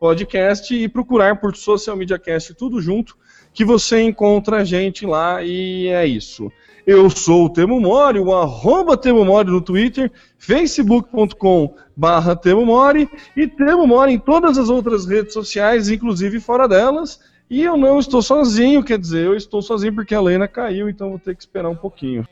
podcast 0.00 0.74
e 0.74 0.88
procurar 0.88 1.38
por 1.38 1.54
Social 1.54 1.94
Media 1.94 2.18
Cast 2.18 2.54
tudo 2.54 2.80
junto, 2.80 3.18
que 3.52 3.66
você 3.66 4.00
encontra 4.00 4.56
a 4.56 4.64
gente 4.64 5.04
lá 5.04 5.44
e 5.44 5.88
é 5.88 6.06
isso. 6.06 6.50
Eu 6.86 7.10
sou 7.10 7.44
o 7.44 7.50
Temo 7.50 7.78
Mori, 7.78 8.18
o 8.18 8.34
arroba 8.34 8.96
Temo 8.96 9.22
Mori 9.26 9.50
no 9.50 9.60
Twitter, 9.60 10.10
facebook.com 10.38 11.74
barra 11.94 12.34
Temo 12.34 12.64
Mori 12.64 13.10
e 13.36 13.46
Temo 13.46 13.86
Mori 13.86 14.14
em 14.14 14.18
todas 14.18 14.56
as 14.56 14.70
outras 14.70 15.04
redes 15.04 15.34
sociais, 15.34 15.90
inclusive 15.90 16.40
fora 16.40 16.66
delas. 16.66 17.20
E 17.50 17.62
eu 17.62 17.76
não 17.76 17.98
estou 17.98 18.22
sozinho, 18.22 18.82
quer 18.82 18.98
dizer, 18.98 19.26
eu 19.26 19.36
estou 19.36 19.60
sozinho 19.60 19.94
porque 19.94 20.14
a 20.14 20.20
Lena 20.20 20.48
caiu, 20.48 20.88
então 20.88 21.10
vou 21.10 21.18
ter 21.18 21.36
que 21.36 21.42
esperar 21.42 21.68
um 21.68 21.76
pouquinho. 21.76 22.26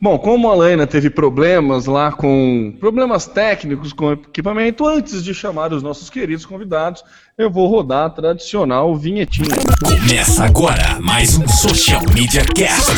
Bom, 0.00 0.18
como 0.18 0.48
a 0.48 0.54
Lena 0.54 0.86
teve 0.86 1.10
problemas 1.10 1.86
lá 1.86 2.12
com 2.12 2.72
problemas 2.78 3.26
técnicos 3.26 3.92
com 3.92 4.06
o 4.06 4.12
equipamento, 4.12 4.86
antes 4.86 5.24
de 5.24 5.34
chamar 5.34 5.72
os 5.72 5.82
nossos 5.82 6.08
queridos 6.08 6.46
convidados, 6.46 7.02
eu 7.36 7.50
vou 7.50 7.68
rodar 7.68 8.06
a 8.06 8.10
tradicional 8.10 8.94
vinhetinha. 8.96 9.56
Começa 9.84 10.44
agora 10.44 10.98
mais 11.00 11.36
um 11.36 11.48
Social 11.48 12.02
Media 12.14 12.44
Cast. 12.54 12.92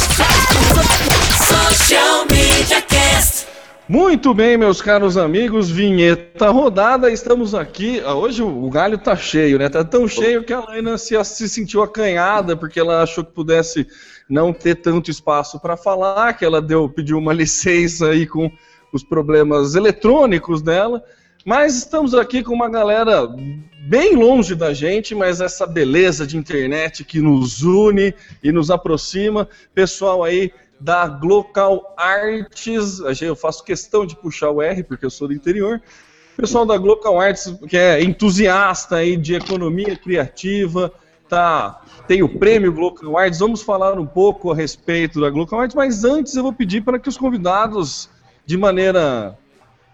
Social 1.38 2.26
Media 2.30 2.82
Cast. 2.82 3.47
Muito 3.91 4.32
bem, 4.32 4.56
meus 4.56 4.80
caros 4.80 5.16
amigos, 5.16 5.68
vinheta 5.68 6.48
rodada, 6.50 7.10
estamos 7.10 7.56
aqui. 7.56 8.00
ah, 8.06 8.14
Hoje 8.14 8.41
o 8.41 8.70
galho 8.70 8.97
tá 8.97 9.16
cheio, 9.16 9.58
né? 9.58 9.68
Tá 9.68 9.82
tão 9.82 10.06
cheio 10.06 10.44
que 10.44 10.52
a 10.52 10.60
Lena 10.60 10.97
se, 10.97 11.22
se 11.24 11.48
sentiu 11.48 11.82
acanhada 11.82 12.56
porque 12.56 12.78
ela 12.78 13.02
achou 13.02 13.24
que 13.24 13.32
pudesse 13.32 13.84
não 14.30 14.52
ter 14.52 14.76
tanto 14.76 15.10
espaço 15.10 15.58
para 15.58 15.76
falar, 15.76 16.34
que 16.34 16.44
ela 16.44 16.62
deu, 16.62 16.88
pediu 16.88 17.18
uma 17.18 17.32
licença 17.34 18.06
aí 18.06 18.26
com 18.26 18.50
os 18.92 19.02
problemas 19.02 19.74
eletrônicos 19.74 20.62
dela. 20.62 21.02
Mas 21.44 21.76
estamos 21.76 22.14
aqui 22.14 22.42
com 22.44 22.52
uma 22.54 22.68
galera 22.68 23.26
bem 23.88 24.14
longe 24.14 24.54
da 24.54 24.74
gente, 24.74 25.14
mas 25.14 25.41
essa 25.41 25.66
beleza 25.66 26.26
de 26.26 26.36
internet 26.36 27.02
que 27.02 27.18
nos 27.20 27.62
une 27.62 28.14
e 28.42 28.52
nos 28.52 28.70
aproxima. 28.70 29.48
Pessoal 29.74 30.22
aí 30.22 30.52
da 30.78 31.06
Glocal 31.06 31.94
Arts, 31.97 33.00
eu 33.20 33.34
faço 33.34 33.64
questão 33.64 34.06
de 34.06 34.16
puxar 34.16 34.50
o 34.50 34.62
R 34.62 34.82
porque 34.82 35.04
eu 35.04 35.10
sou 35.10 35.28
do 35.28 35.34
interior. 35.34 35.80
Pessoal 36.36 36.64
da 36.64 36.76
Glocal 36.76 37.20
Arts, 37.20 37.54
que 37.68 37.76
é 37.76 38.02
entusiasta 38.02 38.97
aí 38.97 39.16
de 39.16 39.34
economia 39.34 39.97
criativa, 39.97 40.92
tá, 41.28 41.82
tem 42.10 42.25
o 42.25 42.28
prêmio 42.28 42.72
Glocal 42.72 43.16
Arts. 43.16 43.38
Vamos 43.38 43.62
falar 43.62 43.97
um 43.97 44.04
pouco 44.04 44.50
a 44.50 44.54
respeito 44.56 45.21
da 45.21 45.31
Glocal 45.31 45.60
Arts, 45.60 45.76
mas 45.76 46.03
antes 46.03 46.34
eu 46.34 46.43
vou 46.43 46.53
pedir 46.53 46.81
para 46.81 46.98
que 46.98 47.09
os 47.09 47.16
convidados, 47.16 48.10
de 48.44 48.56
maneira 48.56 49.38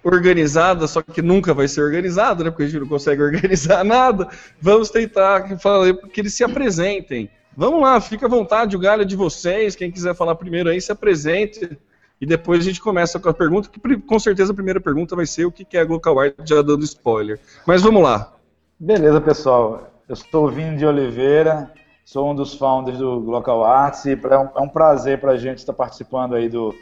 organizada, 0.02 0.86
só 0.86 1.02
que 1.02 1.20
nunca 1.20 1.52
vai 1.52 1.68
ser 1.68 1.82
organizado, 1.82 2.42
né? 2.42 2.48
Porque 2.50 2.62
a 2.62 2.66
gente 2.68 2.80
não 2.80 2.88
consegue 2.88 3.20
organizar 3.22 3.84
nada. 3.84 4.30
Vamos 4.58 4.88
tentar 4.88 5.58
falar 5.58 5.92
que 5.92 6.22
eles 6.22 6.32
se 6.32 6.42
apresentem. 6.42 7.28
Vamos 7.54 7.82
lá, 7.82 8.00
fica 8.00 8.24
à 8.24 8.30
vontade, 8.30 8.74
o 8.76 8.80
galho 8.80 9.02
é 9.02 9.04
de 9.04 9.14
vocês. 9.14 9.76
Quem 9.76 9.92
quiser 9.92 10.14
falar 10.14 10.36
primeiro 10.36 10.70
aí, 10.70 10.80
se 10.80 10.90
apresente. 10.90 11.78
E 12.18 12.24
depois 12.24 12.60
a 12.60 12.64
gente 12.64 12.80
começa 12.80 13.20
com 13.20 13.28
a 13.28 13.34
pergunta, 13.34 13.68
que 13.68 13.98
com 13.98 14.18
certeza 14.18 14.52
a 14.52 14.54
primeira 14.54 14.80
pergunta 14.80 15.14
vai 15.14 15.26
ser 15.26 15.44
o 15.44 15.52
que 15.52 15.76
é 15.76 15.80
a 15.80 15.84
Glocal 15.84 16.18
Art, 16.18 16.34
já 16.46 16.62
dando 16.62 16.82
spoiler. 16.82 17.38
Mas 17.66 17.82
vamos 17.82 18.02
lá. 18.02 18.32
Beleza, 18.80 19.20
pessoal. 19.20 19.92
Eu 20.08 20.16
sou 20.16 20.46
o 20.46 20.50
Vini 20.50 20.78
de 20.78 20.86
Oliveira, 20.86 21.70
sou 22.06 22.30
um 22.30 22.34
dos 22.36 22.54
founders 22.54 22.98
do 22.98 23.18
Local 23.18 23.64
Arts 23.64 24.04
e 24.04 24.12
é 24.12 24.38
um, 24.38 24.48
é 24.56 24.60
um 24.60 24.68
prazer 24.68 25.20
para 25.20 25.32
a 25.32 25.36
gente 25.36 25.58
estar 25.58 25.72
participando 25.72 26.36
aí 26.36 26.48
do, 26.48 26.72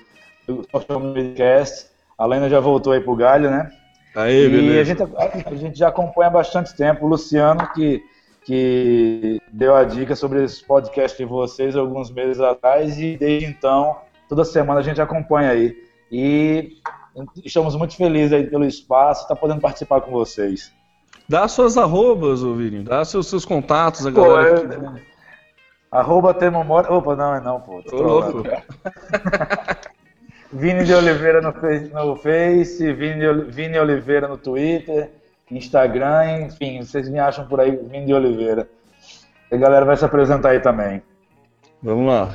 do 0.46 0.62
Social 0.70 1.00
Media 1.00 1.34
Cast. 1.34 1.86
A 2.18 2.26
Lena 2.26 2.46
já 2.48 2.60
voltou 2.60 2.92
aí 2.92 3.00
pro 3.00 3.16
Galho, 3.16 3.50
né? 3.50 3.70
Aí, 4.14 4.42
e 4.42 4.46
a 4.46 4.50
beleza. 4.50 4.84
gente, 4.84 5.02
a 5.46 5.54
gente 5.54 5.78
já 5.78 5.88
acompanha 5.88 6.28
há 6.28 6.32
bastante 6.32 6.76
tempo. 6.76 7.06
O 7.06 7.08
Luciano, 7.08 7.66
que, 7.72 8.02
que 8.44 9.40
deu 9.50 9.74
a 9.74 9.82
dica 9.84 10.14
sobre 10.14 10.44
esse 10.44 10.62
podcast 10.62 11.16
de 11.16 11.24
vocês 11.24 11.74
alguns 11.74 12.10
meses 12.10 12.38
atrás 12.38 13.00
e 13.00 13.16
desde 13.16 13.46
então, 13.46 13.96
toda 14.28 14.44
semana 14.44 14.80
a 14.80 14.82
gente 14.82 15.00
acompanha 15.00 15.50
aí. 15.50 15.74
E 16.12 16.74
estamos 17.42 17.74
muito 17.76 17.96
felizes 17.96 18.34
aí 18.34 18.46
pelo 18.46 18.66
espaço 18.66 19.22
estar 19.22 19.36
podendo 19.36 19.62
participar 19.62 20.02
com 20.02 20.10
vocês. 20.10 20.70
Dá 21.26 21.48
suas 21.48 21.78
arrobas, 21.78 22.42
ô 22.44 22.52
Virinho. 22.54 22.84
Dá 22.84 23.02
seus, 23.06 23.26
seus 23.26 23.46
contatos, 23.46 24.06
a 24.06 24.12
Pô, 24.12 24.20
galera. 24.22 24.48
eu- 24.60 24.68
que- 24.92 25.13
Arroba 25.94 26.34
Temomori. 26.34 26.88
Opa, 26.88 27.14
não, 27.14 27.36
é 27.36 27.40
não, 27.40 27.60
pô. 27.60 27.80
tô 27.84 28.02
louco. 28.02 28.42
Vini 30.52 30.84
de 30.84 30.92
Oliveira 30.92 31.40
no 31.40 31.52
Face, 31.52 31.92
no 31.92 32.16
Face 32.16 32.92
Vini, 32.92 33.44
Vini 33.44 33.78
Oliveira 33.78 34.26
no 34.26 34.36
Twitter, 34.36 35.12
Instagram, 35.48 36.42
enfim, 36.42 36.82
vocês 36.82 37.08
me 37.08 37.20
acham 37.20 37.46
por 37.46 37.60
aí, 37.60 37.76
Vini 37.76 38.06
de 38.06 38.14
Oliveira. 38.14 38.68
E 39.50 39.54
a 39.54 39.58
galera 39.58 39.84
vai 39.84 39.96
se 39.96 40.04
apresentar 40.04 40.50
aí 40.50 40.60
também. 40.60 41.00
Vamos 41.80 42.08
lá. 42.08 42.34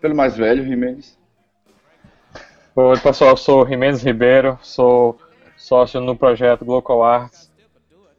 Pelo 0.00 0.14
mais 0.14 0.36
velho, 0.36 0.64
Jimenez. 0.64 1.18
Oi, 2.76 2.98
pessoal, 3.00 3.30
eu 3.30 3.36
sou 3.36 3.66
Jimenez 3.66 4.02
Ribeiro, 4.02 4.58
sou 4.62 5.18
sócio 5.56 6.00
no 6.00 6.16
projeto 6.16 6.64
Glocal 6.64 7.02
Arts, 7.02 7.50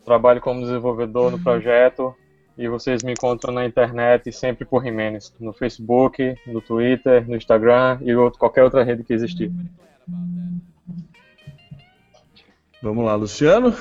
trabalho 0.05 0.41
como 0.41 0.61
desenvolvedor 0.61 1.31
no 1.31 1.41
projeto 1.41 2.13
E 2.57 2.67
vocês 2.67 3.03
me 3.03 3.11
encontram 3.11 3.53
na 3.53 3.65
internet 3.65 4.31
sempre 4.31 4.63
por 4.63 4.83
Jimenez, 4.83 5.33
no 5.39 5.53
Facebook, 5.53 6.35
no 6.45 6.61
Twitter, 6.61 7.27
no 7.27 7.35
Instagram 7.35 7.97
e 8.01 8.13
outro, 8.15 8.39
qualquer 8.39 8.63
outra 8.63 8.83
rede 8.83 9.03
que 9.03 9.13
existir. 9.13 9.51
Vamos 12.81 13.05
lá, 13.05 13.15
Luciano. 13.15 13.75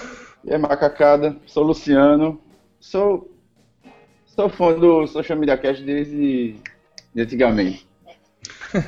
E 0.44 0.52
aí, 0.52 0.58
macacada, 0.58 1.36
sou 1.44 1.64
Luciano, 1.64 2.40
sou, 2.80 3.30
sou 4.24 4.48
fã 4.48 4.72
do 4.78 5.06
Social 5.06 5.38
Media 5.38 5.58
Cast 5.58 5.84
desde 5.84 6.56
de 7.14 7.22
antigamente. 7.22 7.86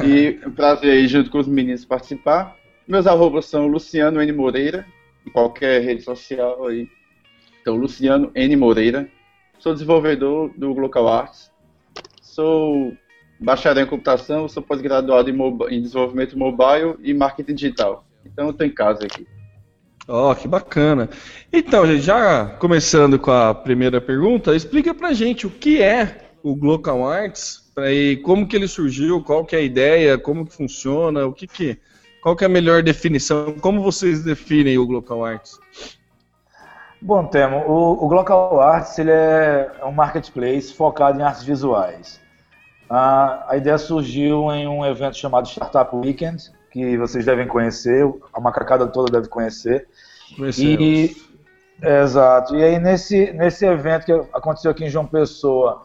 E 0.04 0.38
é 0.42 0.46
um 0.48 0.52
prazer 0.52 0.92
aí, 0.92 1.06
junto 1.06 1.30
com 1.30 1.38
os 1.38 1.46
meninos, 1.46 1.84
participar. 1.84 2.56
Meus 2.86 3.06
arrobas 3.06 3.46
são 3.46 3.66
Luciano 3.66 4.20
N. 4.20 4.32
Moreira, 4.32 4.86
em 5.26 5.30
qualquer 5.30 5.82
rede 5.82 6.02
social 6.02 6.66
aí. 6.66 6.88
Então, 7.60 7.76
Luciano 7.76 8.30
N. 8.34 8.56
Moreira. 8.56 9.08
Sou 9.58 9.72
desenvolvedor 9.72 10.50
do 10.56 10.72
Local 10.72 11.08
Arts. 11.08 11.50
Sou 12.20 12.96
bacharel 13.40 13.84
em 13.84 13.88
computação, 13.88 14.48
sou 14.48 14.62
pós-graduado 14.62 15.30
em, 15.30 15.36
em, 15.70 15.82
desenvolvimento 15.82 16.38
mobile 16.38 16.96
e 17.02 17.14
marketing 17.14 17.54
digital. 17.54 18.06
Então, 18.24 18.46
eu 18.46 18.50
estou 18.50 18.66
em 18.66 18.74
casa 18.74 19.04
aqui. 19.04 19.26
Ó, 20.06 20.30
oh, 20.30 20.36
que 20.36 20.46
bacana. 20.46 21.08
Então, 21.52 21.86
gente, 21.86 22.02
já 22.02 22.46
começando 22.46 23.18
com 23.18 23.30
a 23.30 23.54
primeira 23.54 24.00
pergunta, 24.00 24.54
explica 24.54 24.92
pra 24.92 25.12
gente 25.12 25.46
o 25.46 25.50
que 25.50 25.80
é 25.80 26.24
o 26.42 26.54
Glocal 26.54 27.08
Arts, 27.08 27.72
e 27.78 28.20
como 28.22 28.46
que 28.46 28.54
ele 28.54 28.68
surgiu, 28.68 29.22
qual 29.22 29.44
que 29.44 29.56
é 29.56 29.60
a 29.60 29.62
ideia, 29.62 30.18
como 30.18 30.46
que 30.46 30.54
funciona, 30.54 31.26
o 31.26 31.32
que 31.32 31.46
que, 31.46 31.78
qual 32.22 32.36
que 32.36 32.44
é 32.44 32.46
a 32.46 32.50
melhor 32.50 32.82
definição, 32.82 33.54
como 33.60 33.82
vocês 33.82 34.22
definem 34.22 34.76
o 34.76 34.86
Glocal 34.86 35.24
Arts? 35.24 35.58
Bom, 37.06 37.26
Temo, 37.26 37.58
o, 37.66 38.02
o 38.02 38.08
Glocal 38.08 38.58
Arts 38.62 38.98
ele 38.98 39.10
é, 39.10 39.70
é 39.78 39.84
um 39.84 39.92
marketplace 39.92 40.72
focado 40.72 41.20
em 41.20 41.22
artes 41.22 41.42
visuais. 41.42 42.18
A, 42.88 43.44
a 43.46 43.58
ideia 43.58 43.76
surgiu 43.76 44.50
em 44.50 44.66
um 44.66 44.82
evento 44.86 45.18
chamado 45.18 45.46
Startup 45.46 45.94
Weekend, 45.94 46.50
que 46.70 46.96
vocês 46.96 47.26
devem 47.26 47.46
conhecer, 47.46 48.10
a 48.32 48.40
macacada 48.40 48.86
toda 48.86 49.12
deve 49.12 49.28
conhecer. 49.28 49.86
Conhecemos. 50.34 50.80
E, 50.80 51.16
exato. 51.82 52.56
E 52.56 52.64
aí 52.64 52.78
nesse, 52.78 53.34
nesse 53.34 53.66
evento 53.66 54.06
que 54.06 54.12
aconteceu 54.32 54.70
aqui 54.70 54.86
em 54.86 54.88
João 54.88 55.04
Pessoa, 55.04 55.82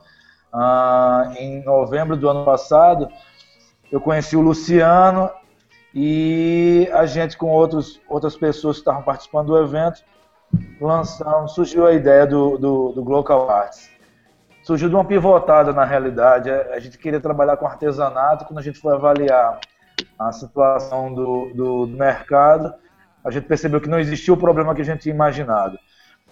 uh, 0.53 1.33
em 1.33 1.61
novembro 1.65 2.15
do 2.15 2.29
ano 2.29 2.45
passado, 2.45 3.09
eu 3.91 3.99
conheci 3.99 4.37
o 4.37 4.41
Luciano 4.41 5.29
e 5.93 6.89
a 6.93 7.05
gente 7.05 7.37
com 7.37 7.47
outros, 7.47 7.99
outras 8.07 8.37
pessoas 8.37 8.77
que 8.77 8.83
estavam 8.83 9.01
participando 9.01 9.47
do 9.47 9.61
evento, 9.61 10.01
lançamos, 10.79 11.53
surgiu 11.53 11.85
a 11.85 11.93
ideia 11.93 12.25
do, 12.25 12.57
do, 12.57 12.91
do 12.93 13.03
Glocal 13.03 13.49
Arts. 13.49 13.89
Surgiu 14.63 14.89
de 14.89 14.95
uma 14.95 15.05
pivotada 15.05 15.73
na 15.73 15.85
realidade. 15.85 16.49
A 16.49 16.79
gente 16.79 16.97
queria 16.97 17.19
trabalhar 17.19 17.57
com 17.57 17.65
artesanato, 17.65 18.45
quando 18.45 18.59
a 18.59 18.63
gente 18.63 18.79
foi 18.79 18.93
avaliar 18.93 19.59
a 20.17 20.31
situação 20.31 21.13
do, 21.13 21.51
do, 21.53 21.85
do 21.85 21.97
mercado, 21.97 22.73
a 23.23 23.31
gente 23.31 23.47
percebeu 23.47 23.81
que 23.81 23.89
não 23.89 23.99
existia 23.99 24.33
o 24.33 24.37
problema 24.37 24.73
que 24.75 24.81
a 24.81 24.85
gente 24.85 25.01
tinha 25.01 25.15
imaginado. 25.15 25.77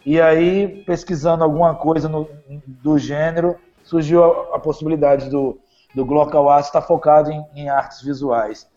E 0.06 0.22
aí, 0.22 0.84
pesquisando 0.86 1.44
alguma 1.44 1.76
coisa 1.76 2.08
no, 2.08 2.30
do 2.66 2.98
gênero, 2.98 3.58
surgiu 3.84 4.24
a, 4.24 4.56
a 4.56 4.60
possibilidade 4.60 5.30
do, 5.30 5.60
do 5.94 6.06
Glocal 6.06 6.50
Arts 6.50 6.68
estar 6.68 6.82
focado 6.82 7.32
em, 7.32 7.46
em, 7.56 7.70
artes 7.70 8.02
visuais. 8.02 8.70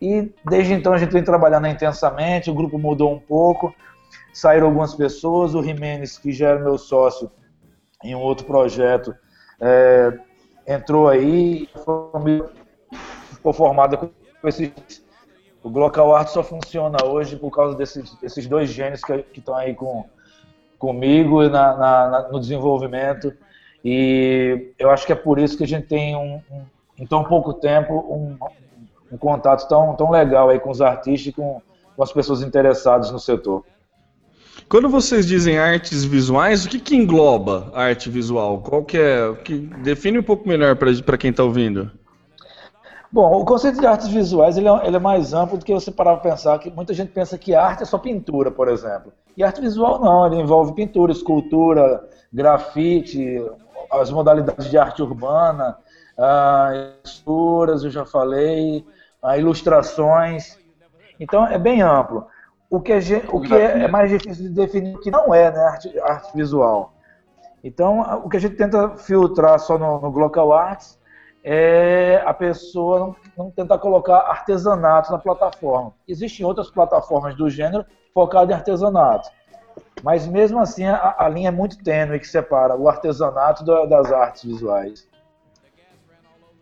E 0.00 0.32
desde 0.48 0.72
então 0.72 0.92
a 0.92 0.98
gente 0.98 1.12
vem 1.12 1.22
trabalhando 1.22 1.66
intensamente, 1.66 2.50
o 2.50 2.54
grupo 2.54 2.78
mudou 2.78 3.12
um 3.12 3.18
pouco, 3.18 3.74
saíram 4.32 4.66
algumas 4.66 4.94
pessoas, 4.94 5.54
o 5.54 5.62
Jimenez, 5.62 6.18
que 6.18 6.32
já 6.32 6.50
era 6.50 6.60
meu 6.60 6.78
sócio 6.78 7.30
em 8.02 8.14
um 8.14 8.20
outro 8.20 8.46
projeto, 8.46 9.14
é, 9.60 10.18
entrou 10.66 11.08
aí, 11.08 11.68
ficou 13.32 13.52
formada 13.52 13.96
com 13.96 14.10
esse, 14.48 14.72
o 15.62 15.68
Glocal 15.68 16.14
Art 16.14 16.28
só 16.28 16.42
funciona 16.42 17.04
hoje 17.04 17.36
por 17.36 17.50
causa 17.50 17.76
desses, 17.76 18.14
desses 18.16 18.46
dois 18.46 18.70
gênios 18.70 19.02
que 19.02 19.24
estão 19.38 19.54
aí 19.54 19.74
com, 19.74 20.06
comigo 20.78 21.46
na, 21.48 21.76
na, 21.76 22.28
no 22.30 22.40
desenvolvimento. 22.40 23.32
E 23.84 24.72
eu 24.78 24.90
acho 24.90 25.06
que 25.06 25.12
é 25.12 25.16
por 25.16 25.38
isso 25.38 25.56
que 25.56 25.64
a 25.64 25.66
gente 25.66 25.86
tem, 25.86 26.16
um, 26.16 26.40
um 26.50 26.64
em 26.98 27.06
tão 27.06 27.24
pouco 27.24 27.54
tempo, 27.54 27.94
um, 27.94 28.38
um, 29.10 29.16
contato 29.16 29.66
tão, 29.66 29.96
tão 29.96 30.10
legal 30.10 30.50
aí 30.50 30.60
com 30.60 30.70
os 30.70 30.82
artistas 30.82 31.28
e 31.28 31.32
com, 31.32 31.62
com 31.96 32.02
as 32.02 32.12
pessoas 32.12 32.42
interessadas 32.42 33.10
no 33.10 33.18
setor. 33.18 33.64
Quando 34.70 34.88
vocês 34.88 35.26
dizem 35.26 35.58
artes 35.58 36.04
visuais, 36.04 36.64
o 36.64 36.68
que, 36.68 36.78
que 36.78 36.94
engloba 36.94 37.72
arte 37.74 38.08
visual? 38.08 38.60
Qual 38.60 38.84
que 38.84 38.96
é? 38.96 39.34
Que, 39.44 39.58
define 39.58 40.20
um 40.20 40.22
pouco 40.22 40.48
melhor 40.48 40.76
para 40.76 41.18
quem 41.18 41.32
está 41.32 41.42
ouvindo. 41.42 41.90
Bom, 43.10 43.32
o 43.32 43.44
conceito 43.44 43.80
de 43.80 43.86
artes 43.86 44.06
visuais 44.06 44.56
ele 44.56 44.68
é, 44.68 44.86
ele 44.86 44.94
é, 44.94 45.00
mais 45.00 45.34
amplo 45.34 45.58
do 45.58 45.64
que 45.64 45.74
você 45.74 45.90
parar 45.90 46.18
para 46.18 46.30
pensar, 46.30 46.56
que 46.60 46.70
muita 46.70 46.94
gente 46.94 47.10
pensa 47.10 47.36
que 47.36 47.52
arte 47.52 47.82
é 47.82 47.84
só 47.84 47.98
pintura, 47.98 48.52
por 48.52 48.68
exemplo. 48.68 49.12
E 49.36 49.42
arte 49.42 49.60
visual 49.60 49.98
não, 49.98 50.24
ele 50.24 50.36
envolve 50.36 50.72
pintura, 50.72 51.10
escultura, 51.10 52.08
grafite, 52.32 53.44
as 53.90 54.08
modalidades 54.12 54.70
de 54.70 54.78
arte 54.78 55.02
urbana, 55.02 55.78
texturas, 57.02 57.82
eu 57.82 57.90
já 57.90 58.06
falei, 58.06 58.86
uh, 59.20 59.36
ilustrações. 59.36 60.56
Então 61.18 61.44
é 61.44 61.58
bem 61.58 61.82
amplo. 61.82 62.24
O 62.70 62.80
que, 62.80 62.92
é, 62.92 62.98
o 63.32 63.40
que 63.40 63.52
é, 63.52 63.82
é, 63.82 63.88
mais 63.88 64.08
difícil 64.08 64.44
de 64.44 64.54
definir 64.54 64.94
o 64.94 65.00
que 65.00 65.10
não 65.10 65.34
é 65.34 65.50
né, 65.50 65.58
arte, 65.58 65.98
arte 65.98 66.32
visual. 66.36 66.94
Então, 67.64 68.22
o 68.24 68.28
que 68.28 68.36
a 68.36 68.40
gente 68.40 68.54
tenta 68.54 68.96
filtrar 68.96 69.58
só 69.58 69.76
no, 69.76 70.00
no 70.00 70.12
Glocal 70.12 70.52
Arts 70.52 70.96
é 71.42 72.22
a 72.24 72.32
pessoa 72.32 73.00
não, 73.00 73.16
não, 73.36 73.50
tentar 73.50 73.78
colocar 73.78 74.18
artesanato 74.18 75.10
na 75.10 75.18
plataforma. 75.18 75.92
Existem 76.06 76.46
outras 76.46 76.70
plataformas 76.70 77.34
do 77.34 77.50
gênero 77.50 77.84
focadas 78.14 78.50
em 78.50 78.54
artesanato. 78.54 79.28
Mas 80.04 80.26
mesmo 80.28 80.60
assim 80.60 80.86
a, 80.86 81.16
a 81.18 81.28
linha 81.28 81.48
é 81.48 81.52
muito 81.52 81.82
tênue 81.82 82.20
que 82.20 82.28
separa 82.28 82.76
o 82.76 82.88
artesanato 82.88 83.64
da, 83.64 83.84
das 83.84 84.12
artes 84.12 84.44
visuais. 84.44 85.09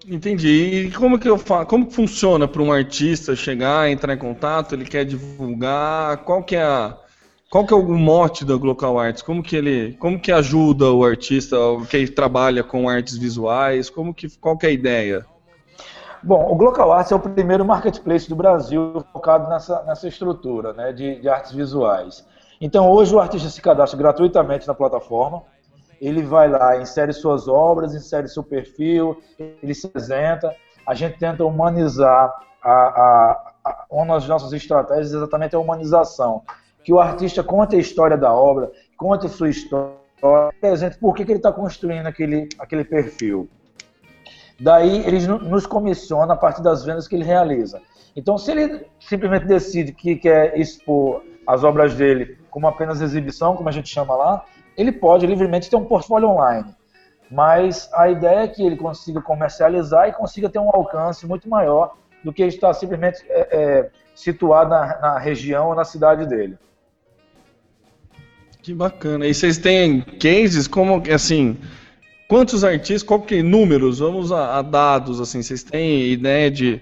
Entendi. 0.07 0.87
E 0.87 0.91
como 0.93 1.19
que 1.19 1.29
eu 1.29 1.39
como 1.67 1.91
funciona 1.91 2.47
para 2.47 2.63
um 2.63 2.73
artista 2.73 3.35
chegar, 3.35 3.91
entrar 3.91 4.15
em 4.15 4.19
contato, 4.19 4.75
ele 4.75 4.85
quer 4.85 5.05
divulgar, 5.05 6.19
qual 6.19 6.43
que 6.43 6.57
é 6.57 6.63
a, 6.63 6.97
qual 7.51 7.65
que 7.67 7.73
é 7.73 7.77
o 7.77 7.83
mote 7.83 8.45
da 8.45 8.57
Glocal 8.57 8.99
Arts? 8.99 9.23
Como 9.23 9.43
que 9.43 9.57
ele, 9.57 9.95
como 9.95 10.21
que 10.21 10.31
ajuda 10.31 10.93
o 10.93 11.03
artista 11.03 11.57
que 11.89 12.07
trabalha 12.07 12.63
com 12.63 12.89
artes 12.89 13.17
visuais? 13.17 13.89
Como 13.89 14.13
que, 14.13 14.29
qual 14.39 14.57
que 14.59 14.67
é 14.67 14.69
a 14.69 14.73
ideia? 14.73 15.27
Bom, 16.23 16.53
o 16.53 16.57
Glocal 16.57 16.93
Arts 16.93 17.11
é 17.11 17.15
o 17.15 17.21
primeiro 17.21 17.65
marketplace 17.65 18.29
do 18.29 18.37
Brasil 18.37 19.03
focado 19.13 19.49
nessa, 19.49 19.83
nessa 19.85 20.07
estrutura 20.07 20.75
né, 20.75 20.93
de, 20.93 21.21
de 21.21 21.29
artes 21.29 21.53
visuais. 21.53 22.27
Então, 22.61 22.91
hoje 22.91 23.15
o 23.15 23.21
artista 23.21 23.49
se 23.49 23.63
cadastra 23.63 23.97
gratuitamente 23.97 24.67
na 24.67 24.75
plataforma, 24.75 25.43
ele 26.01 26.23
vai 26.23 26.49
lá, 26.49 26.77
insere 26.81 27.13
suas 27.13 27.49
obras, 27.49 27.95
insere 27.95 28.29
seu 28.29 28.43
perfil, 28.43 29.21
ele 29.39 29.75
se 29.75 29.87
apresenta, 29.87 30.55
a 30.87 30.95
gente 30.95 31.19
tenta 31.19 31.45
humanizar 31.45 32.33
a, 32.63 32.73
a, 32.73 33.53
a, 33.65 33.85
uma 33.91 34.15
das 34.15 34.29
nossas 34.29 34.53
estratégias 34.53 35.13
exatamente 35.13 35.55
a 35.55 35.59
humanização, 35.59 36.43
que 36.83 36.93
o 36.93 37.01
artista 37.01 37.43
conte 37.43 37.77
a 37.77 37.79
história 37.79 38.17
da 38.17 38.33
obra, 38.33 38.71
conte 38.97 39.27
a 39.27 39.29
sua 39.29 39.49
história, 39.49 39.93
apresente 40.49 40.99
por 40.99 41.15
que, 41.15 41.25
que 41.25 41.33
ele 41.33 41.39
está 41.39 41.53
construindo 41.53 42.07
aquele, 42.07 42.49
aquele 42.59 42.85
perfil. 42.85 43.49
Daí 44.61 45.07
ele 45.07 45.25
nos 45.27 45.67
comissiona 45.67 46.35
a 46.35 46.37
partir 46.37 46.63
das 46.63 46.85
vendas 46.85 47.07
que 47.07 47.15
ele 47.15 47.25
realiza. 47.25 47.81
Então, 48.17 48.37
se 48.37 48.51
ele 48.51 48.87
simplesmente 48.99 49.47
decide 49.47 49.93
que 49.93 50.17
quer 50.17 50.59
expor 50.59 51.23
as 51.47 51.63
obras 51.63 51.95
dele 51.95 52.37
como 52.51 52.67
apenas 52.67 53.01
exibição, 53.01 53.55
como 53.55 53.69
a 53.69 53.73
gente 53.73 53.89
chama 53.89 54.17
lá, 54.17 54.45
ele 54.79 54.93
pode 54.93 55.27
livremente 55.27 55.69
ter 55.69 55.77
um 55.77 55.85
portfólio 55.85 56.29
online. 56.29 56.73
Mas 57.31 57.91
a 57.93 58.09
ideia 58.09 58.45
é 58.45 58.49
que 58.49 58.65
ele 58.65 58.77
consiga 58.77 59.21
comercializar 59.21 60.09
e 60.09 60.13
consiga 60.13 60.49
ter 60.49 60.61
um 60.61 60.71
alcance 60.71 61.27
muito 61.27 61.49
maior 61.49 61.95
do 62.25 62.33
que 62.33 62.45
estar 62.45 62.73
simplesmente 62.73 63.23
é, 63.29 63.49
é, 63.51 63.91
situado 64.15 64.71
na, 64.71 64.99
na 65.01 65.19
região 65.19 65.69
ou 65.69 65.75
na 65.75 65.85
cidade 65.85 66.27
dele. 66.27 66.57
Que 68.63 68.73
bacana. 68.73 69.27
E 69.27 69.35
vocês 69.35 69.59
têm 69.59 70.01
cases 70.01 70.69
como 70.69 71.03
assim? 71.13 71.59
Quantos 72.29 72.65
artistas, 72.65 73.03
qual 73.03 73.21
que 73.21 73.43
números? 73.43 73.99
Vamos 73.99 74.31
a, 74.31 74.59
a 74.59 74.63
dados 74.63 75.21
assim. 75.21 75.43
Vocês 75.43 75.63
têm 75.63 76.07
ideia 76.07 76.51
de 76.51 76.81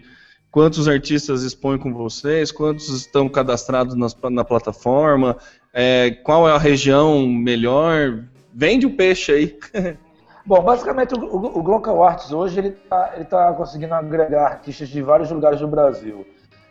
quantos 0.56 0.88
artistas 0.88 1.42
expõem 1.42 1.76
com 1.76 1.92
vocês, 1.92 2.50
quantos 2.50 2.88
estão 2.88 3.28
cadastrados 3.28 3.94
na 4.30 4.42
plataforma, 4.42 5.36
é, 5.70 6.12
qual 6.24 6.48
é 6.48 6.52
a 6.52 6.56
região 6.56 7.28
melhor. 7.28 8.24
Vende 8.54 8.86
o 8.86 8.96
peixe 8.96 9.32
aí. 9.32 9.58
Bom, 10.46 10.62
basicamente 10.62 11.14
o, 11.14 11.18
o, 11.18 11.58
o 11.58 11.62
Glocal 11.62 12.02
Arts 12.02 12.32
hoje 12.32 12.58
ele 12.58 12.68
está 12.68 13.12
ele 13.16 13.26
tá 13.26 13.52
conseguindo 13.52 13.92
agregar 13.92 14.46
artistas 14.46 14.88
de 14.88 15.02
vários 15.02 15.30
lugares 15.30 15.60
do 15.60 15.68
Brasil. 15.68 16.26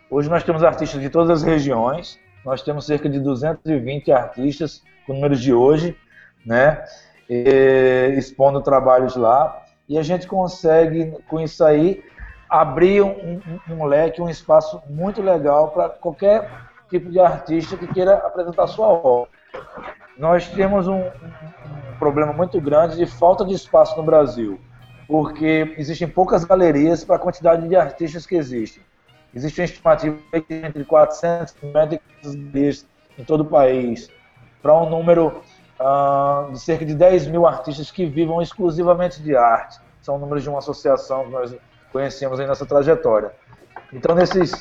Hoje 0.10 0.32
nós 0.32 0.44
temos 0.44 0.64
artistas 0.64 1.00
de 1.00 1.12
todas 1.12 1.30
as 1.30 1.44
regiões, 1.44 2.18
nós 2.44 2.64
temos 2.64 2.88
cerca 2.88 3.08
de 3.08 3.20
220 3.20 4.12
artistas 4.12 4.82
com 5.06 5.14
números 5.14 5.40
de 5.40 5.54
hoje, 5.54 5.96
né? 6.44 6.84
eh, 7.30 8.16
expondo 8.18 8.62
trabalhos 8.62 9.16
lá, 9.16 9.64
e 9.88 9.96
a 10.00 10.02
gente 10.02 10.26
consegue, 10.26 11.14
com 11.30 11.40
isso 11.40 11.64
aí, 11.64 12.04
abrir 12.50 13.02
um, 13.02 13.42
um, 13.70 13.74
um 13.76 13.86
leque, 13.86 14.22
um 14.22 14.30
espaço 14.30 14.82
muito 14.90 15.22
legal 15.22 15.70
para 15.70 15.90
qualquer 15.90 16.50
tipo 16.90 17.10
de 17.10 17.20
artista 17.20 17.78
que 17.78 17.88
queira 17.88 18.16
apresentar 18.16 18.68
sua 18.68 18.88
obra. 18.88 19.30
Nós 20.18 20.48
temos 20.50 20.88
um, 20.88 21.00
um 21.00 21.98
problema 22.00 22.32
muito 22.32 22.60
grande 22.62 22.96
de 22.96 23.06
falta 23.06 23.44
de 23.44 23.54
espaço 23.54 23.98
no 23.98 24.04
Brasil, 24.04 24.60
porque 25.08 25.76
existem 25.78 26.08
poucas 26.08 26.44
galerias 26.44 27.04
para 27.04 27.18
a 27.18 27.20
quantidade 27.20 27.68
de 27.68 27.76
artistas 27.76 28.26
que 28.26 28.36
existem. 28.36 28.84
Existe 29.34 29.60
uma 29.60 29.66
estimativa 29.66 30.18
entre 30.50 30.86
450 30.86 31.96
e 31.96 32.00
500 32.22 32.36
galerias 32.36 32.88
em 33.18 33.24
todo 33.24 33.42
o 33.42 33.46
país, 33.46 34.10
para 34.62 34.74
um 34.74 34.90
número 34.90 35.42
uh, 35.80 36.52
de 36.52 36.60
cerca 36.60 36.86
de 36.86 36.96
10 36.96 37.28
mil 37.28 37.46
artistas 37.46 37.92
que 37.92 38.06
vivam 38.06 38.42
exclusivamente 38.42 39.22
de 39.22 39.36
arte. 39.36 39.80
São 40.02 40.18
números 40.18 40.44
de 40.44 40.50
uma 40.50 40.60
associação 40.60 41.26
que 41.26 41.32
nós 41.32 41.56
conhecemos 41.96 42.42
aí 42.42 42.46
nessa 42.46 42.66
trajetória. 42.66 43.32
Então, 43.94 44.14
nesses 44.14 44.52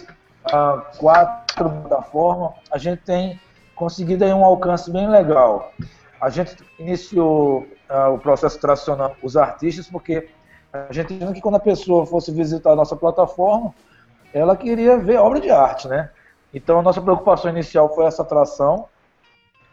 uh, 0.46 0.80
quatro 0.98 1.68
plataformas, 1.68 2.52
a 2.70 2.78
gente 2.78 3.02
tem 3.02 3.40
conseguido 3.74 4.24
aí 4.24 4.32
um 4.32 4.44
alcance 4.44 4.88
bem 4.88 5.10
legal. 5.10 5.72
A 6.20 6.30
gente 6.30 6.56
iniciou 6.78 7.66
uh, 7.90 8.14
o 8.14 8.18
processo 8.20 8.60
tracionando 8.60 9.16
os 9.20 9.36
artistas, 9.36 9.88
porque 9.88 10.28
a 10.72 10.92
gente 10.92 11.12
viu 11.12 11.32
que 11.32 11.40
quando 11.40 11.56
a 11.56 11.60
pessoa 11.60 12.06
fosse 12.06 12.30
visitar 12.30 12.70
a 12.70 12.76
nossa 12.76 12.94
plataforma, 12.94 13.74
ela 14.32 14.56
queria 14.56 14.96
ver 14.96 15.18
obra 15.18 15.40
de 15.40 15.50
arte, 15.50 15.88
né? 15.88 16.10
Então, 16.52 16.78
a 16.78 16.82
nossa 16.82 17.02
preocupação 17.02 17.50
inicial 17.50 17.92
foi 17.92 18.04
essa 18.04 18.22
atração. 18.22 18.86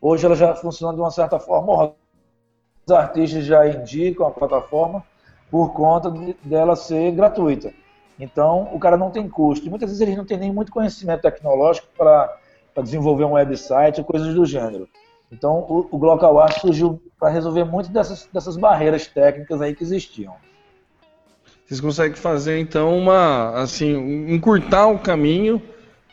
Hoje 0.01 0.25
ela 0.25 0.35
já 0.35 0.55
funciona 0.55 0.95
de 0.95 0.99
uma 0.99 1.11
certa 1.11 1.37
forma. 1.37 1.93
Os 2.87 2.91
artistas 2.91 3.45
já 3.45 3.67
indicam 3.67 4.25
a 4.25 4.31
plataforma 4.31 5.03
por 5.51 5.73
conta 5.73 6.09
de, 6.09 6.35
dela 6.43 6.75
ser 6.77 7.11
gratuita. 7.11 7.73
Então, 8.17 8.69
o 8.71 8.79
cara 8.79 8.95
não 8.95 9.11
tem 9.11 9.27
custo. 9.27 9.67
E 9.67 9.69
muitas 9.69 9.89
vezes 9.89 10.01
eles 10.01 10.15
não 10.15 10.25
têm 10.25 10.37
nem 10.37 10.53
muito 10.53 10.71
conhecimento 10.71 11.21
tecnológico 11.21 11.87
para 11.97 12.33
desenvolver 12.81 13.25
um 13.25 13.33
website 13.33 13.99
ou 13.99 14.05
coisas 14.05 14.33
do 14.33 14.45
gênero. 14.45 14.87
Então, 15.31 15.59
o, 15.67 15.87
o 15.91 15.97
Glocal 15.97 16.39
Art 16.39 16.59
surgiu 16.59 17.01
para 17.19 17.29
resolver 17.29 17.65
muitas 17.65 17.91
dessas, 17.91 18.29
dessas 18.31 18.55
barreiras 18.55 19.07
técnicas 19.07 19.61
aí 19.61 19.75
que 19.75 19.83
existiam. 19.83 20.35
Vocês 21.65 21.79
conseguem 21.79 22.17
fazer, 22.17 22.59
então, 22.59 22.97
uma, 22.97 23.51
assim, 23.61 24.33
encurtar 24.33 24.87
o 24.87 24.99
caminho. 24.99 25.61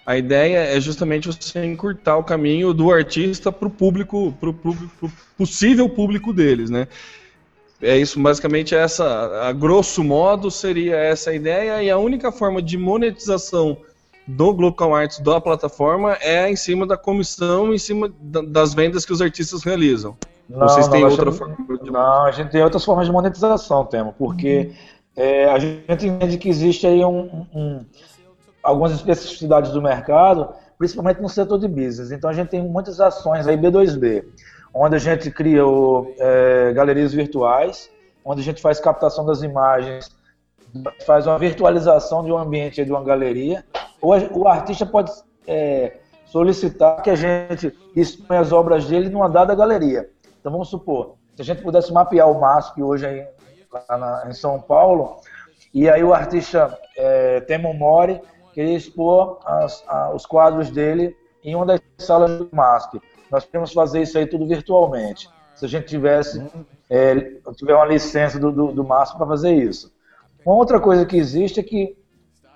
A 0.07 0.17
ideia 0.17 0.59
é 0.59 0.81
justamente 0.81 1.29
você 1.29 1.65
encurtar 1.65 2.17
o 2.17 2.25
caminho 2.25 2.73
do 2.73 2.91
artista 2.91 3.53
para 3.53 3.69
o 3.69 3.71
público, 3.71 4.33
para 4.41 4.49
o 4.49 5.13
possível 5.37 5.89
público 5.89 6.33
deles, 6.33 6.71
né? 6.71 6.89
É 7.81 7.97
isso, 7.97 8.21
basicamente 8.21 8.75
essa, 8.75 9.47
a 9.49 9.53
grosso 9.53 10.03
modo 10.03 10.51
seria 10.51 10.97
essa 10.97 11.31
a 11.31 11.35
ideia 11.35 11.83
e 11.83 11.91
a 11.91 11.97
única 11.97 12.33
forma 12.33 12.61
de 12.61 12.77
monetização 12.77 13.79
do 14.27 14.53
Glocal 14.53 14.95
Arts 14.95 15.21
da 15.21 15.41
plataforma 15.41 16.19
é 16.21 16.51
em 16.51 16.57
cima 16.57 16.87
da 16.87 16.97
comissão, 16.97 17.73
em 17.73 17.79
cima 17.79 18.13
das 18.21 18.75
vendas 18.75 19.07
que 19.07 19.13
os 19.13 19.23
artistas 19.23 19.63
realizam. 19.63 20.17
Não, 20.49 20.69
Vocês 20.69 20.89
têm 20.89 21.05
outra 21.05 21.31
forma? 21.31 21.57
De... 21.57 21.91
Não, 21.91 22.25
a 22.25 22.31
gente 22.33 22.51
tem 22.51 22.63
outras 22.63 22.85
formas 22.85 23.07
de 23.07 23.13
monetização, 23.13 23.85
Temo, 23.85 24.13
porque 24.19 24.73
uhum. 25.17 25.23
é, 25.23 25.45
a 25.45 25.59
gente 25.59 26.07
entende 26.07 26.37
que 26.37 26.49
existe 26.49 26.87
aí 26.87 27.05
um, 27.05 27.47
um, 27.55 27.85
algumas 28.63 28.93
especificidades 28.93 29.71
do 29.71 29.81
mercado, 29.81 30.49
principalmente 30.77 31.23
no 31.23 31.29
setor 31.29 31.59
de 31.59 31.69
business. 31.69 32.11
Então 32.11 32.29
a 32.29 32.33
gente 32.33 32.49
tem 32.49 32.63
muitas 32.63 33.01
ações 33.01 33.47
aí 33.47 33.57
B2B 33.57 34.25
onde 34.73 34.97
a 34.97 34.99
gente 34.99 35.31
cria 35.31 35.67
o, 35.67 36.13
é, 36.19 36.73
galerias 36.73 37.13
virtuais, 37.13 37.91
onde 38.25 38.41
a 38.41 38.45
gente 38.45 38.61
faz 38.61 38.79
captação 38.81 39.25
das 39.25 39.43
imagens, 39.43 40.11
faz 41.07 41.27
uma 41.27 41.39
virtualização 41.39 42.25
de 42.25 42.31
um 42.31 42.39
ambiente 42.39 42.85
de 42.85 42.91
uma 42.91 43.03
galeria. 43.03 43.65
Ou 44.01 44.15
o 44.33 44.47
artista 44.47 44.85
pode 44.85 45.11
é, 45.47 45.99
solicitar 46.27 47.03
que 47.03 47.11
a 47.11 47.17
gente 47.17 47.77
exponha 47.97 48.41
as 48.41 48.53
obras 48.53 48.87
dele 48.87 49.09
numa 49.09 49.29
dada 49.29 49.55
galeria. 49.55 50.11
Então 50.41 50.53
vamos 50.53 50.69
supor, 50.69 51.17
se 51.35 51.43
a 51.43 51.45
gente 51.45 51.63
pudesse 51.63 51.93
mapear 51.93 52.31
o 52.31 52.41
MASP 52.41 52.83
hoje 52.83 53.27
na, 53.89 54.25
em 54.29 54.33
São 54.33 54.61
Paulo, 54.61 55.17
e 55.73 55.89
aí 55.89 56.03
o 56.03 56.15
artista 56.15 56.79
é, 56.97 57.41
Temo 57.41 57.73
Mori 57.75 58.21
queria 58.53 58.77
expor 58.77 59.39
as, 59.45 59.85
a, 59.87 60.11
os 60.15 60.27
quadros 60.27 60.71
dele 60.71 61.17
em 61.51 61.55
uma 61.55 61.67
das 61.67 61.81
salas 61.99 62.39
do 62.39 62.49
MASP 62.53 63.01
nós 63.31 63.45
podemos 63.45 63.73
fazer 63.73 64.03
isso 64.03 64.17
aí 64.17 64.27
tudo 64.27 64.47
virtualmente. 64.47 65.29
Se 65.55 65.65
a 65.65 65.69
gente 65.69 65.87
tivesse 65.87 66.43
é, 66.89 67.15
tiver 67.57 67.75
uma 67.75 67.85
licença 67.85 68.39
do, 68.39 68.51
do, 68.51 68.73
do 68.73 68.85
para 68.85 69.27
fazer 69.27 69.53
isso. 69.55 69.93
Uma 70.45 70.55
outra 70.55 70.81
coisa 70.81 71.05
que 71.05 71.17
existe 71.17 71.61
é 71.61 71.63
que 71.63 71.97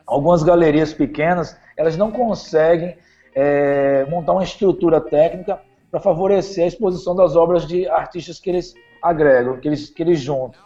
algumas 0.06 0.42
galerias 0.42 0.94
pequenas 0.94 1.56
elas 1.76 1.96
não 1.96 2.10
conseguem 2.10 2.96
é, 3.34 4.06
montar 4.08 4.32
uma 4.32 4.44
estrutura 4.44 5.00
técnica 5.00 5.60
para 5.90 6.00
favorecer 6.00 6.64
a 6.64 6.68
exposição 6.68 7.14
das 7.14 7.36
obras 7.36 7.66
de 7.66 7.86
artistas 7.88 8.40
que 8.40 8.48
eles 8.48 8.74
agregam, 9.02 9.58
que 9.58 9.68
eles, 9.68 9.90
que 9.90 10.02
eles 10.02 10.20
juntam. 10.20 10.60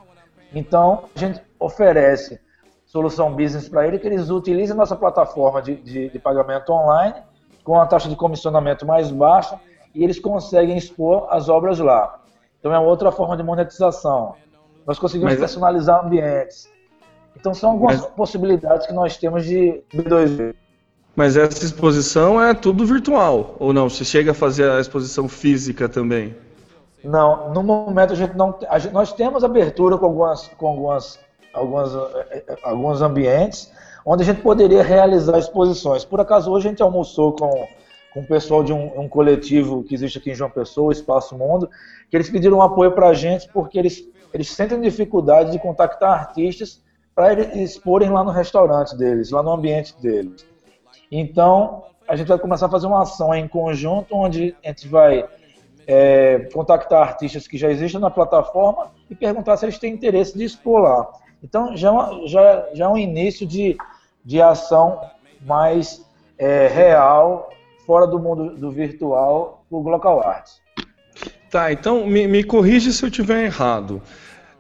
Então, 0.55 1.05
a 1.15 1.19
gente 1.19 1.41
oferece 1.59 2.39
solução 2.85 3.35
business 3.35 3.69
para 3.69 3.87
ele, 3.87 3.99
que 3.99 4.07
eles 4.07 4.31
utilizem 4.31 4.75
a 4.75 4.77
nossa 4.77 4.95
plataforma 4.95 5.61
de, 5.61 5.75
de, 5.77 6.11
de 6.11 6.19
pagamento 6.19 6.71
online, 6.73 7.15
com 7.67 7.81
a 7.81 7.85
taxa 7.85 8.09
de 8.09 8.15
comissionamento 8.15 8.87
mais 8.87 9.11
baixa, 9.11 9.59
e 9.93 10.05
eles 10.05 10.21
conseguem 10.21 10.77
expor 10.77 11.27
as 11.31 11.49
obras 11.49 11.81
lá. 11.81 12.21
Então 12.61 12.73
é 12.73 12.79
outra 12.79 13.11
forma 13.11 13.37
de 13.37 13.43
monetização. 13.43 14.37
Nós 14.87 15.01
conseguimos 15.01 15.33
Mas... 15.33 15.39
É- 15.39 15.41
personalizar 15.41 16.07
ambientes. 16.07 16.71
Então 17.37 17.53
são 17.53 17.73
algumas 17.73 18.01
Mas... 18.01 18.11
possibilidades 18.13 18.87
que 18.87 18.93
nós 18.93 19.17
temos 19.17 19.45
de 19.45 19.83
B2B. 19.93 20.55
Mas 21.17 21.37
essa 21.37 21.65
exposição 21.65 22.41
é 22.41 22.55
tudo 22.55 22.87
virtual, 22.87 23.57
ou 23.59 23.73
não? 23.73 23.89
Você 23.89 24.05
chega 24.05 24.31
a 24.31 24.35
fazer 24.35 24.71
a 24.71 24.79
exposição 24.79 25.27
física 25.29 25.89
também? 25.89 26.37
Não, 27.03 27.53
no 27.53 27.65
momento 27.65 28.13
a 28.13 28.17
gente 28.17 28.37
não. 28.37 28.57
A 28.69 28.79
gente, 28.79 28.93
nós 28.93 29.13
temos 29.13 29.43
abertura 29.43 29.99
com 29.99 30.07
algumas, 30.07 30.47
com 30.57 30.69
algumas, 30.69 31.19
algumas, 31.53 31.95
eh, 31.95 32.45
eh, 32.47 32.59
alguns 32.63 33.03
ambientes 33.03 33.73
onde 34.07 34.23
a 34.23 34.27
gente 34.27 34.41
poderia 34.41 34.83
realizar 34.83 35.39
exposições. 35.39 36.05
Por 36.05 36.21
acaso 36.21 36.51
hoje 36.51 36.69
a 36.69 36.71
gente 36.71 36.83
almoçou 36.83 37.33
com 37.33 37.67
com 38.17 38.23
o 38.23 38.27
pessoal 38.27 38.65
de 38.65 38.73
um, 38.73 38.99
um, 38.99 39.07
coletivo 39.07 39.85
que 39.85 39.95
existe 39.95 40.17
aqui 40.17 40.31
em 40.31 40.35
João 40.35 40.49
Pessoa, 40.49 40.91
Espaço 40.91 41.37
Mundo, 41.37 41.69
que 42.11 42.17
eles 42.17 42.31
pediram 42.31 42.57
um 42.57 42.63
apoio 42.63 42.91
para 42.93 43.09
a 43.09 43.13
gente 43.13 43.47
porque 43.53 43.79
eles, 43.79 44.09
eles 44.33 44.49
sentem 44.49 44.81
dificuldade 44.81 45.53
de 45.53 45.59
contactar 45.59 46.21
artistas 46.21 46.83
para 47.15 47.35
exporem 47.59 48.09
lá 48.09 48.25
no 48.25 48.31
restaurante 48.31 48.97
deles, 48.97 49.31
lá 49.31 49.43
no 49.43 49.53
ambiente 49.53 49.95
deles. 50.01 50.47
Então, 51.13 51.85
a 52.09 52.17
gente 52.17 52.29
vai 52.29 52.39
começar 52.39 52.67
a 52.67 52.71
fazer 52.71 52.87
uma 52.87 53.03
ação 53.03 53.35
em 53.35 53.47
conjunto, 53.47 54.15
onde 54.15 54.57
a 54.65 54.69
gente 54.69 54.89
vai 54.89 55.29
é, 55.87 56.49
contactar 56.55 57.09
artistas 57.09 57.47
que 57.47 57.59
já 57.59 57.71
existem 57.71 58.01
na 58.01 58.11
plataforma 58.11 58.93
e 59.11 59.15
perguntar 59.15 59.59
se 59.59 59.67
eles 59.67 59.79
têm 59.79 59.93
interesse 59.93 60.39
de 60.39 60.45
expor 60.45 60.81
lá. 60.81 61.07
Então, 61.43 61.77
já, 61.77 61.91
é 61.93 62.27
já, 62.29 62.69
já 62.73 62.85
é 62.87 62.89
um 62.89 62.97
início 62.97 63.47
de, 63.47 63.77
de 64.27 64.43
ação 64.43 65.01
mais 65.47 66.05
é, 66.37 66.67
real 66.67 67.49
fora 67.87 68.09
do 68.09 68.19
mundo 68.19 68.57
do 68.57 68.73
virtual 68.73 69.65
o 69.71 69.81
Glocal 69.81 70.21
Arts. 70.21 70.61
Tá, 71.49 71.73
então 71.73 72.07
me, 72.07 72.27
me 72.27 72.43
corrija 72.43 72.91
se 72.91 73.05
eu 73.05 73.09
estiver 73.09 73.45
errado. 73.45 74.03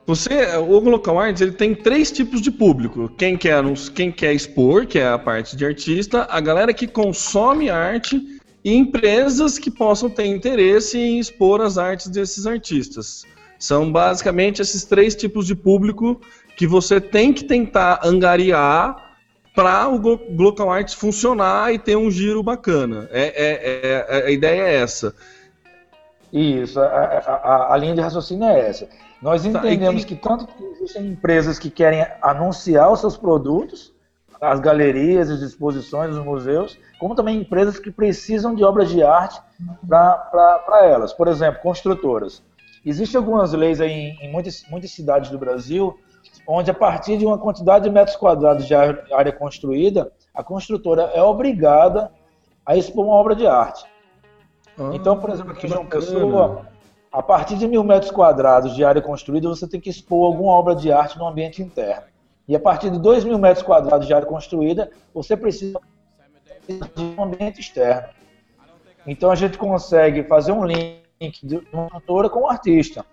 Você, 0.06 0.56
o 0.56 0.80
Glocal 0.80 1.18
Arts, 1.18 1.42
ele 1.42 1.50
tem 1.50 1.74
três 1.74 2.12
tipos 2.12 2.40
de 2.40 2.52
público. 2.52 3.08
Quem 3.18 3.36
quer, 3.36 3.60
quem 3.92 4.12
quer 4.12 4.32
expor, 4.32 4.86
que 4.86 5.00
é 5.00 5.08
a 5.08 5.18
parte 5.18 5.56
de 5.56 5.66
artista, 5.66 6.28
a 6.30 6.40
galera 6.40 6.72
que 6.72 6.86
consome 6.86 7.68
arte 7.68 8.38
e 8.64 8.72
empresas 8.72 9.58
que 9.58 9.70
possam 9.70 10.08
ter 10.08 10.26
interesse 10.26 10.96
em 10.96 11.18
expor 11.18 11.60
as 11.60 11.76
artes 11.76 12.06
desses 12.06 12.46
artistas. 12.46 13.24
São 13.58 13.90
basicamente 13.90 14.62
esses 14.62 14.84
três 14.84 15.16
tipos 15.16 15.44
de 15.44 15.56
público 15.56 16.20
que 16.56 16.68
você 16.68 17.00
tem 17.00 17.32
que 17.32 17.44
tentar 17.44 18.00
angariar 18.04 19.05
para 19.56 19.88
o 19.88 19.98
Glocal 19.98 20.70
Arts 20.70 20.92
funcionar 20.92 21.72
e 21.72 21.78
ter 21.78 21.96
um 21.96 22.10
giro 22.10 22.42
bacana. 22.42 23.08
É, 23.10 23.24
é, 23.24 24.20
é, 24.20 24.26
a 24.26 24.30
ideia 24.30 24.60
é 24.60 24.74
essa. 24.76 25.14
Isso, 26.30 26.78
a, 26.78 26.84
a, 26.84 27.72
a, 27.72 27.76
linha 27.78 27.94
de 27.94 28.02
raciocínio 28.02 28.46
é 28.46 28.68
essa. 28.68 28.86
Nós 29.22 29.42
tá, 29.42 29.48
entendemos 29.48 30.02
tá, 30.02 30.08
que... 30.08 30.14
que 30.14 30.22
tanto 30.22 30.46
existem 30.74 31.06
empresas 31.06 31.58
que 31.58 31.70
querem 31.70 32.06
anunciar 32.20 32.92
os 32.92 33.00
seus 33.00 33.16
produtos, 33.16 33.94
as 34.38 34.60
galerias, 34.60 35.30
as 35.30 35.40
exposições, 35.40 36.14
os 36.14 36.22
museus, 36.22 36.78
como 37.00 37.14
também 37.14 37.40
empresas 37.40 37.78
que 37.78 37.90
precisam 37.90 38.54
de 38.54 38.62
obras 38.62 38.90
de 38.90 39.02
arte 39.02 39.40
para 39.88 40.84
elas. 40.84 41.14
Por 41.14 41.28
exemplo, 41.28 41.62
construtoras. 41.62 42.42
Existem 42.84 43.18
algumas 43.18 43.54
leis 43.54 43.80
aí 43.80 43.90
em, 43.90 44.26
em 44.26 44.30
muitas, 44.30 44.64
muitas 44.68 44.90
cidades 44.90 45.30
do 45.30 45.38
Brasil 45.38 45.98
onde 46.46 46.70
a 46.70 46.74
partir 46.74 47.18
de 47.18 47.26
uma 47.26 47.38
quantidade 47.38 47.84
de 47.84 47.90
metros 47.90 48.16
quadrados 48.16 48.66
de 48.66 48.74
área 48.74 49.32
construída, 49.32 50.12
a 50.34 50.42
construtora 50.42 51.10
é 51.14 51.22
obrigada 51.22 52.12
a 52.64 52.76
expor 52.76 53.06
uma 53.06 53.14
obra 53.14 53.34
de 53.34 53.46
arte. 53.46 53.84
Ah, 54.78 54.90
então, 54.92 55.18
por 55.18 55.30
exemplo, 55.30 55.52
aqui 55.52 55.66
em 55.66 55.70
João 55.70 55.86
Pessoa, 55.86 56.66
A 57.10 57.22
partir 57.22 57.56
de 57.56 57.66
mil 57.66 57.82
metros 57.82 58.10
quadrados 58.10 58.74
de 58.74 58.84
área 58.84 59.00
construída, 59.00 59.48
você 59.48 59.66
tem 59.66 59.80
que 59.80 59.88
expor 59.88 60.26
alguma 60.26 60.52
obra 60.52 60.74
de 60.74 60.92
arte 60.92 61.16
no 61.16 61.26
ambiente 61.26 61.62
interno. 61.62 62.04
E 62.46 62.54
a 62.54 62.60
partir 62.60 62.90
de 62.90 62.98
dois 62.98 63.24
mil 63.24 63.38
metros 63.38 63.64
quadrados 63.64 64.06
de 64.06 64.12
área 64.12 64.26
construída, 64.26 64.90
você 65.14 65.34
precisa 65.34 65.80
de 66.68 67.02
um 67.16 67.22
ambiente 67.22 67.60
externo. 67.60 68.08
Então 69.06 69.30
a 69.30 69.34
gente 69.34 69.56
consegue 69.56 70.24
fazer 70.24 70.52
um 70.52 70.64
link 70.64 71.00
de 71.42 71.56
uma 71.72 71.88
cantora 71.88 72.28
com 72.28 72.40
um 72.40 72.48
artista, 72.48 73.04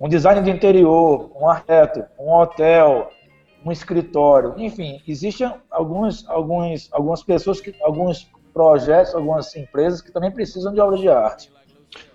um 0.00 0.08
design 0.08 0.42
de 0.42 0.50
interior, 0.50 1.30
um 1.34 1.48
arquiteto, 1.48 2.04
um 2.18 2.32
hotel, 2.32 3.10
um 3.64 3.72
escritório, 3.72 4.54
enfim, 4.58 5.00
existem 5.08 5.50
alguns, 5.70 6.28
alguns, 6.28 6.88
algumas 6.92 7.22
pessoas, 7.22 7.60
que, 7.60 7.74
alguns 7.82 8.30
projetos, 8.52 9.14
algumas 9.14 9.54
empresas 9.56 10.00
que 10.00 10.12
também 10.12 10.30
precisam 10.30 10.72
de 10.72 10.80
obras 10.80 11.00
de 11.00 11.08
arte. 11.08 11.50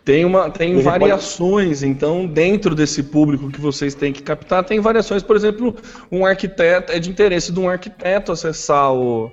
Tem, 0.04 0.26
uma, 0.26 0.50
tem 0.50 0.80
variações, 0.82 1.80
pode... 1.80 1.92
então, 1.92 2.26
dentro 2.26 2.74
desse 2.74 3.04
público 3.04 3.52
que 3.52 3.62
vocês 3.62 3.94
têm 3.94 4.12
que 4.12 4.24
captar, 4.24 4.64
tem 4.64 4.80
variações. 4.80 5.22
Por 5.22 5.36
exemplo, 5.36 5.76
um 6.12 6.26
arquiteto, 6.26 6.92
é 6.92 7.00
de 7.00 7.10
interesse 7.10 7.52
de 7.52 7.60
um 7.60 7.70
arquiteto 7.70 8.32
acessar 8.32 8.94
o, 8.94 9.32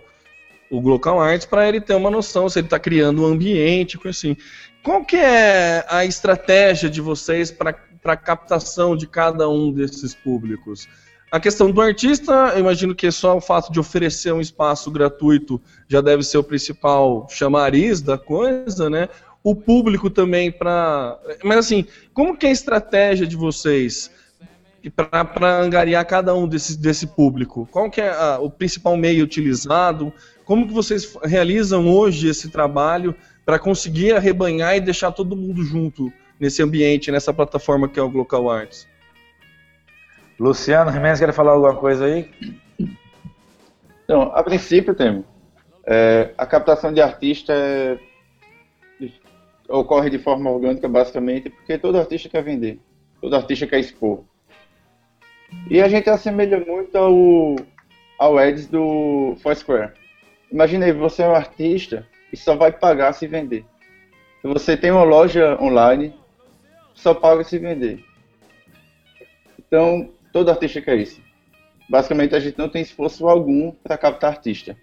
o 0.70 0.80
Glocal 0.80 1.20
Arts 1.20 1.46
para 1.46 1.68
ele 1.68 1.80
ter 1.80 1.94
uma 1.94 2.10
noção 2.10 2.48
se 2.48 2.58
ele 2.58 2.66
está 2.66 2.78
criando 2.78 3.22
um 3.22 3.26
ambiente, 3.26 3.98
assim. 4.06 4.36
Qual 4.82 5.04
que 5.04 5.16
é 5.16 5.84
a 5.88 6.04
estratégia 6.04 6.88
de 6.88 7.00
vocês 7.00 7.50
para 7.50 7.72
a 8.04 8.16
captação 8.16 8.96
de 8.96 9.06
cada 9.06 9.48
um 9.48 9.72
desses 9.72 10.14
públicos? 10.14 10.88
A 11.30 11.38
questão 11.38 11.70
do 11.70 11.80
artista, 11.82 12.52
eu 12.54 12.60
imagino 12.60 12.94
que 12.94 13.10
só 13.10 13.36
o 13.36 13.40
fato 13.40 13.70
de 13.70 13.78
oferecer 13.78 14.32
um 14.32 14.40
espaço 14.40 14.90
gratuito 14.90 15.60
já 15.86 16.00
deve 16.00 16.22
ser 16.22 16.38
o 16.38 16.44
principal 16.44 17.26
chamariz 17.28 18.00
da 18.00 18.16
coisa, 18.16 18.88
né? 18.88 19.10
O 19.44 19.54
público 19.54 20.08
também 20.08 20.50
para. 20.50 21.18
Mas 21.44 21.58
assim, 21.58 21.84
como 22.14 22.34
que 22.34 22.46
é 22.46 22.48
a 22.48 22.52
estratégia 22.52 23.26
de 23.26 23.36
vocês 23.36 24.10
para 24.94 25.60
angariar 25.60 26.06
cada 26.06 26.34
um 26.34 26.48
desse, 26.48 26.78
desse 26.78 27.06
público? 27.06 27.68
Qual 27.70 27.90
que 27.90 28.00
é 28.00 28.08
a, 28.08 28.38
o 28.38 28.50
principal 28.50 28.96
meio 28.96 29.22
utilizado? 29.22 30.10
Como 30.46 30.66
que 30.66 30.72
vocês 30.72 31.14
realizam 31.24 31.86
hoje 31.88 32.28
esse 32.28 32.48
trabalho 32.48 33.14
para 33.44 33.58
conseguir 33.58 34.14
arrebanhar 34.14 34.76
e 34.76 34.80
deixar 34.80 35.12
todo 35.12 35.36
mundo 35.36 35.62
junto 35.62 36.10
nesse 36.38 36.62
ambiente, 36.62 37.10
nessa 37.10 37.32
plataforma 37.32 37.88
que 37.88 37.98
é 37.98 38.02
o 38.02 38.10
Glocal 38.10 38.50
Arts? 38.50 38.88
Luciano 40.38 40.92
Jimenez, 40.92 41.18
quer 41.18 41.32
falar 41.32 41.52
alguma 41.52 41.74
coisa 41.74 42.04
aí? 42.04 42.30
Então, 44.04 44.22
a 44.34 44.42
princípio, 44.42 44.94
temos. 44.94 45.24
É, 45.84 46.32
a 46.38 46.46
captação 46.46 46.92
de 46.92 47.00
artista 47.00 47.52
é, 47.52 47.98
ocorre 49.68 50.10
de 50.10 50.18
forma 50.18 50.50
orgânica, 50.50 50.88
basicamente, 50.88 51.50
porque 51.50 51.76
todo 51.76 51.98
artista 51.98 52.28
quer 52.28 52.42
vender, 52.42 52.78
todo 53.20 53.34
artista 53.34 53.66
quer 53.66 53.80
expor. 53.80 54.24
E 55.70 55.80
a 55.80 55.88
gente 55.88 56.08
assemelha 56.08 56.60
muito 56.60 56.96
ao, 56.96 57.56
ao 58.18 58.40
Eds 58.40 58.68
do 58.68 59.36
Foursquare. 59.42 59.92
Imagina 60.50 60.86
aí, 60.86 60.92
você 60.92 61.22
é 61.22 61.28
um 61.28 61.34
artista 61.34 62.06
e 62.32 62.36
só 62.36 62.54
vai 62.54 62.72
pagar 62.72 63.12
se 63.12 63.26
vender. 63.26 63.64
Se 64.40 64.46
você 64.46 64.76
tem 64.76 64.90
uma 64.90 65.02
loja 65.02 65.58
online, 65.60 66.14
só 66.98 67.14
paga 67.14 67.44
se 67.44 67.58
vender. 67.58 68.04
Então, 69.58 70.10
todo 70.32 70.50
artista 70.50 70.80
quer 70.80 70.98
isso. 70.98 71.20
Basicamente, 71.88 72.34
a 72.34 72.40
gente 72.40 72.58
não 72.58 72.68
tem 72.68 72.82
esforço 72.82 73.26
algum 73.28 73.72
para 73.72 73.96
captar 73.96 74.32
artista. 74.32 74.76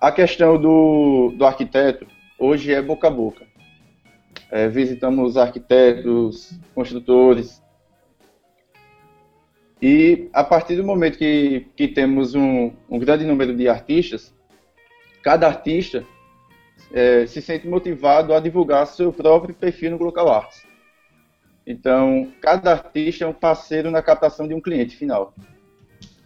A 0.00 0.10
questão 0.10 0.60
do, 0.60 1.34
do 1.36 1.44
arquiteto, 1.44 2.06
hoje 2.38 2.72
é 2.72 2.80
boca 2.80 3.08
a 3.08 3.10
boca. 3.10 3.46
É, 4.50 4.66
visitamos 4.68 5.36
arquitetos, 5.36 6.58
construtores, 6.74 7.62
e 9.82 10.28
a 10.32 10.44
partir 10.44 10.76
do 10.76 10.84
momento 10.84 11.16
que, 11.16 11.66
que 11.74 11.88
temos 11.88 12.34
um, 12.34 12.70
um 12.88 12.98
grande 12.98 13.24
número 13.24 13.56
de 13.56 13.66
artistas, 13.66 14.34
cada 15.22 15.46
artista 15.46 16.04
é, 16.92 17.26
se 17.26 17.40
sente 17.40 17.68
motivado 17.68 18.34
a 18.34 18.40
divulgar 18.40 18.86
seu 18.86 19.12
próprio 19.12 19.54
perfil 19.54 19.92
no 19.92 19.98
Glocal 19.98 20.28
Arts. 20.28 20.62
Então, 21.66 22.32
cada 22.40 22.72
artista 22.72 23.24
é 23.24 23.28
um 23.28 23.32
parceiro 23.32 23.90
na 23.90 24.02
captação 24.02 24.48
de 24.48 24.54
um 24.54 24.60
cliente 24.60 24.96
final. 24.96 25.34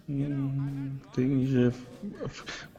Hum, 0.09 0.93
entendi. 1.11 1.71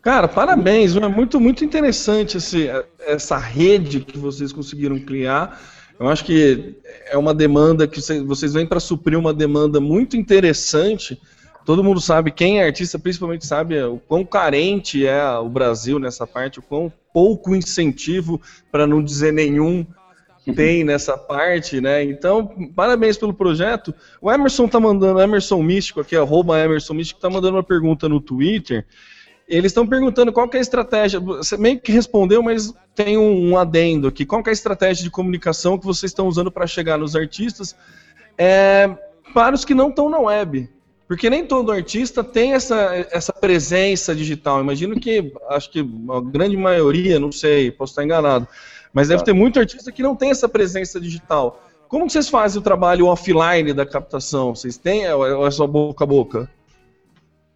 Cara, 0.01 0.27
parabéns, 0.27 0.95
é 0.95 1.07
muito, 1.07 1.39
muito 1.39 1.65
interessante 1.65 2.38
esse, 2.38 2.69
essa 2.99 3.38
rede 3.38 3.99
que 3.99 4.17
vocês 4.17 4.53
conseguiram 4.53 4.99
criar 4.99 5.59
eu 5.99 6.09
acho 6.09 6.25
que 6.25 6.75
é 7.07 7.17
uma 7.17 7.33
demanda 7.33 7.88
que 7.88 8.01
vocês 8.23 8.53
vêm 8.53 8.65
para 8.65 8.79
suprir 8.79 9.17
uma 9.17 9.33
demanda 9.33 9.79
muito 9.79 10.17
interessante. 10.17 11.19
Todo 11.65 11.84
mundo 11.84 11.99
sabe, 11.99 12.30
quem 12.30 12.60
é 12.60 12.65
artista 12.65 12.99
principalmente 12.99 13.43
sabe 13.43 13.82
o 13.82 13.97
quão 13.97 14.23
carente 14.23 15.06
é 15.06 15.28
o 15.39 15.49
Brasil 15.49 15.97
nessa 15.97 16.28
parte, 16.28 16.60
o 16.60 16.62
quão 16.62 16.93
pouco 17.12 17.56
incentivo, 17.56 18.39
para 18.71 18.86
não 18.86 19.04
dizer 19.04 19.34
nenhum, 19.34 19.84
tem 20.56 20.84
nessa 20.84 21.17
parte, 21.17 21.82
né? 21.82 22.04
Então, 22.04 22.45
parabéns 22.75 23.17
pelo 23.17 23.34
projeto. 23.34 23.95
O 24.21 24.32
Emerson 24.32 24.67
tá 24.67 24.80
mandando, 24.80 25.19
Emerson 25.19 25.63
Místico 25.63 26.01
aqui, 26.01 26.15
arroba 26.15 26.60
Emerson 26.60 26.93
Místico, 26.93 27.19
tá 27.19 27.32
mandando 27.32 27.58
uma 27.58 27.63
pergunta 27.63 28.08
no 28.08 28.21
Twitter. 28.21 28.86
Eles 29.47 29.71
estão 29.71 29.88
perguntando 29.88 30.32
qual 30.32 30.47
é 30.54 30.58
a 30.58 30.62
estratégia. 30.62 31.19
Você 31.19 31.58
meio 31.58 31.80
que 31.80 31.91
respondeu, 31.91 32.43
mas 32.43 32.73
tem 32.93 33.17
um, 33.17 33.49
um 33.49 33.58
adendo 33.58 34.08
aqui. 34.08 34.23
Qual 34.23 34.43
é 34.45 34.49
a 34.49 34.54
estratégia 34.54 35.04
de 35.04 35.10
comunicação 35.10 35.80
que 35.80 35.86
vocês 35.86 36.12
estão 36.12 36.28
usando 36.28 36.51
para 36.51 36.67
chegar 36.67 36.97
nos 36.97 37.15
artistas 37.15 37.75
é, 38.38 38.89
para 39.34 39.56
os 39.56 39.65
que 39.65 39.73
não 39.73 39.89
estão 39.89 40.10
na 40.10 40.19
web? 40.19 40.74
Porque 41.07 41.29
nem 41.29 41.45
todo 41.45 41.71
artista 41.71 42.23
tem 42.23 42.53
essa, 42.53 43.07
essa 43.11 43.31
presença 43.31 44.15
digital. 44.15 44.59
Imagino 44.59 44.99
que, 44.99 45.31
acho 45.49 45.69
que 45.69 45.79
a 45.79 46.21
grande 46.21 46.57
maioria, 46.57 47.19
não 47.19 47.31
sei, 47.31 47.71
posso 47.71 47.91
estar 47.91 48.03
enganado, 48.03 48.47
mas 48.91 49.09
deve 49.09 49.23
ter 49.23 49.33
muito 49.33 49.59
artista 49.59 49.91
que 49.91 50.01
não 50.01 50.15
tem 50.15 50.31
essa 50.31 50.49
presença 50.49 50.99
digital. 50.99 51.61
Como 51.87 52.09
vocês 52.09 52.27
fazem 52.27 52.59
o 52.59 52.63
trabalho 52.63 53.05
offline 53.05 53.71
da 53.71 53.85
captação? 53.85 54.55
Vocês 54.55 54.77
têm 54.77 55.07
ou 55.11 55.45
é 55.45 55.51
só 55.51 55.67
boca 55.67 56.03
a 56.03 56.07
boca? 56.07 56.49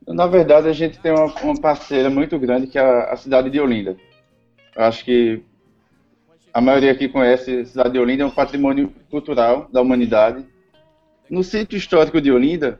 Na 0.07 0.27
verdade, 0.27 0.67
a 0.67 0.73
gente 0.73 0.99
tem 0.99 1.11
uma, 1.11 1.25
uma 1.41 1.59
parceira 1.59 2.09
muito 2.09 2.37
grande 2.37 2.67
que 2.67 2.77
é 2.77 2.81
a, 2.81 3.13
a 3.13 3.17
cidade 3.17 3.49
de 3.49 3.59
Olinda. 3.59 3.97
Eu 4.75 4.83
acho 4.83 5.03
que 5.03 5.41
a 6.53 6.61
maioria 6.61 6.91
aqui 6.91 7.07
conhece 7.07 7.59
a 7.59 7.65
cidade 7.65 7.93
de 7.93 7.99
Olinda, 7.99 8.23
é 8.23 8.25
um 8.25 8.31
patrimônio 8.31 8.93
cultural 9.09 9.67
da 9.71 9.81
humanidade. 9.81 10.45
No 11.29 11.43
sítio 11.43 11.77
histórico 11.77 12.19
de 12.21 12.31
Olinda, 12.31 12.79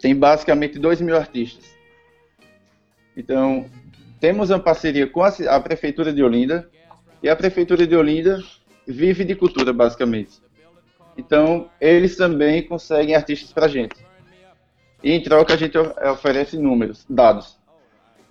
tem 0.00 0.14
basicamente 0.14 0.78
2 0.78 1.00
mil 1.00 1.16
artistas. 1.16 1.74
Então, 3.16 3.66
temos 4.20 4.50
uma 4.50 4.58
parceria 4.58 5.06
com 5.06 5.22
a, 5.22 5.28
a, 5.28 5.60
Prefeitura 5.60 6.12
de 6.12 6.22
Olinda, 6.22 6.68
e 7.22 7.28
a 7.28 7.36
Prefeitura 7.36 7.86
de 7.86 7.96
Olinda 7.96 8.42
vive 8.86 9.24
de 9.24 9.34
cultura, 9.34 9.72
basicamente. 9.72 10.40
Então, 11.16 11.70
eles 11.80 12.16
também 12.16 12.62
conseguem 12.62 13.14
artistas 13.14 13.52
para 13.52 13.66
a 13.66 13.68
gente. 13.68 13.96
E 15.02 15.12
em 15.12 15.22
troca 15.22 15.54
a 15.54 15.56
gente 15.56 15.76
oferece 15.78 16.58
números, 16.58 17.04
dados 17.08 17.58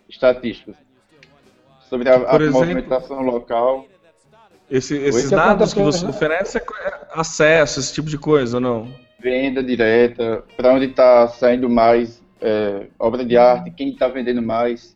estatísticos 0.07 0.75
sobre 1.89 2.09
a, 2.09 2.15
a 2.15 2.35
exemplo, 2.35 2.51
movimentação 2.51 3.21
local. 3.21 3.87
Esse, 4.69 4.97
esses 4.97 5.29
dados 5.29 5.73
que 5.73 5.81
você 5.81 6.05
oferece 6.05 6.57
é, 6.57 6.61
é 6.61 7.07
acesso, 7.13 7.79
esse 7.79 7.93
tipo 7.93 8.09
de 8.09 8.17
coisa, 8.17 8.57
ou 8.57 8.61
não? 8.61 9.04
Venda 9.19 9.63
direta, 9.63 10.43
para 10.55 10.73
onde 10.73 10.85
está 10.85 11.27
saindo 11.27 11.69
mais 11.69 12.21
é, 12.41 12.87
obra 12.99 13.25
de 13.25 13.37
arte, 13.37 13.71
quem 13.71 13.89
está 13.89 14.07
vendendo 14.07 14.41
mais. 14.41 14.95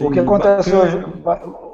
O 0.00 0.10
que, 0.10 0.20
acontece 0.20 0.74
hoje, 0.74 1.04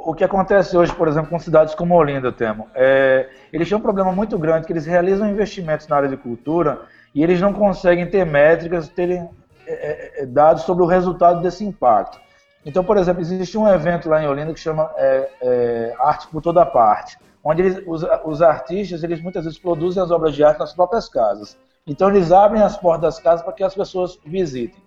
o 0.04 0.12
que 0.14 0.24
acontece 0.24 0.76
hoje, 0.76 0.92
por 0.94 1.06
exemplo, 1.06 1.30
com 1.30 1.38
cidades 1.38 1.72
como 1.72 1.94
Olinda, 1.94 2.32
Temo, 2.32 2.66
é, 2.74 3.28
eles 3.52 3.68
têm 3.68 3.78
um 3.78 3.80
problema 3.80 4.11
muito 4.11 4.37
grande, 4.37 4.66
que 4.66 4.72
eles 4.72 4.87
realizam 4.87 5.30
investimentos 5.30 5.87
na 5.87 5.96
área 5.96 6.08
de 6.08 6.16
cultura 6.16 6.82
e 7.14 7.22
eles 7.22 7.40
não 7.40 7.52
conseguem 7.52 8.08
ter 8.08 8.26
métricas, 8.26 8.88
terem 8.88 9.28
é, 9.66 9.72
é, 9.72 10.22
é, 10.22 10.26
dados 10.26 10.64
sobre 10.64 10.82
o 10.82 10.87
resultado 10.87 11.40
desse 11.40 11.64
impacto. 11.64 12.20
Então, 12.66 12.82
por 12.82 12.96
exemplo, 12.96 13.20
existe 13.20 13.56
um 13.56 13.68
evento 13.68 14.08
lá 14.08 14.22
em 14.22 14.26
Olinda 14.26 14.52
que 14.52 14.58
chama 14.58 14.90
é, 14.96 15.28
é, 15.40 15.94
Arte 16.00 16.26
por 16.28 16.42
Toda 16.42 16.66
Parte, 16.66 17.16
onde 17.44 17.62
eles, 17.62 17.83
os, 17.87 18.05
os, 18.24 18.42
artistas 18.42 19.02
eles 19.02 19.20
muitas 19.20 19.44
vezes 19.44 19.59
produzem 19.59 20.02
as 20.02 20.11
obras 20.11 20.35
de 20.35 20.44
arte 20.44 20.61
nas 20.61 20.72
próprias 20.72 21.09
casas. 21.09 21.57
Então, 21.87 22.09
eles 22.09 22.31
abrem 22.31 22.62
as 22.62 22.76
portas 22.76 23.14
das 23.14 23.18
casas 23.18 23.42
para 23.42 23.52
que 23.52 23.64
as 23.64 23.74
pessoas 23.74 24.18
visitem. 24.24 24.81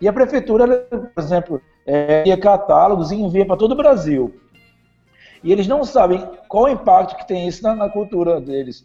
E 0.00 0.08
a 0.08 0.12
prefeitura, 0.12 0.66
por 0.90 1.22
exemplo, 1.22 1.62
é, 1.86 2.22
envia 2.22 2.36
catálogos 2.36 3.12
e 3.12 3.16
envia 3.16 3.46
para 3.46 3.56
todo 3.56 3.72
o 3.72 3.76
Brasil. 3.76 4.34
E 5.44 5.52
eles 5.52 5.66
não 5.66 5.84
sabem 5.84 6.28
qual 6.48 6.64
o 6.64 6.68
impacto 6.68 7.16
que 7.16 7.26
tem 7.26 7.46
isso 7.46 7.62
na, 7.62 7.74
na 7.74 7.88
cultura 7.88 8.40
deles. 8.40 8.84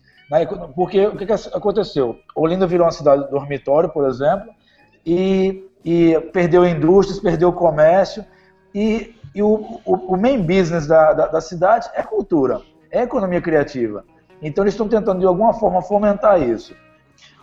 Porque 0.76 1.06
o 1.08 1.16
que, 1.16 1.26
que 1.26 1.34
aconteceu? 1.34 2.20
Olinda 2.36 2.68
virou 2.68 2.86
uma 2.86 2.92
cidade 2.92 3.30
dormitório, 3.30 3.90
por 3.90 4.08
exemplo, 4.08 4.50
e, 5.06 5.64
e 5.86 6.20
perdeu 6.34 6.68
indústrias, 6.68 7.20
perdeu 7.20 7.54
comércio, 7.54 8.26
e, 8.76 9.16
e 9.34 9.42
o, 9.42 9.80
o, 9.86 10.14
o, 10.14 10.18
main 10.18 10.42
business 10.42 10.86
da, 10.86 11.14
da, 11.14 11.28
da, 11.28 11.42
cidade 11.42 11.90
é 11.94 12.04
cultura. 12.04 12.62
É 12.92 13.04
economia 13.04 13.42
criativa. 13.42 14.06
Então 14.42 14.64
eles 14.64 14.74
estão 14.74 14.88
tentando 14.88 15.20
de 15.20 15.26
alguma 15.26 15.54
forma 15.54 15.82
fomentar 15.82 16.42
isso. 16.42 16.76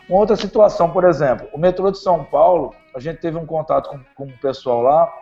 Uma 0.09 0.19
outra 0.19 0.37
situação, 0.37 0.91
por 0.91 1.05
exemplo, 1.05 1.49
o 1.53 1.59
metrô 1.59 1.91
de 1.91 1.99
São 1.99 2.25
Paulo, 2.25 2.75
a 2.95 3.01
gente 3.01 3.21
teve 3.21 3.39
um 3.39 3.47
contato 3.47 3.89
com, 3.89 3.99
com 4.15 4.25
o 4.25 4.39
pessoal 4.39 4.83
lá, 4.83 5.13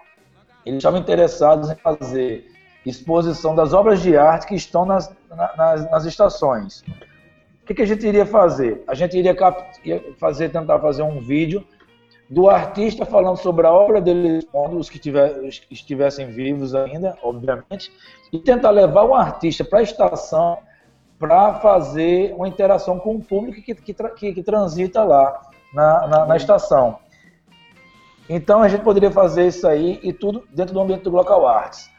eles 0.67 0.79
estavam 0.79 1.01
interessados 1.01 1.71
em 1.71 1.77
fazer 1.77 2.47
exposição 2.85 3.55
das 3.55 3.73
obras 3.73 4.03
de 4.03 4.17
arte 4.17 4.47
que 4.47 4.55
estão 4.55 4.85
nas, 4.85 5.15
nas, 5.57 5.91
nas 5.91 6.05
estações. 6.05 6.83
O 7.63 7.67
que, 7.67 7.75
que, 7.75 7.83
a 7.83 7.87
gente 7.87 8.05
iria 8.05 8.27
fazer? 8.27 8.83
A 8.89 8.95
gente 8.95 9.17
iria 9.17 9.37
fazer, 10.19 10.49
tentar 10.49 10.81
fazer 10.81 11.03
um 11.03 11.21
vídeo 11.21 11.65
do 12.33 12.49
artista 12.49 13.05
falando 13.05 13.37
sobre 13.37 13.67
a 13.67 13.71
obra 13.71 14.01
dele, 14.01 14.41
os 14.73 14.89
que, 14.89 14.99
estivessem 15.71 16.31
vivos 16.31 16.75
ainda, 16.75 17.15
obviamente, 17.23 17.93
e 18.33 18.39
tentar 18.39 18.71
levar 18.71 19.05
o 19.05 19.15
artista 19.15 19.63
para 19.63 19.81
a 19.81 19.83
estação 19.83 20.57
para 21.19 21.61
fazer 21.61 22.35
uma 22.35 22.49
interação 22.49 22.99
com 22.99 23.17
o 23.17 23.23
público 23.23 23.61
que, 23.61 23.75
que, 23.75 23.93
que, 23.93 24.33
que 24.33 24.43
transita 24.43 25.05
lá 25.05 25.43
na, 25.75 26.07
na, 26.07 26.27
na, 26.27 26.37
estação. 26.37 26.99
Então 28.31 28.63
a 28.63 28.69
gente 28.69 28.83
poderia 28.83 29.11
fazer 29.11 29.49
isso 29.49 29.69
aí 29.69 30.01
e 30.03 30.11
tudo 30.11 30.43
dentro 30.55 30.73
do 30.73 30.81
ambiente 30.81 31.03
do 31.03 31.11
Local 31.11 31.47
Arts. 31.47 31.91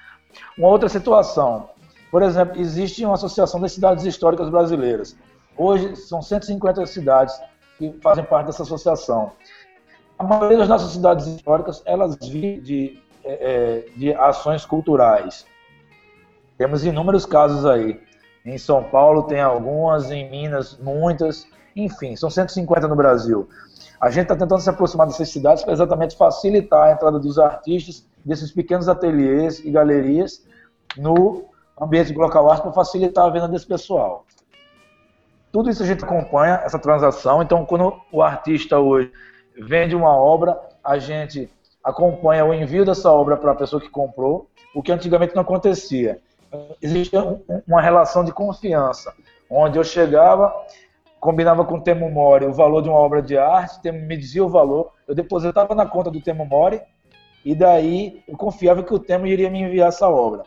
Uma 0.58 0.68
outra 0.68 0.90
situação, 0.90 1.70
por 2.10 2.24
exemplo, 2.24 2.60
existe 2.60 3.06
uma 3.06 3.14
associação 3.14 3.62
das 3.62 3.72
cidades 3.72 4.04
históricas 4.04 4.50
brasileiras. 4.50 5.16
Hoje 5.56 5.96
são 5.96 6.24
150 6.24 6.88
cidades 6.88 7.40
que 7.78 7.94
fazem 8.02 8.24
parte 8.24 8.48
dessa 8.48 8.64
associação 8.64 9.32
a 10.18 10.24
maioria 10.24 10.58
das 10.60 10.70
nossas 10.70 10.92
cidades 10.92 11.26
históricas, 11.28 11.82
elas 11.86 12.16
vivem 12.16 12.62
de, 12.62 13.00
é, 13.24 13.34
é, 13.34 13.98
de 13.98 14.14
ações 14.14 14.66
culturais. 14.66 15.46
Temos 16.58 16.86
inúmeros 16.86 17.26
casos 17.26 17.66
aí. 17.66 18.00
Em 18.46 18.58
São 18.58 18.84
Paulo 18.84 19.24
tem 19.24 19.40
algumas, 19.40 20.12
em 20.12 20.30
Minas 20.30 20.78
muitas, 20.78 21.48
enfim, 21.76 22.16
são 22.16 22.30
150 22.30 22.88
no 22.88 22.96
Brasil. 22.96 23.48
A 24.00 24.10
gente 24.10 24.24
está 24.24 24.36
tentando 24.36 24.60
se 24.60 24.70
aproximar 24.70 25.08
dessas 25.08 25.30
cidades 25.30 25.64
para 25.64 25.74
exatamente 25.74 26.18
facilitar 26.18 26.90
a 26.90 26.92
entrada 26.92 27.18
dos 27.20 27.40
artistas, 27.40 28.06
desses 28.24 28.52
pequenos 28.52 28.90
ateliês 28.90 29.60
e 29.60 29.72
galerias 29.72 30.46
no 30.98 31.46
ambiente 31.80 32.14
do 32.14 32.20
local 32.20 32.52
arte 32.52 32.64
para 32.64 32.74
facilitar 32.74 33.26
a 33.26 33.30
venda 33.30 33.48
desse 33.48 33.66
pessoal. 33.66 34.26
Tudo 35.52 35.70
isso 35.70 35.84
a 35.84 35.86
gente 35.86 36.04
acompanha, 36.04 36.62
essa 36.64 36.80
transação. 36.80 37.42
Então, 37.42 37.66
quando 37.66 37.94
o 38.12 38.22
artista 38.22 38.80
hoje 38.80 39.12
vende 39.58 39.96
uma 39.96 40.16
obra, 40.16 40.60
a 40.84 40.98
gente 40.98 41.50
acompanha 41.84 42.46
o 42.46 42.54
envio 42.54 42.86
dessa 42.86 43.12
obra 43.12 43.38
para 43.38 43.52
a 43.52 43.56
pessoa 43.56 43.82
que 43.82 43.90
comprou, 43.90 44.48
o 44.74 44.82
que 44.82 44.92
antigamente 44.92 45.36
não 45.36 45.42
acontecia. 45.42 46.20
Existia 46.82 47.22
uma 47.68 47.82
relação 47.82 48.24
de 48.24 48.32
confiança, 48.32 49.14
onde 49.50 49.78
eu 49.78 49.84
chegava, 49.84 50.54
combinava 51.20 51.66
com 51.66 51.76
o 51.76 51.82
Temo 51.82 52.10
Mori 52.10 52.46
o 52.46 52.54
valor 52.54 52.82
de 52.82 52.90
uma 52.90 52.98
obra 52.98 53.22
de 53.22 53.38
arte, 53.38 53.82
Temo 53.82 54.00
me 54.06 54.16
dizia 54.16 54.44
o 54.44 54.50
valor, 54.50 54.92
eu 55.08 55.16
depositava 55.16 55.74
na 55.74 55.86
conta 55.86 56.12
do 56.12 56.22
Temo 56.22 56.46
Mori, 56.46 56.82
e 57.44 57.54
daí 57.56 58.24
eu 58.28 58.38
confiava 58.38 58.84
que 58.84 58.94
o 58.94 59.00
Temo 59.00 59.28
iria 59.28 59.50
me 59.50 59.62
enviar 59.62 59.90
essa 59.90 60.08
obra. 60.08 60.44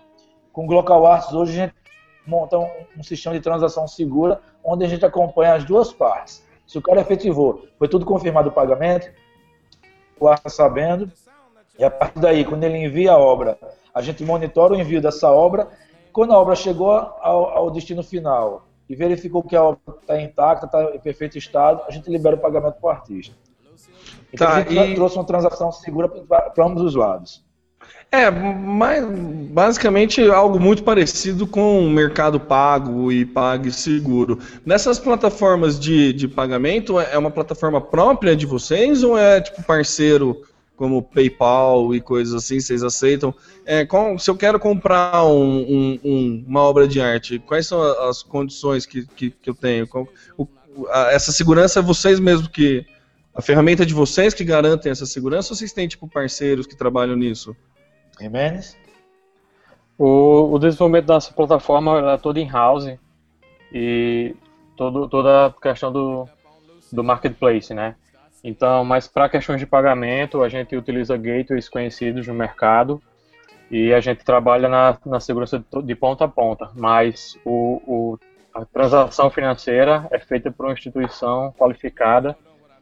Com 0.53 0.65
o 0.65 0.67
Global 0.67 1.07
Arts 1.07 1.33
hoje 1.33 1.61
a 1.61 1.65
gente 1.67 1.75
monta 2.27 2.59
um, 2.59 3.03
sistema 3.03 3.35
de 3.35 3.41
transação 3.41 3.87
segura, 3.87 4.41
onde 4.65 4.85
a 4.85 4.89
gente 4.89 5.05
acompanha 5.05 5.55
as 5.55 5.65
duas 5.65 5.93
partes. 5.93 6.46
Se 6.67 6.79
o 6.79 6.83
cara 6.83 7.01
efetivou, 7.01 7.67
foi 7.79 7.89
tudo 7.89 8.05
confirmado 8.05 8.49
o 8.49 8.53
pagamento, 8.53 9.11
o 10.19 10.29
ar 10.29 10.41
sabendo, 10.47 11.11
e 11.79 11.85
a 11.85 11.91
partir 11.91 12.19
daí, 12.19 12.45
quando 12.45 12.65
ele 12.65 12.79
envia 12.79 13.13
a 13.13 13.19
obra, 13.19 13.59
a 13.95 14.03
gente 14.03 14.25
monitora 14.25 14.75
o 14.75 14.77
envio 14.77 15.01
dessa 15.01 15.31
obra. 15.31 15.69
Quando 16.13 16.33
a 16.33 16.39
obra 16.39 16.55
chegou 16.55 16.91
ao, 16.91 17.51
ao 17.51 17.71
destino 17.71 18.03
final 18.03 18.67
e 18.89 18.97
verificou 18.97 19.43
que 19.43 19.55
a 19.55 19.63
obra 19.63 19.81
está 20.01 20.21
intacta, 20.21 20.67
está 20.67 20.95
em 20.95 20.99
perfeito 20.99 21.37
estado, 21.37 21.83
a 21.87 21.91
gente 21.91 22.11
libera 22.11 22.37
o 22.37 22.39
pagamento 22.39 22.81
para 22.81 22.87
o 22.87 22.91
artista. 22.91 23.35
Então 24.33 24.47
tá, 24.47 24.55
a 24.55 24.61
gente 24.61 24.93
e... 24.93 24.95
trouxe 24.95 25.17
uma 25.17 25.25
transação 25.25 25.71
segura 25.71 26.09
para 26.09 26.65
ambos 26.65 26.83
os 26.83 26.95
lados. 26.95 27.46
É, 28.11 28.31
mas 28.31 29.05
basicamente 29.51 30.23
algo 30.31 30.61
muito 30.61 30.83
parecido 30.83 31.47
com 31.47 31.85
o 31.85 31.91
Mercado 31.91 32.39
Pago 32.39 33.11
e 33.11 33.27
PagSeguro. 33.27 34.39
Nessas 34.65 34.99
plataformas 34.99 35.79
de, 35.79 36.13
de 36.13 36.29
pagamento, 36.29 37.01
é 37.01 37.19
uma 37.19 37.31
plataforma 37.31 37.81
própria 37.81 38.37
de 38.37 38.47
vocês 38.47 39.03
ou 39.03 39.19
é 39.19 39.41
tipo 39.41 39.63
parceiro 39.65 40.43
como 40.77 41.03
PayPal 41.03 41.95
e 41.95 42.01
coisas 42.01 42.35
assim, 42.35 42.61
vocês 42.61 42.83
aceitam? 42.83 43.35
É, 43.65 43.87
se 44.19 44.31
eu 44.31 44.37
quero 44.37 44.61
comprar 44.61 45.25
um, 45.25 45.59
um, 45.59 46.01
um, 46.05 46.45
uma 46.47 46.61
obra 46.61 46.87
de 46.87 47.01
arte, 47.01 47.39
quais 47.39 47.67
são 47.67 47.83
as 48.09 48.23
condições 48.23 48.87
que, 48.87 49.07
que, 49.07 49.31
que 49.31 49.51
eu 49.51 49.55
tenho? 49.55 49.89
o, 50.37 50.47
a, 50.91 51.13
essa 51.13 51.33
segurança 51.33 51.81
é 51.81 51.83
vocês 51.83 52.21
mesmos 52.21 52.49
que. 52.49 52.85
A 53.35 53.43
ferramenta 53.43 53.85
de 53.85 53.93
vocês 53.93 54.33
que 54.33 54.43
garantem 54.43 54.91
essa 54.91 55.05
segurança 55.05 55.53
ou 55.53 55.57
vocês 55.57 55.71
têm 55.71 55.87
tipo 55.87 56.09
parceiros 56.09 56.67
que 56.67 56.75
trabalham 56.75 57.15
nisso? 57.15 57.55
Jimenez? 58.19 58.77
O, 59.99 60.53
o 60.53 60.59
desenvolvimento 60.59 61.07
dessa 61.07 61.33
plataforma 61.33 62.13
é 62.13 62.19
todo 62.19 62.39
in-house 62.39 62.99
e 63.73 64.35
todo, 64.77 65.09
toda 65.09 65.47
a 65.47 65.53
questão 65.53 65.91
do, 65.91 66.29
do 66.93 67.03
marketplace, 67.03 67.73
né? 67.73 67.97
Então, 68.45 68.85
mas 68.85 69.09
para 69.09 69.29
questões 69.29 69.59
de 69.59 69.67
pagamento, 69.67 70.43
a 70.43 70.49
gente 70.49 70.77
utiliza 70.77 71.17
gateways 71.17 71.69
conhecidos 71.69 72.27
no 72.27 72.35
mercado 72.35 73.03
e 73.71 73.93
a 73.93 74.01
gente 74.01 74.25
trabalha 74.25 74.69
na, 74.69 74.97
na 75.05 75.19
segurança 75.19 75.59
de, 75.59 75.83
de 75.83 75.95
ponta 75.95 76.27
a 76.27 76.29
ponta, 76.29 76.71
mas 76.75 77.37
o, 77.45 77.83
o, 77.87 78.19
a 78.55 78.65
transação 78.65 79.31
financeira 79.31 80.07
é 80.11 80.19
feita 80.19 80.51
por 80.51 80.67
uma 80.67 80.73
instituição 80.73 81.53
qualificada 81.59 82.37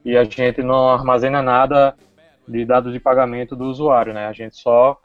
e 0.04 0.16
a 0.16 0.24
gente 0.24 0.62
não 0.62 0.90
armazena 0.90 1.40
nada 1.40 1.96
de 2.46 2.64
dados 2.64 2.92
de 2.92 3.00
pagamento 3.00 3.56
do 3.56 3.64
usuário, 3.64 4.12
né? 4.12 4.26
A 4.26 4.32
gente 4.32 4.56
só 4.56 5.00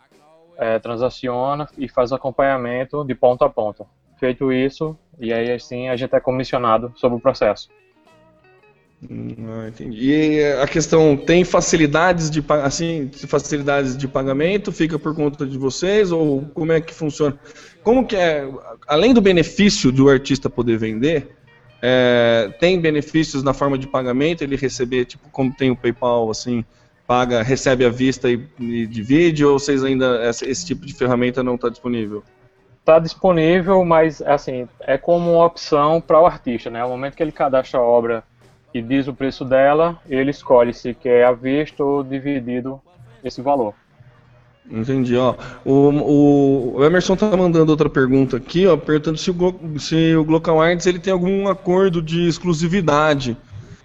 é, 0.60 0.78
transaciona 0.78 1.68
e 1.78 1.88
faz 1.88 2.12
acompanhamento 2.12 3.04
de 3.06 3.16
ponta 3.16 3.46
a 3.46 3.50
ponta. 3.50 3.86
Feito 4.20 4.52
isso, 4.52 4.98
e 5.18 5.32
aí 5.32 5.52
assim 5.52 5.88
a 5.88 5.96
gente 5.96 6.14
é 6.14 6.20
comissionado 6.20 6.92
sobre 6.96 7.18
o 7.18 7.22
processo. 7.22 7.70
Hum, 9.10 9.34
ah, 9.48 9.70
entendi. 9.70 10.12
E 10.12 10.44
a 10.62 10.68
questão 10.68 11.16
tem 11.16 11.46
facilidades 11.46 12.30
de 12.30 12.44
assim 12.62 13.10
facilidades 13.14 13.96
de 13.96 14.10
pagamento 14.10 14.74
fica 14.74 15.00
por 15.00 15.16
conta 15.16 15.46
de 15.46 15.58
vocês 15.58 16.12
ou 16.12 16.42
como 16.54 16.74
é 16.74 16.82
que 16.82 16.94
funciona? 16.94 17.40
Como 17.82 18.06
que 18.06 18.18
é 18.18 18.46
além 18.86 19.14
do 19.14 19.22
benefício 19.22 19.90
do 19.90 20.10
artista 20.10 20.50
poder 20.50 20.78
vender, 20.78 21.30
é, 21.82 22.54
tem 22.60 22.78
benefícios 22.82 23.42
na 23.42 23.54
forma 23.54 23.78
de 23.78 23.88
pagamento 23.88 24.44
ele 24.44 24.58
receber 24.58 25.06
tipo 25.06 25.30
como 25.30 25.54
tem 25.54 25.72
o 25.72 25.78
PayPal 25.78 26.30
assim 26.30 26.66
paga, 27.10 27.42
recebe 27.42 27.84
à 27.84 27.90
vista 27.90 28.30
e, 28.30 28.40
e 28.60 28.86
divide, 28.86 29.44
ou 29.44 29.58
vocês 29.58 29.84
ainda, 29.84 30.30
esse, 30.30 30.46
esse 30.48 30.64
tipo 30.64 30.86
de 30.86 30.94
ferramenta 30.94 31.42
não 31.42 31.56
está 31.56 31.68
disponível? 31.68 32.24
Está 32.82 33.00
disponível, 33.00 33.84
mas 33.84 34.22
assim, 34.22 34.68
é 34.82 34.96
como 34.96 35.34
uma 35.34 35.44
opção 35.44 36.00
para 36.00 36.22
o 36.22 36.28
artista, 36.28 36.70
né? 36.70 36.84
No 36.84 36.90
momento 36.90 37.16
que 37.16 37.24
ele 37.24 37.32
cadastra 37.32 37.80
a 37.80 37.82
obra 37.82 38.24
e 38.72 38.80
diz 38.80 39.08
o 39.08 39.14
preço 39.16 39.44
dela, 39.44 39.98
ele 40.08 40.30
escolhe 40.30 40.72
se 40.72 40.94
quer 40.94 41.26
à 41.26 41.32
vista 41.32 41.84
ou 41.84 42.04
dividido 42.04 42.80
esse 43.24 43.42
valor. 43.42 43.74
Entendi, 44.70 45.18
ó. 45.18 45.34
O, 45.66 46.76
o 46.76 46.86
Emerson 46.86 47.16
tá 47.16 47.36
mandando 47.36 47.72
outra 47.72 47.90
pergunta 47.90 48.38
aqui, 48.38 48.68
ó, 48.68 48.78
perguntando 48.78 49.18
se 49.18 49.32
o, 49.32 49.80
se 49.80 50.16
o 50.16 50.24
Glocal 50.24 50.62
Arts 50.62 50.86
ele 50.86 51.00
tem 51.00 51.12
algum 51.12 51.48
acordo 51.48 52.04
de 52.04 52.28
exclusividade 52.28 53.36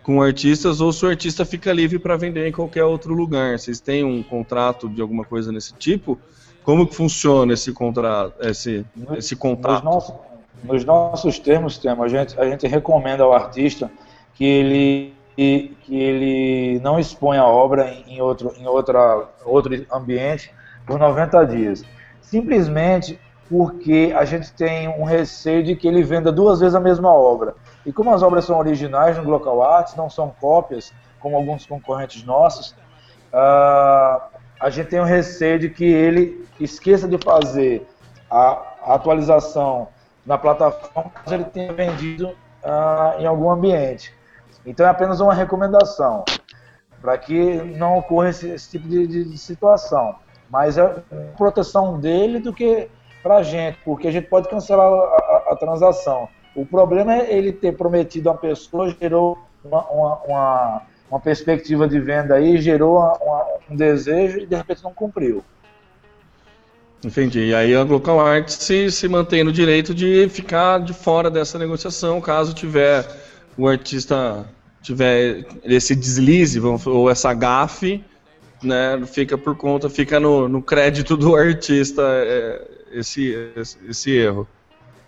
com 0.04 0.20
artistas 0.20 0.82
ou 0.82 0.92
se 0.92 1.04
o 1.04 1.08
artista 1.08 1.46
fica 1.46 1.72
livre 1.72 1.98
para 1.98 2.14
vender 2.14 2.46
em 2.46 2.52
qualquer 2.52 2.84
outro 2.84 3.14
lugar. 3.14 3.58
Vocês 3.58 3.80
têm 3.80 4.04
um 4.04 4.22
contrato 4.22 4.86
de 4.86 5.00
alguma 5.00 5.24
coisa 5.24 5.50
nesse 5.50 5.72
tipo? 5.74 6.18
Como 6.62 6.86
que 6.86 6.94
funciona 6.94 7.54
esse 7.54 7.72
contrato, 7.72 8.34
esse, 8.46 8.84
esse 9.16 9.34
contato? 9.34 9.82
Nos 9.82 9.94
nossos, 9.94 10.14
nos 10.62 10.84
nossos 10.84 11.38
termos, 11.38 11.78
temos, 11.78 12.04
a 12.04 12.08
gente, 12.08 12.38
a 12.38 12.44
gente 12.48 12.66
recomenda 12.66 13.24
ao 13.24 13.32
artista 13.32 13.90
que 14.34 14.44
ele, 14.44 15.14
que 15.36 15.74
ele 15.90 16.80
não 16.80 16.98
exponha 16.98 17.40
a 17.40 17.48
obra 17.48 17.90
em, 18.06 18.20
outro, 18.20 18.52
em 18.58 18.66
outra, 18.66 19.26
outro 19.42 19.86
ambiente 19.90 20.52
por 20.86 20.98
90 20.98 21.46
dias. 21.46 21.82
Simplesmente 22.20 23.18
porque 23.48 24.12
a 24.14 24.26
gente 24.26 24.52
tem 24.52 24.86
um 24.88 25.04
receio 25.04 25.62
de 25.62 25.74
que 25.74 25.88
ele 25.88 26.02
venda 26.02 26.30
duas 26.30 26.60
vezes 26.60 26.74
a 26.74 26.80
mesma 26.80 27.10
obra. 27.10 27.54
E 27.84 27.92
como 27.92 28.12
as 28.12 28.22
obras 28.22 28.44
são 28.44 28.58
originais 28.58 29.16
no 29.16 29.24
Glocal 29.24 29.62
Arts, 29.62 29.94
não 29.94 30.08
são 30.08 30.34
cópias, 30.40 30.92
como 31.20 31.36
alguns 31.36 31.66
concorrentes 31.66 32.24
nossos, 32.24 32.70
uh, 33.32 34.22
a 34.60 34.70
gente 34.70 34.88
tem 34.88 35.00
o 35.00 35.04
receio 35.04 35.58
de 35.58 35.70
que 35.70 35.84
ele 35.84 36.46
esqueça 36.60 37.08
de 37.08 37.18
fazer 37.18 37.86
a, 38.30 38.62
a 38.82 38.94
atualização 38.94 39.88
na 40.24 40.38
plataforma 40.38 41.10
caso 41.10 41.34
ele 41.34 41.44
tenha 41.44 41.72
vendido 41.72 42.28
uh, 42.28 43.20
em 43.20 43.26
algum 43.26 43.50
ambiente. 43.50 44.14
Então 44.64 44.86
é 44.86 44.88
apenas 44.88 45.20
uma 45.20 45.34
recomendação 45.34 46.24
para 47.00 47.18
que 47.18 47.56
não 47.76 47.98
ocorra 47.98 48.30
esse, 48.30 48.48
esse 48.48 48.70
tipo 48.70 48.88
de, 48.88 49.06
de, 49.06 49.24
de, 49.24 49.38
situação. 49.38 50.16
Mas 50.48 50.78
é 50.78 51.02
proteção 51.36 52.00
dele 52.00 52.38
do 52.38 52.52
que 52.52 52.88
para 53.22 53.36
a 53.36 53.42
gente, 53.42 53.78
porque 53.84 54.08
a 54.08 54.10
gente 54.10 54.28
pode 54.28 54.48
cancelar 54.48 54.86
a, 54.86 54.92
a, 54.92 55.52
a, 55.52 55.56
transação. 55.56 56.28
O 56.54 56.64
problema 56.64 57.14
é 57.14 57.36
ele 57.36 57.52
ter 57.52 57.76
prometido 57.76 58.28
a 58.28 58.32
uma 58.32 58.38
pessoa, 58.38 58.94
gerou 59.00 59.38
uma, 59.64 59.82
uma, 59.90 60.14
uma, 60.24 60.82
uma 61.10 61.20
perspectiva 61.20 61.88
de 61.88 61.98
venda 61.98 62.34
aí, 62.34 62.60
gerou 62.60 63.00
um 63.68 63.76
desejo 63.76 64.38
e 64.38 64.46
de 64.46 64.54
repente 64.54 64.84
não 64.84 64.92
cumpriu. 64.92 65.42
Entendi. 67.04 67.48
E 67.48 67.54
aí 67.54 67.74
a 67.74 67.82
Local 67.82 68.18
Art 68.20 68.48
se, 68.48 68.90
se 68.90 69.08
mantém 69.08 69.44
no 69.44 69.52
direito 69.52 69.94
de 69.94 70.28
ficar 70.28 70.80
de 70.80 70.94
fora 70.94 71.30
dessa 71.30 71.58
negociação, 71.58 72.20
caso 72.20 72.54
tiver 72.54 73.06
o 73.56 73.68
artista 73.68 74.46
tiver 74.82 75.46
esse 75.64 75.96
deslize 75.96 76.60
ou 76.60 77.08
essa 77.08 77.32
gafe, 77.32 78.04
né, 78.62 79.02
fica 79.06 79.36
por 79.36 79.56
conta, 79.56 79.88
fica 79.88 80.20
no, 80.20 80.46
no 80.46 80.62
crédito 80.62 81.16
do 81.16 81.34
artista 81.34 82.02
é, 82.02 82.62
esse, 82.92 83.34
esse, 83.56 83.78
esse, 83.88 84.10
erro. 84.10 84.46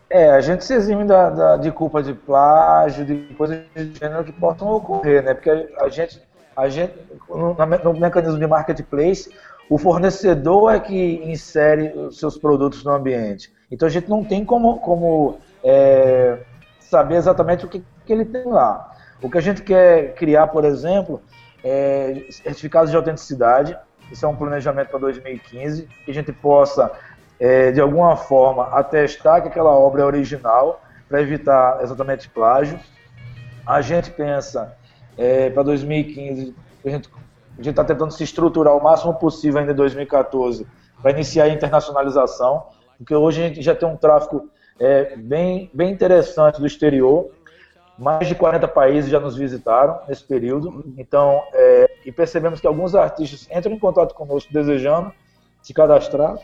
É, 0.09 0.31
a 0.31 0.40
gente 0.40 0.64
se 0.64 0.73
exime 0.73 1.05
da, 1.05 1.31
da, 1.31 1.57
de 1.57 1.71
culpa 1.73 2.03
de 2.03 2.14
plágio, 2.14 3.05
de 3.05 3.35
coisas 3.35 3.61
de 3.75 3.92
gênero 3.99 4.23
que 4.25 4.33
possam 4.33 4.69
ocorrer, 4.69 5.23
né? 5.23 5.35
Porque 5.35 5.51
a, 5.51 5.85
a 5.85 5.88
gente, 5.88 6.23
a 6.57 6.69
gente 6.69 6.95
no, 7.29 7.55
no, 7.55 7.95
mecanismo 7.95 8.38
de 8.38 8.47
marketplace, 8.47 9.31
o 9.69 9.77
fornecedor 9.77 10.75
é 10.75 10.81
que 10.81 11.23
insere 11.25 11.92
os 11.99 12.21
seus 12.21 12.38
produtos 12.38 12.85
no 12.85 12.92
ambiente. 12.92 13.53
Então 13.71 13.87
a 13.87 13.90
gente 13.90 14.09
não 14.09 14.23
tem 14.23 14.45
como, 14.45 14.79
como 14.79 15.38
é, 15.64 16.38
saber 16.79 17.16
exatamente 17.16 17.64
o 17.64 17.69
que, 17.69 17.85
que 18.05 18.12
ele 18.12 18.25
tem 18.25 18.45
lá. 18.45 18.92
O 19.21 19.29
que 19.29 19.38
a 19.38 19.40
gente 19.40 19.62
quer 19.62 20.14
criar, 20.14 20.47
por 20.49 20.64
exemplo, 20.64 21.21
é 21.64 22.27
certificados 22.31 22.90
de 22.90 22.97
autenticidade. 22.97 23.77
Isso 24.12 24.25
é 24.25 24.29
um 24.29 24.37
planejamento 24.37 24.88
para 24.88 25.01
2015, 25.01 25.88
que 26.05 26.11
a 26.12 26.14
gente 26.14 26.31
possa, 26.31 26.92
é, 27.38 27.70
de 27.70 27.81
alguma 27.81 28.16
forma, 28.16 28.68
atestar 28.68 29.42
que 29.42 29.49
aquela 29.49 29.70
obra 29.70 30.03
é 30.03 30.05
original, 30.05 30.81
para 31.09 31.20
evitar 31.20 31.83
exatamente 31.83 32.29
plágio. 32.29 32.79
A 33.66 33.81
gente 33.81 34.11
pensa 34.11 34.77
é, 35.16 35.51
para 35.51 35.62
2015, 35.62 36.55
a 36.85 36.90
gente 36.90 37.09
está 37.59 37.85
tentando 37.85 38.12
se 38.12 38.22
estruturar 38.22 38.77
o 38.77 38.83
máximo 38.83 39.14
possível 39.14 39.61
ainda 39.61 39.72
em 39.72 39.77
2014 39.77 40.66
para 41.01 41.11
iniciar 41.11 41.44
a 41.44 41.49
internacionalização, 41.49 42.64
porque 42.99 43.14
hoje 43.14 43.42
a 43.42 43.49
gente 43.49 43.62
já 43.62 43.75
tem 43.75 43.88
um 43.88 43.96
tráfego 43.96 44.49
é, 44.79 45.16
bem, 45.16 45.70
bem 45.72 45.90
interessante 45.90 46.61
do 46.61 46.66
exterior. 46.66 47.31
Mais 47.99 48.29
de 48.29 48.35
40 48.35 48.68
países 48.68 49.11
já 49.11 49.18
nos 49.18 49.37
visitaram 49.37 50.01
nesse 50.07 50.22
período. 50.22 50.85
Então, 50.99 51.42
é, 51.55 51.90
e 52.05 52.12
percebemos 52.12 52.61
que 52.61 52.66
alguns 52.66 52.94
artistas 52.94 53.49
entram 53.51 53.72
em 53.72 53.79
contato 53.79 54.14
conosco 54.14 54.53
desejando 54.53 55.12
se 55.62 55.72
cadastrar. 55.72 56.37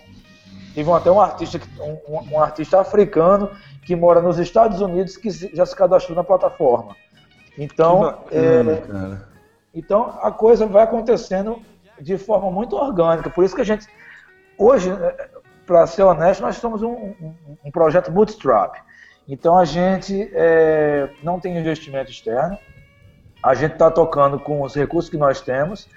Teve 0.75 0.91
até 0.91 1.11
um 1.11 1.21
artista, 1.21 1.61
um, 1.81 2.35
um 2.35 2.41
artista 2.41 2.81
africano 2.81 3.51
que 3.85 3.95
mora 3.95 4.21
nos 4.21 4.39
Estados 4.39 4.81
Unidos 4.81 5.17
que 5.17 5.31
já 5.31 5.67
se 5.67 5.77
cadastrou 5.77 6.17
na 6.17 6.25
plataforma. 6.25 6.97
Então, 7.59 8.01
bacana, 8.01 8.73
é, 8.73 9.17
então 9.75 10.19
a 10.23 10.31
coisa 10.31 10.67
vai 10.67 10.85
acontecendo 10.85 11.61
de 12.01 12.17
forma 12.17 12.51
muito 12.51 12.77
orgânica. 12.77 13.29
Por 13.29 13.45
isso 13.45 13.55
que 13.55 13.61
a 13.61 13.65
gente 13.65 13.87
hoje, 14.57 14.91
é, 14.91 15.29
para 15.67 15.87
ser 15.87 16.03
honesto, 16.03 16.41
nós 16.41 16.57
somos 16.57 16.83
um, 16.83 16.93
um, 16.93 17.35
um 17.65 17.71
projeto 17.71 18.11
bootstrap. 18.11 18.77
Então 19.29 19.59
a 19.59 19.65
gente 19.65 20.31
é, 20.35 21.09
não 21.23 21.39
tem 21.39 21.57
investimento 21.57 22.11
externo, 22.11 22.59
a 23.43 23.55
gente 23.55 23.73
está 23.73 23.91
tocando 23.91 24.39
com 24.39 24.63
os 24.63 24.75
recursos 24.75 25.11
que 25.11 25.17
nós 25.17 25.41
temos, 25.41 25.89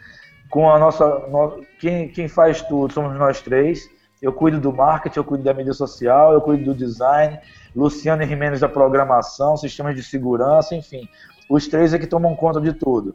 com 0.50 0.70
a 0.70 0.80
nossa. 0.80 1.06
No, 1.28 1.64
quem, 1.80 2.10
quem 2.10 2.28
faz 2.28 2.62
tudo 2.62 2.94
somos 2.94 3.18
nós 3.18 3.42
três. 3.42 3.90
Eu 4.26 4.34
cuido 4.34 4.60
do 4.60 4.74
marketing, 4.74 5.20
eu 5.20 5.24
cuido 5.24 5.44
da 5.44 5.54
mídia 5.54 5.72
social, 5.72 6.34
eu 6.34 6.42
cuido 6.42 6.66
do 6.66 6.74
design, 6.74 7.40
Luciano 7.76 8.24
Jimenez 8.24 8.60
da 8.60 8.68
programação, 8.68 9.56
sistemas 9.56 9.96
de 9.96 10.02
segurança, 10.02 10.74
enfim. 10.74 11.08
Os 11.48 11.68
três 11.68 11.94
é 11.94 12.00
que 12.00 12.08
tomam 12.08 12.36
conta 12.36 12.60
de 12.60 12.74
tudo. 12.74 13.14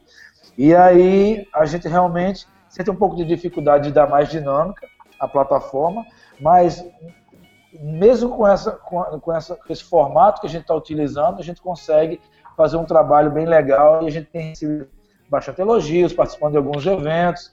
E 0.57 0.73
aí 0.73 1.45
a 1.53 1.65
gente 1.65 1.85
realmente 1.85 2.47
sente 2.69 2.89
um 2.89 2.95
pouco 2.95 3.17
de 3.17 3.25
dificuldade 3.25 3.89
de 3.89 3.93
dar 3.93 4.07
mais 4.07 4.29
dinâmica 4.29 4.87
à 5.19 5.27
plataforma, 5.27 6.05
mas 6.39 6.81
mesmo 7.73 8.29
com, 8.29 8.47
essa, 8.47 8.71
com, 8.71 9.03
com 9.19 9.35
essa, 9.35 9.59
esse 9.69 9.83
formato 9.83 10.39
que 10.39 10.47
a 10.47 10.49
gente 10.49 10.61
está 10.61 10.75
utilizando, 10.75 11.39
a 11.39 11.43
gente 11.43 11.61
consegue 11.61 12.21
fazer 12.55 12.77
um 12.77 12.85
trabalho 12.85 13.29
bem 13.31 13.45
legal 13.45 14.01
e 14.03 14.07
a 14.07 14.11
gente 14.11 14.29
tem 14.29 14.49
recebido 14.51 14.87
bastante 15.29 15.59
elogios, 15.59 16.13
participando 16.13 16.53
de 16.53 16.57
alguns 16.57 16.85
eventos, 16.85 17.51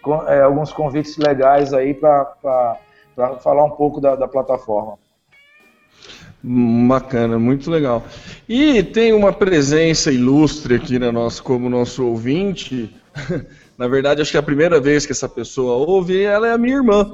com, 0.00 0.26
é, 0.26 0.40
alguns 0.40 0.72
convites 0.72 1.18
legais 1.18 1.74
aí 1.74 1.92
para 1.92 2.78
falar 3.40 3.64
um 3.64 3.70
pouco 3.70 4.00
da, 4.00 4.16
da 4.16 4.28
plataforma. 4.28 4.98
Bacana, 6.42 7.38
muito 7.38 7.70
legal. 7.70 8.02
E 8.48 8.82
tem 8.82 9.12
uma 9.12 9.32
presença 9.32 10.12
ilustre 10.12 10.74
aqui 10.74 10.98
na 10.98 11.10
nossa, 11.10 11.42
como 11.42 11.70
nosso 11.70 12.06
ouvinte, 12.06 12.94
Na 13.76 13.88
verdade, 13.88 14.22
acho 14.22 14.30
que 14.30 14.36
é 14.36 14.40
a 14.40 14.42
primeira 14.42 14.80
vez 14.80 15.04
que 15.04 15.12
essa 15.12 15.28
pessoa 15.28 15.74
ouve, 15.74 16.22
ela 16.22 16.46
é 16.46 16.52
a 16.52 16.58
minha 16.58 16.76
irmã. 16.76 17.12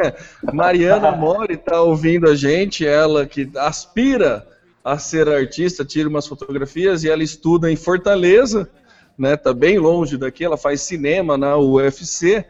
Mariana 0.52 1.12
Mori 1.16 1.54
está 1.54 1.80
ouvindo 1.80 2.28
a 2.28 2.34
gente, 2.34 2.86
ela 2.86 3.26
que 3.26 3.50
aspira 3.56 4.46
a 4.84 4.98
ser 4.98 5.28
artista, 5.28 5.84
tira 5.84 6.08
umas 6.08 6.26
fotografias 6.26 7.04
e 7.04 7.08
ela 7.08 7.22
estuda 7.22 7.70
em 7.70 7.76
Fortaleza, 7.76 8.68
né? 9.16 9.36
Tá 9.36 9.54
bem 9.54 9.78
longe 9.78 10.18
daqui, 10.18 10.44
ela 10.44 10.56
faz 10.56 10.82
cinema 10.82 11.38
na 11.38 11.56
UFC 11.56 12.44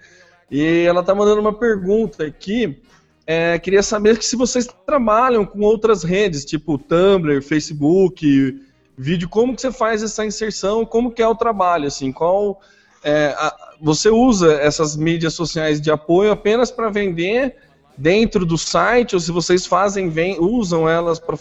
e 0.51 0.85
ela 0.85 1.03
tá 1.03 1.15
mandando 1.15 1.41
uma 1.41 1.53
pergunta 1.53 2.25
aqui. 2.25 2.81
É, 3.27 3.59
queria 3.59 3.83
saber 3.83 4.23
se 4.23 4.37
vocês 4.37 4.67
trabalham 4.85 5.45
com 5.45 5.61
outras 5.61 6.03
redes, 6.03 6.45
tipo 6.45 6.77
Tumblr, 6.77 7.43
Facebook, 7.43 8.61
vídeo, 8.97 9.29
como 9.29 9.55
que 9.55 9.61
você 9.61 9.73
faz 9.73 10.03
essa 10.03 10.25
inserção, 10.25 10.85
como 10.85 11.11
que 11.11 11.23
é 11.23 11.29
o 11.29 11.35
trabalho, 11.35 11.87
assim, 11.87 12.11
qual 12.11 12.61
é, 13.03 13.35
a, 13.37 13.55
você 13.81 14.09
usa 14.09 14.55
essas 14.55 14.97
mídias 14.97 15.35
sociais 15.35 15.81
de 15.81 15.91
apoio 15.91 16.33
apenas 16.33 16.71
para 16.71 16.91
vender 16.91 17.57
dentro 17.97 18.45
do 18.45 18.59
site, 18.59 19.15
ou 19.15 19.21
se 19.21 19.31
vocês 19.31 19.67
fazem, 19.67 20.09
vem, 20.09 20.39
usam 20.41 20.89
elas 20.89 21.21
para 21.21 21.37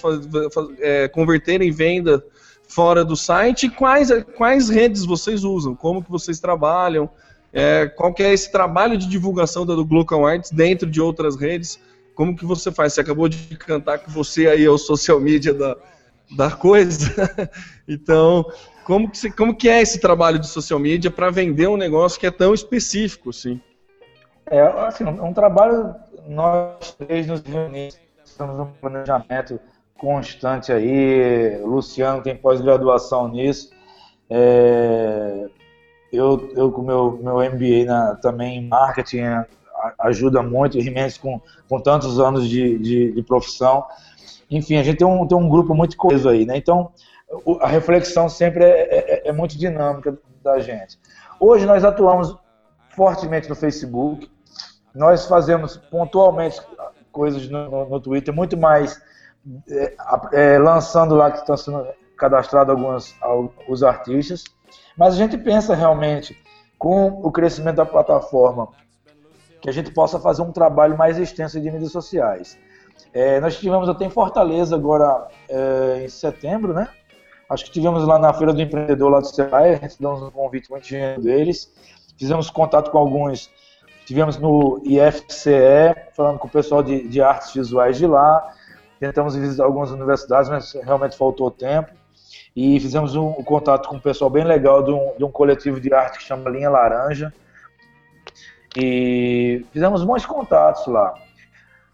é, 0.79 1.07
converter 1.07 1.61
em 1.61 1.71
venda 1.71 2.23
fora 2.67 3.03
do 3.03 3.15
site, 3.15 3.69
quais, 3.69 4.09
quais 4.37 4.69
redes 4.69 5.05
vocês 5.05 5.43
usam, 5.43 5.75
como 5.75 6.03
que 6.03 6.11
vocês 6.11 6.39
trabalham, 6.39 7.09
é, 7.53 7.87
qual 7.87 8.13
que 8.13 8.23
é 8.23 8.33
esse 8.33 8.51
trabalho 8.51 8.97
de 8.97 9.07
divulgação 9.07 9.65
da 9.65 9.75
do 9.75 9.85
Glocal 9.85 10.25
Arts 10.25 10.51
dentro 10.51 10.89
de 10.89 11.01
outras 11.01 11.35
redes, 11.35 11.79
como 12.15 12.35
que 12.35 12.45
você 12.45 12.71
faz? 12.71 12.93
Você 12.93 13.01
acabou 13.01 13.27
de 13.27 13.37
cantar 13.57 13.99
que 13.99 14.09
você 14.09 14.47
aí 14.47 14.63
é 14.63 14.69
o 14.69 14.77
social 14.77 15.19
media 15.19 15.53
da, 15.53 15.75
da 16.35 16.51
coisa, 16.51 17.29
então 17.87 18.45
como 18.83 19.09
que, 19.09 19.31
como 19.31 19.55
que 19.55 19.69
é 19.69 19.81
esse 19.81 19.99
trabalho 19.99 20.39
de 20.39 20.47
social 20.47 20.79
media 20.79 21.11
para 21.11 21.29
vender 21.29 21.67
um 21.67 21.77
negócio 21.77 22.19
que 22.19 22.27
é 22.27 22.31
tão 22.31 22.53
específico, 22.53 23.29
assim? 23.29 23.59
É, 24.45 24.61
assim, 24.61 25.03
um, 25.03 25.27
um 25.27 25.33
trabalho, 25.33 25.95
nós 26.27 26.93
três 26.97 27.27
nos 27.27 27.41
reunimos, 27.41 27.99
estamos 28.23 28.57
num 28.57 28.65
planejamento 28.65 29.59
constante 29.97 30.71
aí, 30.71 31.57
Luciano 31.63 32.23
tem 32.23 32.35
pós-graduação 32.35 33.27
nisso, 33.27 33.71
é, 34.29 35.47
eu, 36.11 36.51
eu 36.55 36.71
com 36.71 36.81
meu, 36.81 37.19
meu 37.21 37.37
MBA 37.37 37.85
na, 37.85 38.15
também 38.15 38.59
em 38.59 38.67
marketing 38.67 39.21
ajuda 39.99 40.43
muito, 40.43 40.77
o 40.77 40.81
Jimenez 40.81 41.17
com, 41.17 41.41
com 41.67 41.79
tantos 41.79 42.19
anos 42.19 42.47
de, 42.47 42.77
de, 42.77 43.11
de 43.13 43.23
profissão, 43.23 43.85
enfim, 44.49 44.77
a 44.77 44.83
gente 44.83 44.97
tem 44.97 45.07
um, 45.07 45.25
tem 45.25 45.37
um 45.37 45.49
grupo 45.49 45.73
muito 45.73 45.95
coeso 45.95 46.27
aí, 46.27 46.45
né? 46.45 46.57
Então, 46.57 46.91
a 47.61 47.67
reflexão 47.67 48.27
sempre 48.27 48.65
é, 48.65 48.67
é, 48.67 48.97
é, 48.97 49.29
é, 49.29 49.31
muito 49.31 49.57
dinâmica 49.57 50.17
da 50.43 50.59
gente. 50.59 50.99
Hoje 51.39 51.65
nós 51.65 51.85
atuamos 51.85 52.35
fortemente 52.89 53.47
no 53.47 53.55
Facebook, 53.55 54.29
nós 54.93 55.25
fazemos 55.25 55.77
pontualmente 55.77 56.61
coisas 57.11 57.47
no, 57.49 57.69
no, 57.69 57.89
no 57.89 57.99
Twitter, 58.01 58.33
muito 58.33 58.57
mais 58.57 59.01
é, 59.69 59.95
é 60.33 60.59
lançando 60.59 61.15
lá 61.15 61.31
que 61.31 61.39
estão 61.39 61.55
sendo 61.55 61.87
cadastrados 62.17 62.71
alguns 62.71 63.15
os 63.67 63.83
artistas, 63.83 64.43
mas 64.97 65.13
a 65.13 65.17
gente 65.17 65.37
pensa 65.37 65.75
realmente 65.75 66.37
com 66.77 67.07
o 67.23 67.31
crescimento 67.31 67.75
da 67.77 67.85
plataforma 67.85 68.69
que 69.61 69.69
a 69.69 69.73
gente 69.73 69.91
possa 69.91 70.19
fazer 70.19 70.41
um 70.41 70.51
trabalho 70.51 70.97
mais 70.97 71.17
extenso 71.17 71.61
de 71.61 71.69
mídias 71.69 71.91
sociais. 71.91 72.57
É, 73.13 73.39
nós 73.39 73.57
tivemos 73.57 73.87
até 73.87 74.05
em 74.05 74.09
Fortaleza 74.09 74.75
agora 74.75 75.27
é, 75.47 76.03
em 76.03 76.09
setembro, 76.09 76.73
né? 76.73 76.87
Acho 77.49 77.65
que 77.65 77.71
tivemos 77.71 78.05
lá 78.05 78.17
na 78.17 78.33
Feira 78.33 78.53
do 78.53 78.61
Empreendedor 78.61 79.11
lá 79.11 79.19
do 79.19 79.27
Sebrae, 79.27 79.75
recebemos 79.75 80.21
um 80.21 80.31
convite 80.31 80.71
muito 80.71 80.85
dinheiro 80.85 81.21
deles. 81.21 81.71
Fizemos 82.17 82.49
contato 82.49 82.89
com 82.91 82.97
alguns, 82.97 83.51
tivemos 84.05 84.37
no 84.37 84.81
IFCE, 84.85 85.93
falando 86.15 86.39
com 86.39 86.47
o 86.47 86.49
pessoal 86.49 86.81
de, 86.81 87.07
de 87.07 87.21
artes 87.21 87.53
visuais 87.53 87.97
de 87.97 88.07
lá. 88.07 88.53
Tentamos 88.99 89.35
visitar 89.35 89.65
algumas 89.65 89.91
universidades, 89.91 90.49
mas 90.49 90.73
realmente 90.73 91.17
faltou 91.17 91.51
tempo. 91.51 91.91
E 92.55 92.79
fizemos 92.79 93.15
um, 93.15 93.29
um 93.29 93.43
contato 93.43 93.87
com 93.87 93.95
um 93.95 93.99
pessoal 93.99 94.29
bem 94.29 94.43
legal 94.43 94.83
de 94.83 94.91
um, 94.91 95.13
de 95.17 95.23
um 95.23 95.31
coletivo 95.31 95.79
de 95.79 95.93
arte 95.93 96.17
que 96.17 96.23
chama 96.23 96.49
Linha 96.49 96.69
Laranja. 96.69 97.33
E 98.75 99.65
fizemos 99.71 100.03
bons 100.03 100.25
contatos 100.25 100.85
lá. 100.87 101.13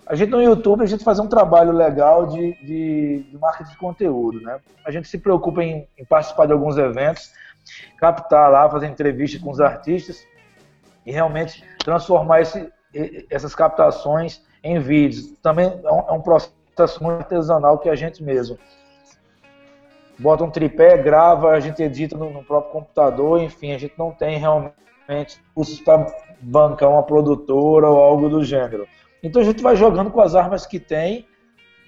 A 0.05 0.15
gente 0.15 0.29
no 0.29 0.41
YouTube, 0.41 0.83
a 0.83 0.87
gente 0.87 1.03
faz 1.03 1.19
um 1.19 1.27
trabalho 1.27 1.71
legal 1.71 2.25
de, 2.27 2.53
de, 2.65 3.23
de 3.29 3.37
marketing 3.37 3.71
de 3.71 3.77
conteúdo, 3.77 4.39
né? 4.41 4.59
A 4.85 4.89
gente 4.89 5.07
se 5.07 5.17
preocupa 5.17 5.61
em, 5.63 5.87
em 5.97 6.05
participar 6.05 6.45
de 6.45 6.53
alguns 6.53 6.77
eventos, 6.77 7.31
captar 7.97 8.49
lá, 8.49 8.69
fazer 8.69 8.87
entrevista 8.87 9.37
com 9.39 9.51
os 9.51 9.59
artistas 9.59 10.25
e 11.05 11.11
realmente 11.11 11.63
transformar 11.79 12.41
esse, 12.41 12.71
essas 13.29 13.53
captações 13.53 14.41
em 14.63 14.79
vídeos. 14.79 15.33
Também 15.41 15.67
é 15.83 15.91
um, 15.91 15.99
é 15.99 16.11
um 16.13 16.21
processo 16.21 17.03
muito 17.03 17.19
artesanal 17.19 17.77
que 17.77 17.89
a 17.89 17.95
gente 17.95 18.23
mesmo 18.23 18.57
bota 20.19 20.43
um 20.43 20.49
tripé, 20.49 20.97
grava, 20.97 21.51
a 21.51 21.59
gente 21.59 21.81
edita 21.81 22.17
no, 22.17 22.31
no 22.31 22.43
próprio 22.43 22.71
computador, 22.71 23.41
enfim, 23.41 23.71
a 23.73 23.77
gente 23.77 23.93
não 23.97 24.11
tem 24.11 24.37
realmente 24.37 25.41
custos 25.53 25.79
para 25.79 26.07
bancar 26.41 26.89
uma 26.89 27.03
produtora 27.03 27.87
ou 27.87 28.01
algo 28.01 28.29
do 28.29 28.43
gênero. 28.43 28.87
Então 29.21 29.41
a 29.41 29.45
gente 29.45 29.61
vai 29.61 29.75
jogando 29.75 30.11
com 30.11 30.21
as 30.21 30.35
armas 30.35 30.65
que 30.65 30.79
tem 30.79 31.25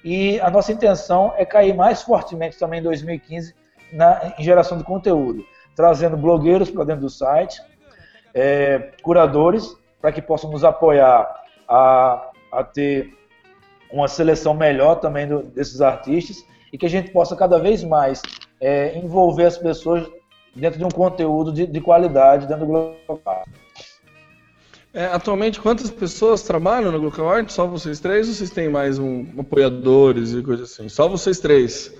e 0.03 0.39
a 0.39 0.49
nossa 0.49 0.71
intenção 0.71 1.33
é 1.37 1.45
cair 1.45 1.75
mais 1.75 2.01
fortemente 2.01 2.57
também 2.57 2.79
em 2.79 2.83
2015 2.83 3.53
na, 3.91 4.33
em 4.37 4.43
geração 4.43 4.77
de 4.77 4.83
conteúdo, 4.83 5.45
trazendo 5.75 6.15
blogueiros 6.15 6.69
para 6.69 6.83
dentro 6.83 7.01
do 7.01 7.09
site, 7.09 7.61
é, 8.33 8.91
curadores 9.01 9.75
para 10.01 10.11
que 10.11 10.21
possam 10.21 10.49
nos 10.49 10.63
apoiar 10.63 11.29
a, 11.67 12.29
a 12.51 12.63
ter 12.63 13.13
uma 13.91 14.07
seleção 14.07 14.53
melhor 14.53 14.95
também 14.95 15.27
do, 15.27 15.43
desses 15.43 15.81
artistas 15.81 16.45
e 16.71 16.77
que 16.77 16.85
a 16.85 16.89
gente 16.89 17.11
possa 17.11 17.35
cada 17.35 17.57
vez 17.57 17.83
mais 17.83 18.21
é, 18.59 18.97
envolver 18.97 19.45
as 19.45 19.57
pessoas 19.57 20.07
dentro 20.55 20.79
de 20.79 20.85
um 20.85 20.89
conteúdo 20.89 21.51
de, 21.51 21.65
de 21.65 21.81
qualidade 21.81 22.47
dentro 22.47 22.65
do 22.65 22.71
Global 23.07 23.43
é, 24.91 25.05
atualmente, 25.05 25.61
quantas 25.61 25.91
pessoas 25.91 26.41
trabalham 26.41 26.91
no 26.91 26.99
Global 26.99 27.29
Art? 27.29 27.49
Só 27.49 27.67
vocês 27.67 27.99
três 27.99 28.27
ou 28.27 28.33
vocês 28.33 28.49
têm 28.49 28.67
mais 28.67 28.97
um, 28.97 29.23
apoiadores 29.37 30.33
e 30.33 30.41
coisa 30.41 30.63
assim? 30.63 30.89
Só 30.89 31.07
vocês 31.07 31.39
três? 31.39 31.93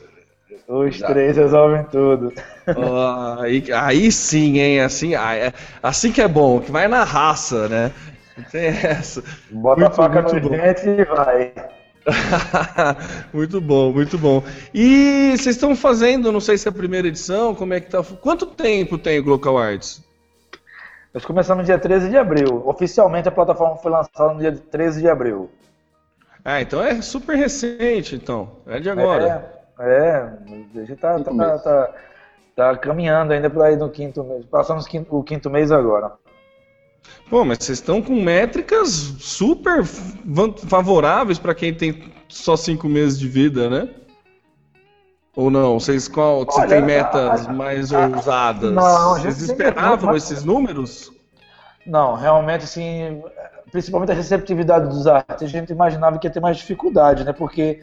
Os 0.67 0.95
Exato. 0.95 1.13
três 1.13 1.37
resolvem 1.37 1.83
tudo. 1.85 2.33
Oh, 2.67 3.41
aí, 3.41 3.63
aí, 3.73 4.11
sim, 4.11 4.59
hein? 4.59 4.81
Assim, 4.81 5.15
é, 5.15 5.53
assim 5.81 6.11
que 6.11 6.21
é 6.21 6.27
bom, 6.27 6.59
que 6.59 6.71
vai 6.71 6.87
na 6.87 7.03
raça, 7.03 7.67
né? 7.67 7.91
Não 8.37 8.43
tem 8.45 8.67
essa. 8.67 9.23
Bota 9.51 9.81
muito, 9.81 9.91
a 9.91 9.95
faca 9.95 10.21
no 10.21 10.41
bom. 10.41 10.49
dente 10.49 10.87
e 10.87 11.05
vai. 11.05 11.53
muito 13.33 13.59
bom, 13.61 13.91
muito 13.91 14.17
bom. 14.17 14.43
E 14.73 15.31
vocês 15.31 15.55
estão 15.55 15.75
fazendo, 15.75 16.31
não 16.31 16.39
sei 16.39 16.57
se 16.57 16.67
é 16.67 16.71
a 16.71 16.73
primeira 16.73 17.07
edição, 17.07 17.53
como 17.53 17.73
é 17.73 17.79
que 17.79 17.89
tá? 17.89 18.03
Quanto 18.03 18.45
tempo 18.45 18.97
tem 18.97 19.19
o 19.19 19.23
Glocal 19.23 19.57
Arts? 19.57 20.03
Nós 21.13 21.25
começamos 21.25 21.63
no 21.63 21.65
dia 21.65 21.79
13 21.79 22.09
de 22.09 22.17
abril. 22.17 22.61
Oficialmente 22.67 23.27
a 23.27 23.31
plataforma 23.31 23.77
foi 23.77 23.91
lançada 23.91 24.33
no 24.33 24.39
dia 24.39 24.51
13 24.51 25.01
de 25.01 25.09
abril. 25.09 25.49
Ah, 26.45 26.61
então 26.61 26.81
é 26.81 27.01
super 27.01 27.35
recente, 27.35 28.15
então. 28.15 28.51
É 28.67 28.79
de 28.79 28.89
agora. 28.89 29.51
É, 29.79 29.91
é 29.91 30.79
a 30.81 30.85
gente 30.85 30.95
tá, 30.95 31.19
tá, 31.19 31.31
tá, 31.33 31.57
tá, 31.57 31.93
tá 32.55 32.77
caminhando 32.77 33.33
ainda 33.33 33.49
para 33.49 33.71
ir 33.71 33.77
no 33.77 33.89
quinto 33.89 34.23
mês. 34.23 34.45
Passamos 34.45 34.85
o 35.09 35.23
quinto 35.23 35.49
mês 35.49 35.71
agora. 35.71 36.13
Pô, 37.29 37.45
mas 37.45 37.59
vocês 37.59 37.77
estão 37.77 38.01
com 38.01 38.15
métricas 38.21 38.89
super 39.19 39.83
favoráveis 39.85 41.37
para 41.37 41.53
quem 41.53 41.73
tem 41.73 42.11
só 42.27 42.55
cinco 42.55 42.87
meses 42.87 43.19
de 43.19 43.27
vida, 43.27 43.69
né? 43.69 43.89
Ou 45.35 45.49
não? 45.49 45.79
Vocês 45.79 46.07
qual, 46.07 46.43
você 46.45 46.67
tem 46.67 46.81
metas 46.81 47.47
a, 47.47 47.49
a, 47.49 47.53
mais 47.53 47.93
a, 47.93 48.07
ousadas? 48.07 48.71
Não, 48.71 49.13
Vocês 49.13 49.41
esperavam 49.41 50.15
esses 50.15 50.43
números? 50.43 51.11
Não, 51.85 52.15
realmente, 52.15 52.65
assim, 52.65 53.21
principalmente 53.71 54.11
a 54.11 54.15
receptividade 54.15 54.89
dos 54.89 55.07
artistas, 55.07 55.43
a 55.43 55.51
gente 55.51 55.71
imaginava 55.71 56.17
que 56.19 56.27
ia 56.27 56.33
ter 56.33 56.39
mais 56.39 56.57
dificuldade, 56.57 57.23
né? 57.23 57.31
Porque 57.31 57.81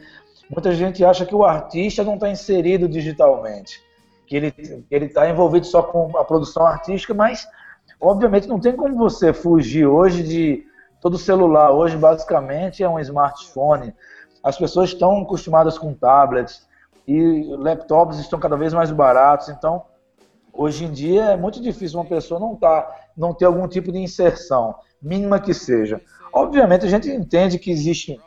muita 0.49 0.73
gente 0.73 1.03
acha 1.03 1.25
que 1.25 1.33
o 1.33 1.43
artista 1.43 2.03
não 2.03 2.15
está 2.15 2.29
inserido 2.29 2.87
digitalmente, 2.87 3.81
que 4.25 4.35
ele 4.35 5.05
está 5.05 5.29
envolvido 5.29 5.65
só 5.65 5.81
com 5.81 6.17
a 6.17 6.23
produção 6.23 6.65
artística, 6.65 7.13
mas 7.13 7.47
Obviamente 7.99 8.47
não 8.47 8.59
tem 8.59 8.75
como 8.75 8.95
você 8.95 9.33
fugir 9.33 9.87
hoje 9.87 10.23
de 10.23 10.63
todo 11.01 11.17
celular. 11.17 11.71
Hoje 11.71 11.97
basicamente 11.97 12.83
é 12.83 12.89
um 12.89 12.99
smartphone. 12.99 13.93
As 14.43 14.57
pessoas 14.57 14.89
estão 14.89 15.21
acostumadas 15.21 15.77
com 15.77 15.93
tablets 15.93 16.67
e 17.07 17.43
laptops 17.57 18.19
estão 18.19 18.39
cada 18.39 18.55
vez 18.55 18.73
mais 18.73 18.91
baratos. 18.91 19.49
Então, 19.49 19.83
hoje 20.53 20.85
em 20.85 20.91
dia 20.91 21.25
é 21.25 21.37
muito 21.37 21.61
difícil 21.61 21.99
uma 21.99 22.05
pessoa 22.05 22.39
não 22.39 22.55
tá, 22.55 22.87
não 23.15 23.33
ter 23.33 23.45
algum 23.45 23.67
tipo 23.67 23.91
de 23.91 23.99
inserção, 23.99 24.75
mínima 25.01 25.39
que 25.39 25.53
seja. 25.53 26.01
Obviamente 26.31 26.85
a 26.85 26.89
gente 26.89 27.09
entende 27.09 27.57
que 27.57 27.71
existe 27.71 28.19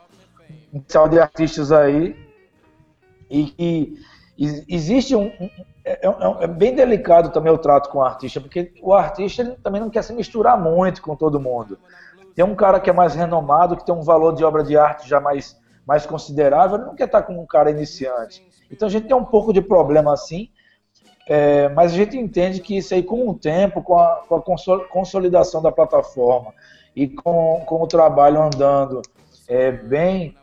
um 0.73 0.81
de 1.07 1.19
artistas 1.19 1.71
aí 1.71 2.15
e 3.29 3.45
que 3.45 3.95
existe 4.67 5.15
um, 5.15 5.31
é, 5.83 6.07
é, 6.07 6.43
é, 6.43 6.47
bem 6.47 6.75
delicado 6.75 7.29
também 7.29 7.51
o 7.51 7.57
trato 7.57 7.89
com 7.89 7.99
o 7.99 8.03
artista, 8.03 8.39
porque 8.39 8.73
o 8.81 8.93
artista 8.93 9.57
também 9.63 9.81
não 9.81 9.89
quer 9.89 10.03
se 10.03 10.13
misturar 10.13 10.59
muito 10.59 11.01
com 11.01 11.15
todo 11.15 11.39
mundo. 11.39 11.77
Tem 12.35 12.45
um 12.45 12.55
cara 12.55 12.79
que 12.79 12.89
é 12.89 12.93
mais 12.93 13.15
renomado, 13.15 13.75
que 13.75 13.85
tem 13.85 13.93
um 13.93 14.01
valor 14.01 14.33
de 14.33 14.43
obra 14.43 14.63
de 14.63 14.77
arte 14.77 15.09
já 15.09 15.19
mais, 15.19 15.59
mais 15.85 16.05
considerável, 16.05 16.77
ele 16.77 16.85
não 16.85 16.95
quer 16.95 17.05
estar 17.05 17.23
com 17.23 17.33
um 17.33 17.45
cara 17.45 17.71
iniciante. 17.71 18.45
Então 18.71 18.87
a 18.87 18.91
gente 18.91 19.07
tem 19.07 19.15
um 19.15 19.25
pouco 19.25 19.51
de 19.51 19.61
problema 19.61 20.13
assim, 20.13 20.49
é, 21.27 21.69
mas 21.69 21.93
a 21.93 21.95
gente 21.95 22.17
entende 22.17 22.61
que 22.61 22.77
isso 22.77 22.93
aí, 22.93 23.03
com 23.03 23.27
o 23.27 23.33
tempo, 23.33 23.81
com 23.81 23.97
a, 23.97 24.23
com 24.27 24.35
a 24.35 24.87
consolidação 24.87 25.61
da 25.61 25.71
plataforma 25.71 26.53
e 26.95 27.07
com, 27.07 27.63
com 27.65 27.81
o 27.81 27.87
trabalho 27.87 28.41
andando 28.41 29.01
é, 29.47 29.71
bem, 29.71 30.35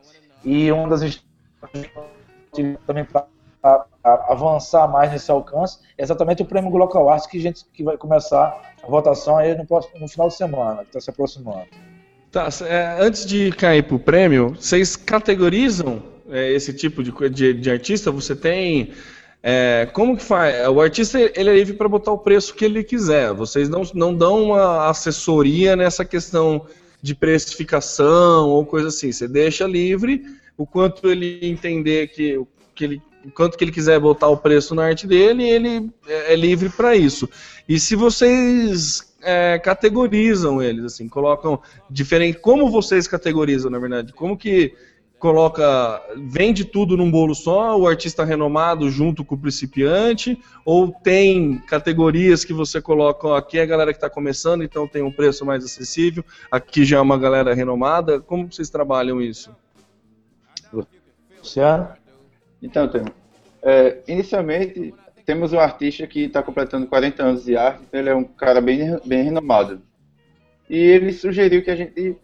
e 0.45 0.71
uma 0.71 0.89
das 0.89 1.23
também 2.87 3.05
para 3.05 3.27
avançar 4.15 4.89
mais 4.89 5.11
nesse 5.11 5.31
alcance, 5.31 5.79
é 5.97 6.03
exatamente 6.03 6.43
o 6.43 6.45
prêmio 6.45 6.71
Global 6.71 7.09
Arts 7.09 7.27
que 7.27 7.39
a 7.39 7.41
gente 7.41 7.65
que 7.73 7.83
vai 7.83 7.97
começar 7.97 8.75
a 8.83 8.87
votação 8.87 9.37
aí 9.37 9.57
no, 9.57 9.67
próximo, 9.67 10.01
no 10.01 10.09
final 10.09 10.29
de 10.29 10.35
semana, 10.35 10.83
que 10.83 10.89
está 10.89 11.01
se 11.01 11.11
aproximando. 11.11 11.67
Tá, 12.31 12.49
é, 12.67 12.99
antes 13.01 13.25
de 13.25 13.51
cair 13.53 13.83
para 13.83 13.97
o 13.97 13.99
prêmio, 13.99 14.55
vocês 14.59 14.97
categorizam 14.97 16.03
é, 16.31 16.53
esse 16.53 16.73
tipo 16.73 17.03
de, 17.03 17.13
de, 17.31 17.55
de, 17.55 17.71
artista? 17.71 18.11
Você 18.11 18.37
tem. 18.37 18.93
É, 19.43 19.89
como 19.93 20.17
que 20.17 20.23
faz? 20.23 20.69
O 20.69 20.81
artista 20.81 21.19
ele 21.19 21.51
é 21.51 21.55
livre 21.55 21.75
para 21.75 21.89
botar 21.89 22.13
o 22.13 22.19
preço 22.19 22.55
que 22.55 22.65
ele 22.65 22.85
quiser. 22.85 23.33
Vocês 23.33 23.69
não, 23.69 23.83
não 23.95 24.15
dão 24.15 24.45
uma 24.45 24.89
assessoria 24.89 25.75
nessa 25.75 26.05
questão 26.05 26.67
de 27.01 27.15
precificação 27.15 28.49
ou 28.49 28.67
coisa 28.67 28.89
assim. 28.89 29.11
Você 29.11 29.27
deixa 29.27 29.67
livre 29.67 30.23
o 30.57 30.67
quanto 30.67 31.09
ele 31.09 31.39
entender 31.43 32.09
que, 32.09 32.45
que 32.75 32.85
ele 32.85 33.03
quanto 33.35 33.57
que 33.57 33.65
ele 33.65 33.73
quiser 33.73 33.99
botar 34.01 34.29
o 34.29 34.37
preço 34.37 34.75
na 34.75 34.85
arte 34.85 35.07
dele, 35.07 35.49
ele 35.49 35.91
é, 36.07 36.33
é 36.33 36.37
livre 36.37 36.69
para 36.69 36.97
isso. 36.97 37.29
E 37.69 37.79
se 37.79 37.95
vocês 37.97 39.15
é, 39.23 39.59
categorizam 39.59 40.63
eles, 40.63 40.85
assim, 40.85 41.09
colocam 41.09 41.61
diferente, 41.91 42.39
como 42.39 42.71
vocês 42.71 43.07
categorizam, 43.07 43.71
na 43.71 43.79
verdade, 43.79 44.13
como 44.13 44.37
que 44.37 44.75
coloca, 45.19 46.01
vende 46.17 46.65
tudo 46.65 46.97
num 46.97 47.11
bolo 47.11 47.35
só, 47.35 47.77
o 47.77 47.89
artista 47.89 48.25
renomado 48.25 48.89
junto 48.89 49.25
com 49.25 49.35
o 49.35 49.39
principiante, 49.39 50.39
ou 50.65 50.93
tem 50.93 51.59
categorias 51.67 52.45
que 52.45 52.53
você 52.53 52.81
coloca, 52.81 53.27
ó, 53.27 53.37
aqui 53.37 53.59
é 53.59 53.63
a 53.63 53.67
galera 53.67 53.93
que 53.93 53.97
está 53.97 54.09
começando, 54.09 54.63
então 54.63 54.87
tem 54.87 55.03
um 55.03 55.11
preço 55.11 55.45
mais 55.45 55.65
acessível, 55.65 56.25
aqui 56.51 56.85
já 56.85 56.99
é 56.99 57.01
uma 57.01 57.19
galera 57.19 57.53
renomada, 57.53 58.21
como 58.21 58.51
vocês 58.51 58.71
trabalham 58.71 59.21
isso? 59.21 59.51
Luciano? 60.73 61.89
Então, 62.63 62.91
é, 63.63 63.99
inicialmente, 64.09 64.95
temos 65.25 65.53
um 65.53 65.59
artista 65.59 66.07
que 66.07 66.25
está 66.25 66.43
completando 66.43 66.87
40 66.87 67.23
anos 67.23 67.45
de 67.45 67.57
arte, 67.57 67.83
então 67.87 68.01
ele 68.01 68.09
é 68.09 68.15
um 68.15 68.25
cara 68.25 68.61
bem, 68.61 68.99
bem 69.05 69.23
renomado. 69.23 69.83
E 70.69 70.77
ele 70.77 71.13
sugeriu 71.13 71.63
que 71.63 71.71
a 71.71 71.77
gente 71.77 72.17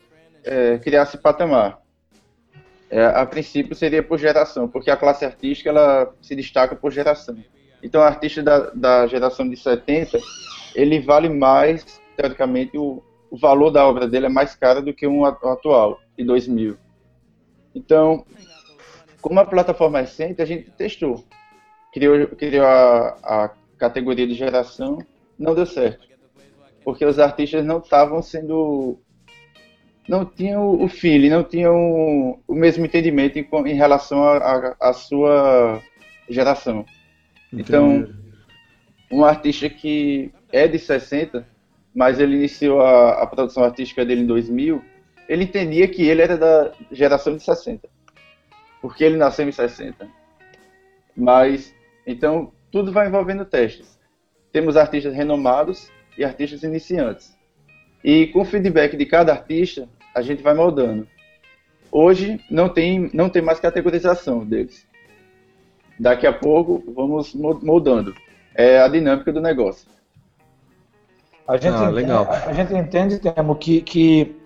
é, 0.43 0.79
criasse 0.79 1.19
patamar. 1.19 1.81
É, 2.91 3.05
a 3.05 3.27
princípio 3.27 3.75
seria 3.75 4.03
por 4.03 4.19
geração, 4.19 4.69
porque 4.69 4.91
a 4.91 4.97
classe 4.97 5.25
artística 5.25 5.71
ela 5.71 6.15
se 6.23 6.35
destaca 6.35 6.77
por 6.77 6.93
geração. 6.93 7.37
Então, 7.83 8.01
o 8.01 8.05
artista 8.05 8.43
da, 8.43 8.71
da 8.71 9.07
geração 9.07 9.49
de 9.49 9.57
70, 9.57 10.19
ele 10.75 11.01
vale 11.01 11.29
mais, 11.29 12.01
teoricamente, 12.17 12.79
o, 12.79 13.03
o 13.31 13.37
valor 13.37 13.71
da 13.71 13.87
obra 13.87 14.07
dele 14.07 14.27
é 14.27 14.31
mais 14.31 14.55
caro 14.55 14.81
do 14.81 14.95
que 14.95 15.07
um 15.07 15.25
atual, 15.25 16.01
de 16.17 16.25
2000. 16.25 16.77
Então, 17.75 18.25
como 19.25 19.41
a 19.41 19.47
plataforma 19.47 20.01
é 20.01 20.03
recente, 20.03 20.43
a 20.43 20.45
gente 20.45 20.71
testou. 20.73 21.25
Criou, 21.95 22.29
criou 22.29 22.67
a, 22.67 23.17
a 23.23 23.51
categoria 23.79 24.27
de 24.27 24.35
geração, 24.35 24.99
não 25.39 25.55
deu 25.55 25.65
certo. 25.65 26.07
Porque 26.85 27.07
os 27.07 27.19
artistas 27.19 27.65
não 27.65 27.79
estavam 27.79 28.21
sendo. 28.21 28.99
Não 30.07 30.27
tinham 30.27 30.79
o 30.79 30.87
feeling, 30.89 31.31
não 31.31 31.43
tinham 31.43 32.39
o 32.47 32.55
mesmo 32.55 32.85
entendimento 32.85 33.39
em, 33.39 33.49
em 33.67 33.73
relação 33.73 34.23
à 34.79 34.93
sua 34.93 35.81
geração. 36.29 36.85
Então, 37.51 37.95
Entendi. 37.95 38.13
Então, 39.07 39.21
um 39.21 39.25
artista 39.25 39.71
que 39.71 40.35
é 40.53 40.69
de 40.69 40.79
60, 40.79 41.49
mas 41.95 42.21
ele 42.21 42.37
iniciou 42.37 42.83
a, 42.83 43.23
a 43.23 43.27
produção 43.27 43.65
artística 43.65 44.05
dele 44.05 44.21
em 44.21 44.27
2000, 44.27 44.85
ele 45.27 45.45
entendia 45.45 45.89
que 45.89 46.03
ele 46.03 46.21
era 46.21 46.37
da 46.37 46.73
geração 46.93 47.35
de 47.35 47.43
60. 47.43 47.94
Porque 48.85 49.03
ele 49.03 49.17
nasceu 49.17 49.49
em 49.49 49.51
60. 49.51 50.07
Mas, 51.17 51.75
então, 52.07 52.53
tudo 52.71 52.93
vai 52.93 53.09
envolvendo 53.09 53.43
testes. 53.43 53.99
Temos 54.53 54.77
artistas 54.77 55.15
renomados 55.15 55.91
e 56.19 56.23
artistas 56.23 56.63
iniciantes. 56.63 57.35
E 58.05 58.27
com 58.27 58.43
o 58.43 58.45
feedback 58.45 58.95
de 58.95 59.07
cada 59.07 59.33
artista, 59.33 59.89
a 60.15 60.21
gente 60.21 60.43
vai 60.43 60.53
moldando. 60.53 61.09
Hoje 61.91 62.39
não 62.51 62.69
tem, 62.69 63.11
não 63.15 63.31
tem 63.31 63.41
mais 63.41 63.59
categorização 63.59 64.45
deles. 64.45 64.87
Daqui 65.99 66.27
a 66.27 66.33
pouco 66.35 66.85
vamos 66.95 67.35
moldando. 67.35 68.15
É 68.55 68.81
a 68.81 68.89
dinâmica 68.89 69.33
do 69.33 69.41
negócio. 69.41 69.89
A 71.49 71.57
gente, 71.57 71.75
ah, 71.75 71.89
legal. 71.89 72.25
A, 72.31 72.51
a, 72.51 72.53
gente 72.53 72.75
entende, 72.75 73.19
Temo, 73.19 73.57
que, 73.57 73.81
que 73.81 74.37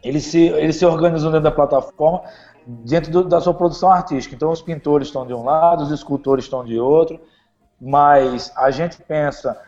eles, 0.00 0.26
se, 0.26 0.46
eles 0.46 0.76
se 0.76 0.86
organizam 0.86 1.32
dentro 1.32 1.42
da 1.42 1.50
plataforma 1.50 2.22
dentro 2.66 3.10
do, 3.10 3.24
da 3.24 3.40
sua 3.40 3.54
produção 3.54 3.90
artística. 3.90 4.34
Então, 4.34 4.50
os 4.50 4.62
pintores 4.62 5.08
estão 5.08 5.26
de 5.26 5.34
um 5.34 5.44
lado, 5.44 5.82
os 5.82 5.90
escultores 5.90 6.44
estão 6.44 6.64
de 6.64 6.78
outro, 6.78 7.20
mas 7.80 8.52
a 8.56 8.70
gente 8.70 9.00
pensa 9.02 9.60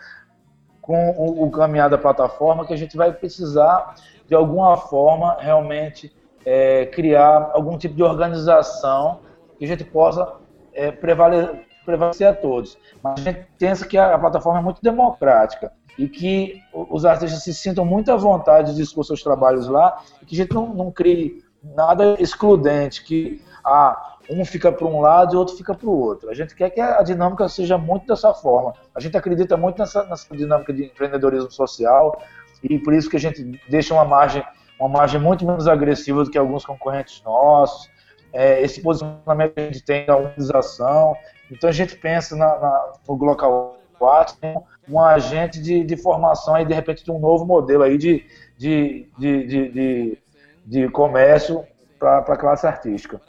com 0.81 1.11
o, 1.13 1.45
o 1.45 1.51
caminhar 1.51 1.89
da 1.89 1.97
plataforma 1.97 2.67
que 2.67 2.75
a 2.75 2.77
gente 2.77 2.97
vai 2.97 3.13
precisar, 3.13 3.95
de 4.27 4.35
alguma 4.35 4.77
forma, 4.77 5.37
realmente 5.39 6.13
é, 6.45 6.87
criar 6.87 7.51
algum 7.53 7.79
tipo 7.79 7.95
de 7.95 8.03
organização 8.03 9.21
que 9.59 9.65
a 9.65 9.69
gente 9.69 9.85
possa 9.85 10.35
é, 10.73 10.91
prevalecer, 10.91 11.67
prevalecer 11.85 12.27
a 12.27 12.35
todos. 12.35 12.77
Mas 13.03 13.21
a 13.21 13.23
gente 13.23 13.47
pensa 13.59 13.87
que 13.87 13.97
a, 13.97 14.19
plataforma 14.19 14.59
é 14.59 14.63
muito 14.63 14.83
democrática 14.83 15.73
e 15.99 16.09
que 16.09 16.61
os 16.73 17.05
artistas 17.05 17.43
se 17.43 17.55
sintam 17.55 17.85
muito 17.85 18.11
à 18.11 18.17
vontade 18.17 18.75
de 18.75 18.83
expor 18.83 19.05
seus 19.05 19.23
trabalhos 19.23 19.69
lá 19.69 20.03
e 20.21 20.27
que 20.27 20.35
a 20.35 20.39
gente 20.39 20.55
não, 20.55 20.75
não 20.75 20.91
crie 20.91 21.45
nada 21.63 22.17
excludente, 22.19 23.05
que 23.05 23.43
ah, 23.65 24.17
um 24.29 24.45
fica 24.45 24.73
para 24.73 24.87
um 24.87 25.01
lado 25.01 25.35
e 25.35 25.37
outro 25.37 25.57
fica 25.57 25.75
para 25.75 25.89
o 25.89 25.99
outro. 25.99 26.31
A 26.31 26.35
gente 26.35 26.55
quer 26.55 26.71
que 26.71 26.81
a 26.81 27.03
dinâmica 27.03 27.49
seja 27.49 27.79
muito 27.79 28.07
dessa 28.07 28.33
forma. 28.35 28.75
A 28.95 29.01
gente 29.01 29.17
acredita 29.17 29.57
muito 29.57 29.79
nessa, 29.79 30.05
nessa 30.05 30.35
dinâmica 30.37 30.73
de 30.73 30.85
empreendedorismo 30.85 31.51
social 31.51 32.21
e 32.63 32.79
por 32.79 32.93
isso 32.93 33.11
que 33.11 33.17
a 33.17 33.21
gente 33.21 33.61
deixa 33.69 33.95
uma 33.95 34.05
margem 34.05 34.45
uma 34.79 34.89
margem 34.89 35.21
muito 35.21 35.47
menos 35.47 35.69
agressiva 35.69 36.25
do 36.25 36.31
que 36.31 36.37
alguns 36.37 36.65
concorrentes 36.65 37.23
nossos. 37.23 37.89
É, 38.33 38.61
esse 38.63 38.81
posicionamento 38.81 39.55
que 39.55 39.61
a 39.61 39.65
gente 39.65 39.85
tem 39.85 40.07
da 40.07 40.17
organização. 40.17 41.15
Então 41.51 41.69
a 41.69 41.73
gente 41.73 41.97
pensa 41.97 42.35
na, 42.35 42.59
na, 42.59 42.93
no 43.07 43.17
Glocal 43.17 43.79
4 43.99 44.37
como 44.41 44.67
um 44.89 44.99
agente 44.99 45.61
de, 45.61 45.85
de 45.85 45.97
formação 45.97 46.59
e 46.59 46.65
de 46.65 46.75
repente 46.75 47.05
de 47.05 47.13
um 47.13 47.21
novo 47.21 47.45
modelo 47.45 47.85
aí 47.85 47.97
de, 47.97 48.25
de, 48.57 49.09
de, 49.19 49.47
de, 49.47 50.19
de, 50.65 50.89
comércio 50.89 51.65
para 51.99 52.19
a 52.19 52.37
classe 52.37 52.67
artística. 52.67 53.21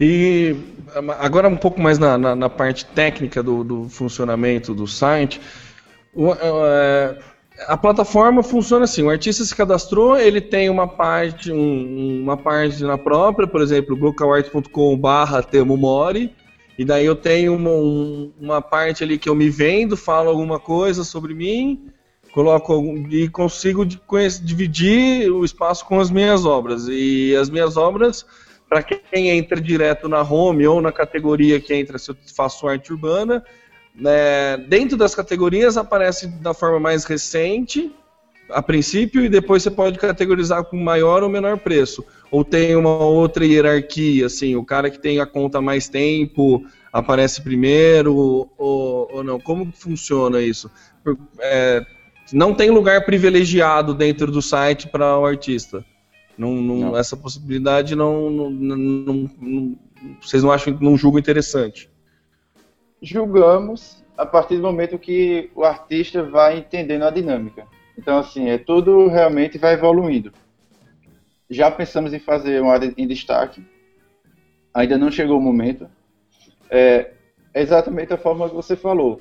E 0.00 0.56
agora 1.18 1.48
um 1.48 1.56
pouco 1.56 1.80
mais 1.80 1.98
na, 1.98 2.16
na, 2.16 2.34
na 2.34 2.48
parte 2.48 2.86
técnica 2.86 3.42
do, 3.42 3.64
do, 3.64 3.88
funcionamento 3.88 4.72
do 4.72 4.86
site. 4.86 5.40
É, 6.40 7.18
a 7.66 7.76
plataforma 7.76 8.42
funciona 8.42 8.84
assim: 8.84 9.02
o 9.02 9.10
artista 9.10 9.44
se 9.44 9.54
cadastrou, 9.54 10.16
ele 10.16 10.40
tem 10.40 10.70
uma 10.70 10.86
parte, 10.86 11.50
um, 11.50 12.22
uma 12.22 12.36
página 12.36 12.96
própria, 12.96 13.48
por 13.48 13.60
exemplo, 13.60 13.96
glocalart.com/barra 13.96 15.42
Temo 15.42 15.76
Mori, 15.76 16.32
e 16.78 16.84
daí 16.84 17.04
eu 17.04 17.16
tenho 17.16 17.56
uma, 17.56 17.70
um, 17.70 18.32
uma 18.40 18.62
parte 18.62 19.02
ali 19.02 19.18
que 19.18 19.28
eu 19.28 19.34
me 19.34 19.50
vendo, 19.50 19.96
falo 19.96 20.30
alguma 20.30 20.60
coisa 20.60 21.02
sobre 21.02 21.34
mim, 21.34 21.90
coloco 22.32 22.82
e 23.10 23.28
consigo 23.28 23.84
dividir 23.84 25.30
o 25.30 25.44
espaço 25.44 25.84
com 25.84 26.00
as 26.00 26.10
minhas 26.10 26.44
obras. 26.44 26.86
E 26.88 27.34
as 27.36 27.50
minhas 27.50 27.76
obras, 27.76 28.24
para 28.68 28.82
quem 28.82 29.30
entra 29.30 29.60
direto 29.60 30.08
na 30.08 30.22
home 30.22 30.66
ou 30.66 30.80
na 30.80 30.92
categoria 30.92 31.60
que 31.60 31.74
entra 31.74 31.98
se 31.98 32.10
eu 32.10 32.16
faço 32.34 32.68
arte 32.68 32.92
urbana, 32.92 33.44
né, 33.94 34.56
dentro 34.68 34.96
das 34.96 35.14
categorias 35.14 35.76
aparece 35.76 36.28
da 36.28 36.54
forma 36.54 36.78
mais 36.78 37.04
recente, 37.04 37.90
a 38.50 38.62
princípio, 38.62 39.24
e 39.24 39.28
depois 39.28 39.62
você 39.62 39.70
pode 39.70 39.98
categorizar 39.98 40.64
com 40.64 40.76
maior 40.76 41.22
ou 41.22 41.28
menor 41.28 41.58
preço. 41.58 42.04
Ou 42.30 42.44
tem 42.44 42.76
uma 42.76 42.96
outra 42.96 43.44
hierarquia, 43.44 44.26
assim, 44.26 44.56
o 44.56 44.64
cara 44.64 44.90
que 44.90 44.98
tem 44.98 45.20
a 45.20 45.26
conta 45.26 45.60
mais 45.60 45.88
tempo 45.88 46.64
aparece 46.92 47.42
primeiro, 47.42 48.14
ou, 48.14 49.08
ou 49.10 49.24
não? 49.24 49.38
Como 49.38 49.70
funciona 49.72 50.40
isso? 50.40 50.70
É, 51.40 51.84
não 52.32 52.54
tem 52.54 52.70
lugar 52.70 53.04
privilegiado 53.04 53.94
dentro 53.94 54.30
do 54.30 54.42
site 54.42 54.88
para 54.88 55.18
o 55.18 55.24
artista. 55.24 55.84
Não, 56.36 56.54
não, 56.54 56.76
não, 56.76 56.96
Essa 56.96 57.16
possibilidade 57.16 57.94
não, 57.94 58.30
não, 58.30 59.30
vocês 60.20 60.42
não 60.42 60.52
acham, 60.52 60.76
não 60.80 60.96
julgam 60.96 61.18
interessante? 61.18 61.90
julgamos 63.02 64.04
a 64.16 64.26
partir 64.26 64.56
do 64.56 64.62
momento 64.62 64.98
que 64.98 65.50
o 65.54 65.64
artista 65.64 66.22
vai 66.22 66.58
entendendo 66.58 67.04
a 67.04 67.10
dinâmica. 67.10 67.66
Então, 67.96 68.18
assim, 68.18 68.48
é 68.48 68.58
tudo 68.58 69.08
realmente 69.08 69.58
vai 69.58 69.74
evoluindo. 69.74 70.32
Já 71.48 71.70
pensamos 71.70 72.12
em 72.12 72.18
fazer 72.18 72.60
uma 72.60 72.72
área 72.72 72.92
em 72.96 73.06
destaque, 73.06 73.64
ainda 74.74 74.98
não 74.98 75.10
chegou 75.10 75.38
o 75.38 75.42
momento. 75.42 75.88
É, 76.70 77.12
é 77.54 77.62
exatamente 77.62 78.12
a 78.12 78.18
forma 78.18 78.48
que 78.48 78.54
você 78.54 78.76
falou. 78.76 79.20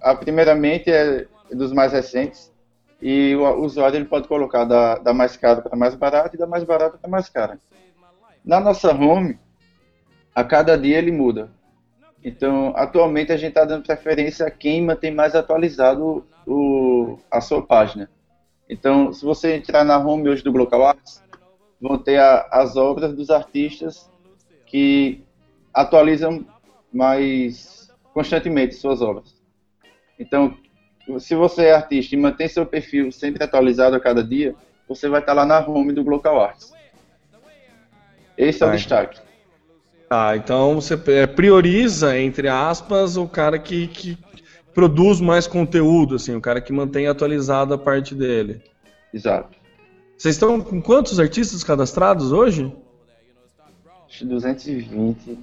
A, 0.00 0.14
primeiramente 0.14 0.90
é 0.90 1.26
dos 1.50 1.72
mais 1.72 1.92
recentes, 1.92 2.52
e 3.00 3.34
o 3.36 3.64
usuário 3.64 3.96
ele 3.96 4.04
pode 4.04 4.26
colocar 4.26 4.64
da, 4.64 4.98
da 4.98 5.14
mais 5.14 5.36
cara 5.36 5.62
para 5.62 5.76
mais 5.76 5.94
barata 5.94 6.34
e 6.34 6.38
da 6.38 6.46
mais 6.46 6.64
barata 6.64 6.98
para 6.98 7.10
mais 7.10 7.28
cara. 7.28 7.58
Na 8.44 8.58
nossa 8.60 8.92
home, 8.92 9.38
a 10.34 10.42
cada 10.42 10.76
dia 10.76 10.98
ele 10.98 11.12
muda. 11.12 11.50
Então, 12.24 12.72
atualmente 12.76 13.32
a 13.32 13.36
gente 13.36 13.50
está 13.50 13.64
dando 13.64 13.84
preferência 13.84 14.46
a 14.46 14.50
quem 14.50 14.82
mantém 14.82 15.14
mais 15.14 15.34
atualizado 15.34 16.26
o, 16.46 17.18
a 17.30 17.40
sua 17.40 17.62
página. 17.62 18.10
Então, 18.68 19.12
se 19.12 19.24
você 19.24 19.56
entrar 19.56 19.84
na 19.84 19.98
home 19.98 20.28
hoje 20.28 20.42
do 20.42 20.52
Glocal 20.52 20.84
Arts, 20.84 21.22
vão 21.80 21.96
ter 21.96 22.18
a, 22.18 22.48
as 22.50 22.76
obras 22.76 23.14
dos 23.14 23.30
artistas 23.30 24.10
que 24.66 25.22
atualizam 25.72 26.44
mais 26.92 27.90
constantemente 28.12 28.74
suas 28.74 29.00
obras. 29.00 29.36
Então, 30.18 30.56
se 31.18 31.34
você 31.34 31.66
é 31.66 31.74
artista 31.74 32.14
e 32.14 32.18
mantém 32.18 32.48
seu 32.48 32.66
perfil 32.66 33.10
sempre 33.10 33.42
atualizado 33.42 33.96
a 33.96 34.00
cada 34.00 34.22
dia, 34.22 34.54
você 34.88 35.08
vai 35.08 35.20
estar 35.20 35.32
lá 35.32 35.46
na 35.46 35.66
home 35.66 35.92
do 35.92 36.04
Glocal 36.04 36.40
Arts. 36.40 36.72
Esse 38.36 38.62
é 38.62 38.66
o 38.66 38.70
destaque. 38.70 39.20
Ah, 40.10 40.36
então 40.36 40.76
você 40.76 40.98
é, 41.08 41.26
prioriza, 41.26 42.18
entre 42.18 42.48
aspas, 42.48 43.16
o 43.16 43.28
cara 43.28 43.58
que, 43.58 43.88
que 43.88 44.18
produz 44.72 45.20
mais 45.20 45.46
conteúdo, 45.46 46.14
assim, 46.14 46.34
o 46.34 46.40
cara 46.40 46.60
que 46.60 46.72
mantém 46.72 47.06
atualizada 47.06 47.74
a 47.74 47.78
parte 47.78 48.14
dele. 48.14 48.62
Exato. 49.12 49.58
Vocês 50.16 50.34
estão 50.34 50.60
com 50.60 50.80
quantos 50.80 51.20
artistas 51.20 51.62
cadastrados 51.62 52.32
hoje? 52.32 52.72
Acho 54.08 54.24
220. 54.26 55.38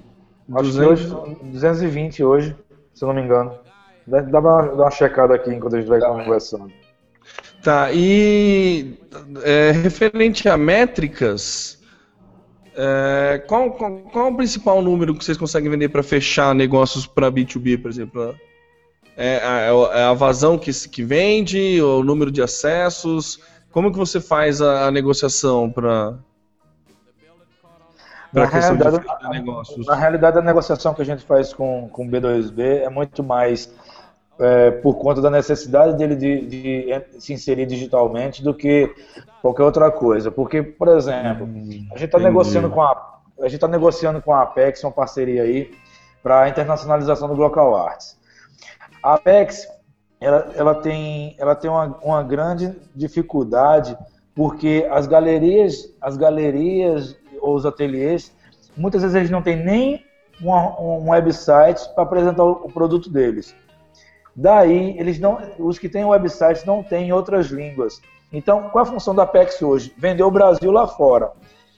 Acho 0.52 0.62
200... 0.62 1.12
hoje, 1.12 1.36
220 1.44 2.24
hoje, 2.24 2.56
se 2.92 3.04
eu 3.04 3.08
não 3.08 3.14
me 3.14 3.22
engano. 3.22 3.65
Dá, 4.06 4.20
uma, 4.20 4.62
dá 4.62 4.82
uma 4.84 4.90
checada 4.90 5.34
aqui 5.34 5.52
enquanto 5.52 5.74
a 5.74 5.80
gente 5.80 5.88
vai 5.88 6.00
tá, 6.00 6.08
conversando. 6.08 6.72
Tá, 7.62 7.90
e 7.92 8.98
é, 9.42 9.72
referente 9.72 10.48
a 10.48 10.56
métricas, 10.56 11.82
é, 12.76 13.42
qual, 13.48 13.72
qual, 13.72 13.98
qual, 14.12 14.28
o 14.30 14.36
principal 14.36 14.80
número 14.80 15.14
que 15.14 15.24
vocês 15.24 15.36
conseguem 15.36 15.70
vender 15.70 15.88
para 15.88 16.02
fechar 16.02 16.54
negócios 16.54 17.06
para 17.06 17.32
B2B, 17.32 17.82
por 17.82 17.90
exemplo? 17.90 18.34
É, 19.16 19.36
é, 19.36 19.98
é, 19.98 20.02
a 20.04 20.12
vazão 20.12 20.58
que, 20.58 20.70
que 20.88 21.02
vende, 21.02 21.80
o 21.80 22.04
número 22.04 22.30
de 22.30 22.42
acessos? 22.42 23.40
Como 23.72 23.90
que 23.90 23.98
você 23.98 24.20
faz 24.20 24.60
a, 24.60 24.86
a 24.86 24.90
negociação 24.90 25.70
para 25.70 26.18
para 28.32 28.44
a 28.44 28.50
questão 28.50 28.76
de, 28.76 28.84
de 28.84 29.28
negócios? 29.30 29.86
Na 29.86 29.94
realidade, 29.94 30.38
a 30.38 30.42
negociação 30.42 30.92
que 30.92 31.00
a 31.00 31.04
gente 31.04 31.24
faz 31.24 31.54
com 31.54 31.86
o 31.86 32.04
B2B 32.04 32.82
é 32.82 32.90
muito 32.90 33.24
mais 33.24 33.72
é, 34.38 34.70
por 34.70 34.96
conta 34.96 35.20
da 35.20 35.30
necessidade 35.30 35.96
dele 35.96 36.14
de, 36.14 36.46
de, 36.46 37.20
se 37.20 37.32
inserir 37.32 37.66
digitalmente 37.66 38.42
do 38.42 38.54
que 38.54 38.92
qualquer 39.40 39.62
outra 39.62 39.90
coisa. 39.90 40.30
Porque, 40.30 40.62
por 40.62 40.88
exemplo, 40.88 41.46
hum, 41.46 41.86
a 41.92 41.98
gente 41.98 42.06
está 42.06 42.18
negociando 42.18 42.70
com 42.70 42.82
a 42.82 43.16
a 43.38 43.44
gente 43.44 43.56
está 43.56 43.68
negociando 43.68 44.22
com 44.22 44.32
a 44.32 44.42
Apex 44.42 44.82
uma 44.82 44.92
parceria 44.92 45.42
aí 45.42 45.70
para 46.22 46.42
a 46.42 46.48
internacionalização 46.48 47.28
do 47.28 47.36
Glocal 47.36 47.76
Arts. 47.76 48.18
A 49.02 49.14
Apex 49.14 49.68
ela, 50.20 50.50
ela 50.54 50.74
tem, 50.74 51.36
ela 51.38 51.54
tem 51.54 51.70
uma, 51.70 51.98
uma 52.02 52.22
grande 52.22 52.74
dificuldade 52.94 53.96
porque 54.34 54.86
as 54.90 55.06
galerias, 55.06 55.94
as 56.00 56.16
galerias 56.16 57.16
ou 57.40 57.54
os 57.54 57.64
ateliês, 57.64 58.32
muitas 58.76 59.02
vezes 59.02 59.14
eles 59.14 59.30
não 59.30 59.42
têm 59.42 59.56
nem 59.56 60.04
uma, 60.40 60.78
um 60.80 61.10
website 61.10 61.82
para 61.94 62.04
apresentar 62.04 62.44
o 62.44 62.70
produto 62.70 63.10
deles. 63.10 63.54
Daí, 64.36 64.98
eles 64.98 65.18
não, 65.18 65.38
os 65.58 65.78
que 65.78 65.88
têm 65.88 66.04
websites 66.04 66.64
não 66.64 66.82
têm 66.82 67.12
outras 67.12 67.46
línguas. 67.46 68.02
Então, 68.30 68.68
qual 68.68 68.82
a 68.82 68.86
função 68.86 69.14
da 69.14 69.22
Apex 69.22 69.62
hoje? 69.62 69.94
Vender 69.96 70.22
o 70.22 70.30
Brasil 70.30 70.70
lá 70.70 70.86
fora. 70.86 71.32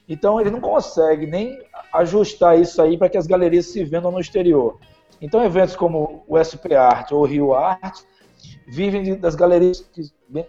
Então, 0.09 0.41
ele 0.41 0.51
não 0.51 0.61
consegue 0.61 1.27
nem 1.27 1.63
ajustar 1.93 2.59
isso 2.59 2.83
aí 2.83 2.99
para 2.99 3.09
que 3.09 3.17
as 3.17 3.27
galerias 3.27 3.67
se 3.67 3.85
vendam 3.85 4.11
no 4.11 4.19
exterior. 4.19 4.79
Então, 5.21 5.45
eventos 5.45 5.77
como 5.77 6.25
o 6.27 6.37
SP 6.43 6.75
Art 6.75 7.13
ou 7.13 7.21
o 7.21 7.27
Rio 7.27 7.55
Art 7.55 8.01
vivem 8.67 9.17
das 9.17 9.35
galerias 9.35 9.89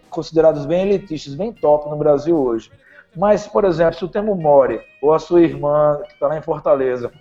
consideradas 0.08 0.66
bem 0.66 0.82
elitistas, 0.82 1.34
bem 1.34 1.52
top 1.52 1.88
no 1.88 1.96
Brasil 1.96 2.36
hoje. 2.36 2.70
Mas, 3.16 3.46
por 3.46 3.64
exemplo, 3.64 3.94
se 3.94 4.04
o 4.04 4.08
Temo 4.08 4.34
Mori 4.34 4.80
ou 5.02 5.12
a 5.12 5.18
sua 5.18 5.42
irmã, 5.42 6.00
que 6.06 6.12
está 6.12 6.28
lá 6.28 6.38
em 6.38 6.42
Fortaleza, 6.42 7.12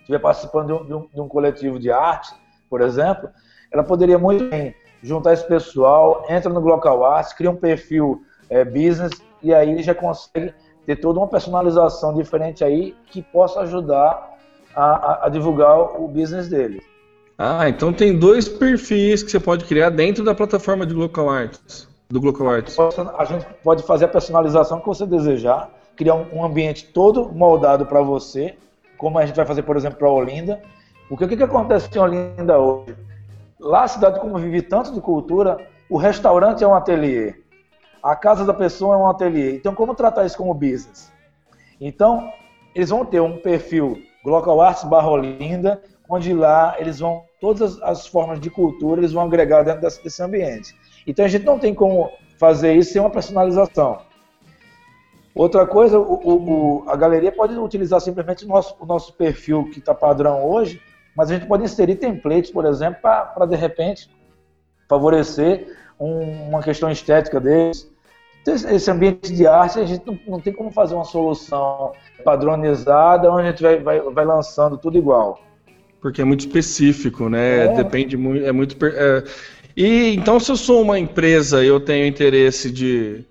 estiver 0.00 0.18
participando 0.18 0.84
de, 0.84 0.94
um, 0.94 1.06
de 1.06 1.20
um, 1.20 1.28
coletivo 1.28 1.78
de 1.78 1.90
arte, 1.90 2.34
por 2.68 2.82
exemplo, 2.82 3.30
ela 3.74 3.82
poderia 3.82 4.18
muito 4.18 4.48
bem 4.48 4.72
juntar 5.02 5.32
esse 5.32 5.46
pessoal, 5.46 6.24
entra 6.30 6.50
no 6.50 6.60
Glocal 6.60 7.04
Arts, 7.04 7.32
cria 7.32 7.50
um 7.50 7.56
perfil 7.56 8.22
é, 8.48 8.64
business 8.64 9.10
e 9.42 9.52
aí 9.52 9.82
já 9.82 9.94
consegue 9.94 10.54
ter 10.86 10.96
toda 10.96 11.18
uma 11.18 11.26
personalização 11.26 12.14
diferente 12.14 12.62
aí 12.62 12.94
que 13.06 13.20
possa 13.20 13.60
ajudar 13.62 14.38
a, 14.76 14.84
a, 14.84 15.26
a 15.26 15.28
divulgar 15.28 16.00
o 16.00 16.06
business 16.06 16.48
dele. 16.48 16.80
Ah, 17.36 17.68
então 17.68 17.92
tem 17.92 18.16
dois 18.16 18.48
perfis 18.48 19.24
que 19.24 19.30
você 19.30 19.40
pode 19.40 19.64
criar 19.64 19.90
dentro 19.90 20.24
da 20.24 20.34
plataforma 20.34 20.86
de 20.86 20.94
Local 20.94 21.28
Arts, 21.28 21.88
do 22.08 22.20
Local 22.20 22.48
Arts. 22.48 22.76
A 23.18 23.24
gente 23.24 23.44
pode 23.64 23.82
fazer 23.82 24.04
a 24.04 24.08
personalização 24.08 24.78
que 24.78 24.86
você 24.86 25.04
desejar, 25.04 25.68
criar 25.96 26.14
um 26.14 26.44
ambiente 26.44 26.86
todo 26.92 27.28
moldado 27.32 27.84
para 27.86 28.00
você, 28.00 28.54
como 28.96 29.18
a 29.18 29.26
gente 29.26 29.34
vai 29.34 29.44
fazer, 29.44 29.62
por 29.62 29.76
exemplo, 29.76 29.98
para 29.98 30.08
Olinda. 30.08 30.62
Porque 31.08 31.24
o 31.24 31.28
que, 31.28 31.36
que 31.36 31.42
acontece 31.42 31.88
em 31.92 31.98
Olinda 31.98 32.56
hoje? 32.56 32.94
Lá 33.64 33.84
a 33.84 33.88
cidade, 33.88 34.20
como 34.20 34.36
vive 34.36 34.60
tanto 34.60 34.92
de 34.92 35.00
cultura, 35.00 35.56
o 35.88 35.96
restaurante 35.96 36.62
é 36.62 36.68
um 36.68 36.74
ateliê, 36.74 37.34
a 38.02 38.14
casa 38.14 38.44
da 38.44 38.52
pessoa 38.52 38.94
é 38.94 38.98
um 38.98 39.08
ateliê. 39.08 39.56
Então, 39.56 39.74
como 39.74 39.94
tratar 39.94 40.26
isso 40.26 40.36
como 40.36 40.52
business? 40.52 41.10
Então, 41.80 42.30
eles 42.74 42.90
vão 42.90 43.06
ter 43.06 43.20
um 43.20 43.38
perfil 43.38 44.02
Local 44.22 44.60
Arts 44.60 44.84
barra 44.84 45.08
Olinda, 45.08 45.82
onde 46.08 46.34
lá 46.34 46.76
eles 46.78 46.98
vão, 46.98 47.24
todas 47.40 47.80
as 47.80 48.06
formas 48.06 48.38
de 48.38 48.50
cultura, 48.50 49.00
eles 49.00 49.12
vão 49.12 49.24
agregar 49.24 49.62
dentro 49.62 49.80
desse 49.80 50.22
ambiente. 50.22 50.74
Então 51.06 51.24
a 51.24 51.28
gente 51.28 51.46
não 51.46 51.58
tem 51.58 51.74
como 51.74 52.10
fazer 52.38 52.74
isso 52.74 52.92
sem 52.92 53.00
uma 53.00 53.10
personalização. 53.10 53.98
Outra 55.34 55.66
coisa, 55.66 55.98
o, 55.98 56.82
o, 56.82 56.84
a 56.88 56.96
galeria 56.96 57.32
pode 57.32 57.56
utilizar 57.56 58.00
simplesmente 58.00 58.44
o 58.44 58.48
nosso, 58.48 58.76
o 58.78 58.86
nosso 58.86 59.14
perfil 59.14 59.64
que 59.70 59.78
está 59.78 59.94
padrão 59.94 60.44
hoje, 60.44 60.80
mas 61.16 61.30
a 61.30 61.34
gente 61.34 61.46
pode 61.46 61.64
inserir 61.64 61.96
templates, 61.96 62.50
por 62.50 62.64
exemplo, 62.64 63.00
para 63.00 63.46
de 63.46 63.56
repente 63.56 64.10
favorecer 64.88 65.66
um, 65.98 66.48
uma 66.48 66.62
questão 66.62 66.90
estética 66.90 67.40
deles. 67.40 67.90
Então, 68.42 68.54
esse 68.54 68.90
ambiente 68.90 69.32
de 69.32 69.46
arte, 69.46 69.78
a 69.78 69.86
gente 69.86 70.04
não, 70.06 70.18
não, 70.26 70.40
tem 70.40 70.52
como 70.52 70.70
fazer 70.70 70.94
uma 70.94 71.04
solução 71.04 71.92
padronizada 72.22 73.30
onde 73.32 73.48
a 73.48 73.50
gente 73.50 73.62
vai, 73.62 73.78
vai, 73.78 74.00
vai 74.00 74.24
lançando 74.24 74.76
tudo 74.76 74.98
igual. 74.98 75.40
Porque 76.00 76.20
é 76.20 76.24
muito 76.24 76.40
específico, 76.40 77.30
né? 77.30 77.64
É. 77.64 77.68
Depende 77.74 78.16
muito. 78.16 78.44
É 78.44 78.52
muito 78.52 78.76
é... 78.84 79.24
E 79.74 80.14
então, 80.14 80.38
se 80.38 80.52
eu 80.52 80.56
sou 80.56 80.82
uma 80.82 80.98
empresa 80.98 81.64
e 81.64 81.68
eu 81.68 81.80
tenho 81.80 82.06
interesse 82.06 82.70
de, 82.70 83.24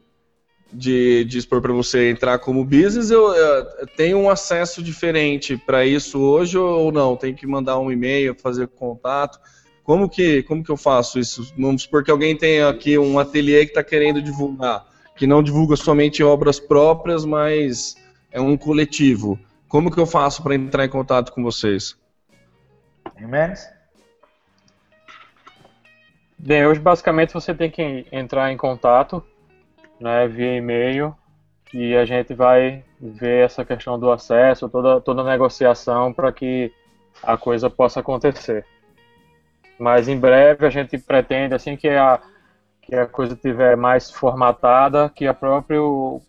de, 0.74 1.24
de 1.26 1.38
expor 1.38 1.62
para 1.62 1.72
você 1.72 2.10
entrar 2.10 2.40
como 2.40 2.66
business, 2.66 3.12
eu, 3.12 3.34
eu 3.34 3.88
tenho 3.96 4.18
um 4.18 4.30
acesso 4.30 4.82
diferente 4.82 5.56
para 5.56 5.86
isso 5.86 6.20
hoje 6.20 6.58
ou 6.58 6.92
não? 6.92 7.16
Tem 7.16 7.34
que 7.34 7.46
mandar 7.46 7.78
um 7.80 7.92
e-mail, 7.92 8.36
fazer 8.36 8.68
contato. 8.68 9.40
Como 9.84 10.10
que, 10.10 10.44
como 10.44 10.64
que 10.64 10.72
eu 10.72 10.78
faço 10.78 11.20
isso? 11.20 11.54
Vamos 11.58 11.84
supor 11.84 12.04
que 12.04 12.12
alguém 12.12 12.36
tem 12.36 12.64
aqui 12.64 12.98
um 12.98 13.20
ateliê 13.20 13.66
que 13.66 13.72
está 13.72 13.84
querendo 13.84 14.22
divulgar, 14.22 14.86
que 15.16 15.28
não 15.28 15.44
divulga 15.44 15.76
somente 15.76 16.24
obras 16.24 16.60
próprias, 16.60 17.24
mas 17.26 17.96
é 18.32 18.42
um 18.42 18.58
coletivo. 18.58 19.40
Como 19.68 19.92
que 19.92 20.00
eu 20.00 20.06
faço 20.06 20.42
para 20.42 20.56
entrar 20.56 20.86
em 20.86 20.90
contato 20.90 21.32
com 21.32 21.44
vocês? 21.44 21.98
Jimenez? 23.20 23.68
Bem, 26.38 26.66
hoje 26.66 26.80
basicamente 26.80 27.34
você 27.34 27.54
tem 27.54 27.70
que 27.70 28.06
entrar 28.12 28.52
em 28.52 28.58
contato 28.58 29.24
né, 30.04 30.28
via 30.28 30.58
e-mail 30.58 31.16
e 31.74 31.96
a 31.96 32.04
gente 32.04 32.34
vai 32.34 32.84
ver 33.00 33.46
essa 33.46 33.64
questão 33.64 33.98
do 33.98 34.12
acesso, 34.12 34.68
toda, 34.68 35.00
toda 35.00 35.22
a 35.22 35.26
negociação 35.26 36.12
para 36.12 36.30
que 36.32 36.74
a 37.24 37.38
coisa 37.38 37.70
possa 37.70 38.02
acontecer. 38.02 38.66
Mas 39.80 40.10
em 40.10 40.20
breve 40.20 40.66
a 40.66 40.70
gente 40.70 40.98
pretende, 40.98 41.56
assim 41.56 41.78
que 41.78 41.88
a, 41.88 42.20
que 42.82 42.94
a 42.94 43.08
coisa 43.08 43.34
estiver 43.34 43.78
mais 43.78 44.12
formatada, 44.12 45.10
que 45.10 45.26
a, 45.26 45.34
próprio, 45.34 46.22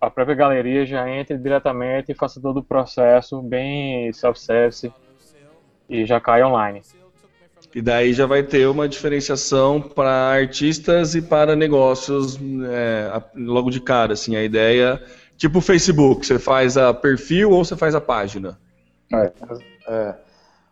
a 0.00 0.08
própria 0.08 0.34
galeria 0.34 0.86
já 0.86 1.08
entre 1.08 1.36
diretamente 1.36 2.10
e 2.10 2.14
faça 2.14 2.40
todo 2.40 2.60
o 2.60 2.64
processo 2.64 3.42
bem 3.42 4.10
self-service 4.10 4.90
e 5.86 6.06
já 6.06 6.18
cai 6.18 6.42
online. 6.42 6.80
E 7.74 7.82
daí 7.82 8.12
já 8.12 8.26
vai 8.26 8.42
ter 8.42 8.66
uma 8.66 8.88
diferenciação 8.88 9.80
para 9.80 10.10
artistas 10.10 11.14
e 11.14 11.20
para 11.20 11.54
negócios 11.54 12.38
é, 12.70 13.22
logo 13.36 13.70
de 13.70 13.80
cara, 13.80 14.14
assim, 14.14 14.36
a 14.36 14.42
ideia, 14.42 15.02
tipo 15.36 15.58
o 15.58 15.62
Facebook, 15.62 16.26
você 16.26 16.38
faz 16.38 16.76
a 16.76 16.94
perfil 16.94 17.50
ou 17.50 17.64
você 17.64 17.76
faz 17.76 17.94
a 17.94 18.00
página? 18.00 18.58
É, 19.12 19.32
é. 19.88 20.14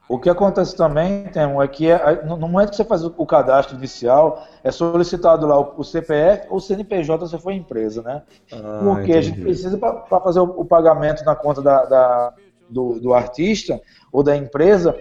O 0.08 0.20
que 0.20 0.30
acontece 0.30 0.76
também, 0.76 1.24
Temo, 1.24 1.60
é 1.60 1.66
que 1.66 1.90
é, 1.90 2.22
no 2.24 2.36
momento 2.36 2.70
que 2.70 2.76
você 2.76 2.84
faz 2.84 3.04
o 3.04 3.26
cadastro 3.26 3.76
inicial, 3.76 4.46
é 4.62 4.70
solicitado 4.70 5.46
lá 5.46 5.58
o 5.58 5.82
CPF 5.82 6.46
ou 6.48 6.60
CNPJ 6.60 7.26
se 7.26 7.38
for 7.38 7.50
empresa, 7.50 8.02
né? 8.02 8.22
Ah, 8.52 8.80
Porque 8.84 9.10
entendi. 9.10 9.18
a 9.18 9.20
gente 9.20 9.40
precisa, 9.40 9.76
para 9.76 10.20
fazer 10.20 10.38
o, 10.38 10.64
pagamento 10.64 11.24
na 11.24 11.34
conta 11.34 11.60
da, 11.60 11.84
da 11.84 12.34
do, 12.70 13.00
do 13.00 13.14
artista, 13.14 13.80
ou 14.12 14.22
da 14.22 14.36
empresa, 14.36 14.96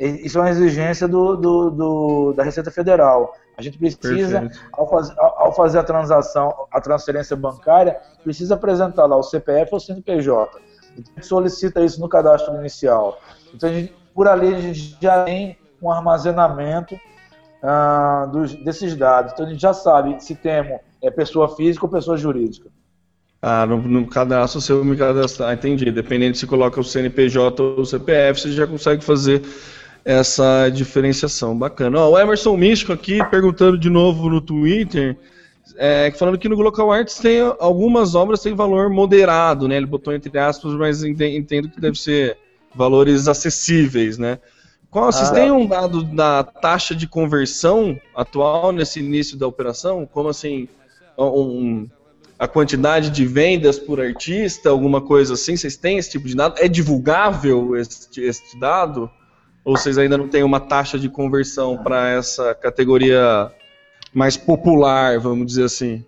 isso 0.00 0.38
é 0.38 0.40
uma 0.40 0.50
exigência 0.50 1.06
do, 1.06 1.36
do, 1.36 1.70
do 1.70 2.32
da 2.32 2.42
Receita 2.42 2.70
Federal. 2.70 3.34
A 3.56 3.62
gente 3.62 3.76
precisa, 3.76 4.50
ao, 4.72 4.88
faz, 4.88 5.12
ao, 5.18 5.52
fazer 5.52 5.78
a 5.78 5.84
transação, 5.84 6.66
a 6.72 6.80
transferência 6.80 7.36
bancária, 7.36 8.00
precisa 8.24 8.54
apresentar 8.54 9.04
lá 9.04 9.16
o 9.16 9.22
CPF 9.22 9.68
ou 9.72 9.76
o 9.76 9.80
CNPJ. 9.80 10.58
Então, 10.96 11.12
a 11.12 11.16
gente 11.16 11.26
solicita 11.26 11.84
isso 11.84 12.00
no 12.00 12.08
cadastro 12.08 12.54
inicial. 12.56 13.20
Então, 13.54 13.68
gente, 13.68 13.94
por 14.14 14.26
ali, 14.26 14.54
a 14.54 14.60
gente 14.60 14.96
já 15.00 15.24
tem 15.24 15.58
um 15.82 15.90
armazenamento 15.90 16.98
ah, 17.62 18.26
dos, 18.32 18.54
desses 18.54 18.96
dados. 18.96 19.32
Então, 19.32 19.44
a 19.44 19.50
gente 19.50 19.60
já 19.60 19.74
sabe 19.74 20.18
se 20.24 20.34
temos 20.34 20.80
é, 21.02 21.10
pessoa 21.10 21.54
física 21.54 21.84
ou 21.84 21.90
pessoa 21.90 22.16
jurídica. 22.16 22.70
Ah, 23.42 23.66
no, 23.66 23.78
no 23.78 24.06
cadastro 24.06 24.60
seu 24.60 24.84
me 24.84 24.96
cadastrar, 24.96 25.52
entendi. 25.52 25.90
Dependendo 25.90 26.36
se 26.36 26.46
coloca 26.46 26.78
o 26.80 26.84
CNPJ 26.84 27.62
ou 27.62 27.80
o 27.80 27.86
CPF, 27.86 28.40
você 28.40 28.52
já 28.52 28.66
consegue 28.66 29.02
fazer 29.02 29.42
essa 30.04 30.68
diferenciação. 30.68 31.56
Bacana. 31.56 32.00
Ó, 32.00 32.10
o 32.10 32.18
Emerson 32.18 32.56
Místico 32.56 32.92
aqui 32.92 33.18
perguntando 33.30 33.78
de 33.78 33.90
novo 33.90 34.28
no 34.28 34.40
Twitter, 34.40 35.16
é, 35.76 36.10
falando 36.16 36.38
que 36.38 36.48
no 36.48 36.56
Glocal 36.56 36.92
Arts 36.92 37.18
tem 37.18 37.40
algumas 37.58 38.14
obras 38.14 38.40
têm 38.40 38.54
valor 38.54 38.90
moderado, 38.90 39.68
né? 39.68 39.76
Ele 39.76 39.86
botou 39.86 40.12
entre 40.12 40.38
aspas, 40.38 40.72
mas 40.74 41.02
entendo 41.02 41.68
que 41.68 41.80
deve 41.80 41.98
ser 41.98 42.36
valores 42.74 43.28
acessíveis, 43.28 44.18
né? 44.18 44.38
Qual, 44.90 45.12
vocês 45.12 45.30
ah, 45.30 45.34
têm 45.34 45.52
um 45.52 45.66
dado 45.66 46.02
da 46.02 46.42
taxa 46.42 46.96
de 46.96 47.06
conversão 47.06 47.96
atual 48.14 48.72
nesse 48.72 48.98
início 48.98 49.38
da 49.38 49.46
operação? 49.46 50.04
Como 50.04 50.28
assim, 50.28 50.68
um, 51.16 51.88
a 52.36 52.48
quantidade 52.48 53.10
de 53.10 53.24
vendas 53.24 53.78
por 53.78 54.00
artista, 54.00 54.68
alguma 54.68 55.00
coisa 55.00 55.34
assim? 55.34 55.56
Vocês 55.56 55.76
têm 55.76 55.98
esse 55.98 56.10
tipo 56.10 56.26
de 56.26 56.34
dado? 56.34 56.56
É 56.58 56.66
divulgável 56.66 57.76
este, 57.76 58.20
este 58.20 58.58
dado? 58.58 59.08
Ou 59.64 59.76
vocês 59.76 59.98
ainda 59.98 60.16
não 60.16 60.28
têm 60.28 60.42
uma 60.42 60.60
taxa 60.60 60.98
de 60.98 61.08
conversão 61.08 61.76
para 61.76 62.08
essa 62.08 62.54
categoria 62.54 63.50
mais 64.12 64.36
popular, 64.36 65.18
vamos 65.18 65.46
dizer 65.46 65.64
assim? 65.64 66.04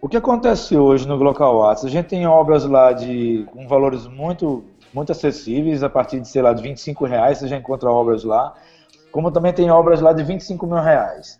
O 0.00 0.08
que 0.08 0.16
acontece 0.16 0.76
hoje 0.76 1.06
no 1.06 1.18
Glocal 1.18 1.62
Arts? 1.62 1.84
A 1.84 1.88
gente 1.88 2.06
tem 2.06 2.26
obras 2.26 2.64
lá 2.64 2.92
de 2.92 3.46
com 3.52 3.66
valores 3.66 4.06
muito 4.06 4.64
muito 4.92 5.12
acessíveis, 5.12 5.82
a 5.82 5.90
partir 5.90 6.18
de, 6.18 6.28
sei 6.28 6.40
lá, 6.40 6.52
de 6.52 6.62
25 6.62 7.04
reais 7.04 7.38
você 7.38 7.48
já 7.48 7.56
encontra 7.56 7.90
obras 7.90 8.24
lá, 8.24 8.54
como 9.12 9.30
também 9.30 9.52
tem 9.52 9.70
obras 9.70 10.00
lá 10.00 10.12
de 10.12 10.22
25 10.22 10.66
mil 10.66 10.80
reais. 10.80 11.38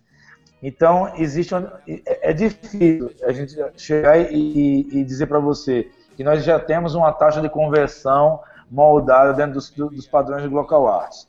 Então, 0.63 1.13
existe 1.17 1.55
é, 1.55 2.31
é 2.31 2.33
difícil 2.33 3.11
a 3.23 3.33
gente 3.33 3.57
chegar 3.77 4.19
e, 4.19 4.87
e 4.93 5.05
dizer 5.05 5.27
para 5.27 5.39
você 5.39 5.91
que 6.17 6.25
nós 6.25 6.45
já 6.45 6.59
temos 6.59 6.95
uma 6.95 7.13
taxa 7.13 7.41
de 7.41 7.49
conversão 7.49 8.41
moldada 8.71 9.33
dentro 9.33 9.55
dos, 9.55 9.71
dos 9.71 10.07
padrões 10.07 10.43
de 10.43 10.49
Local 10.49 10.87
Arts. 10.87 11.29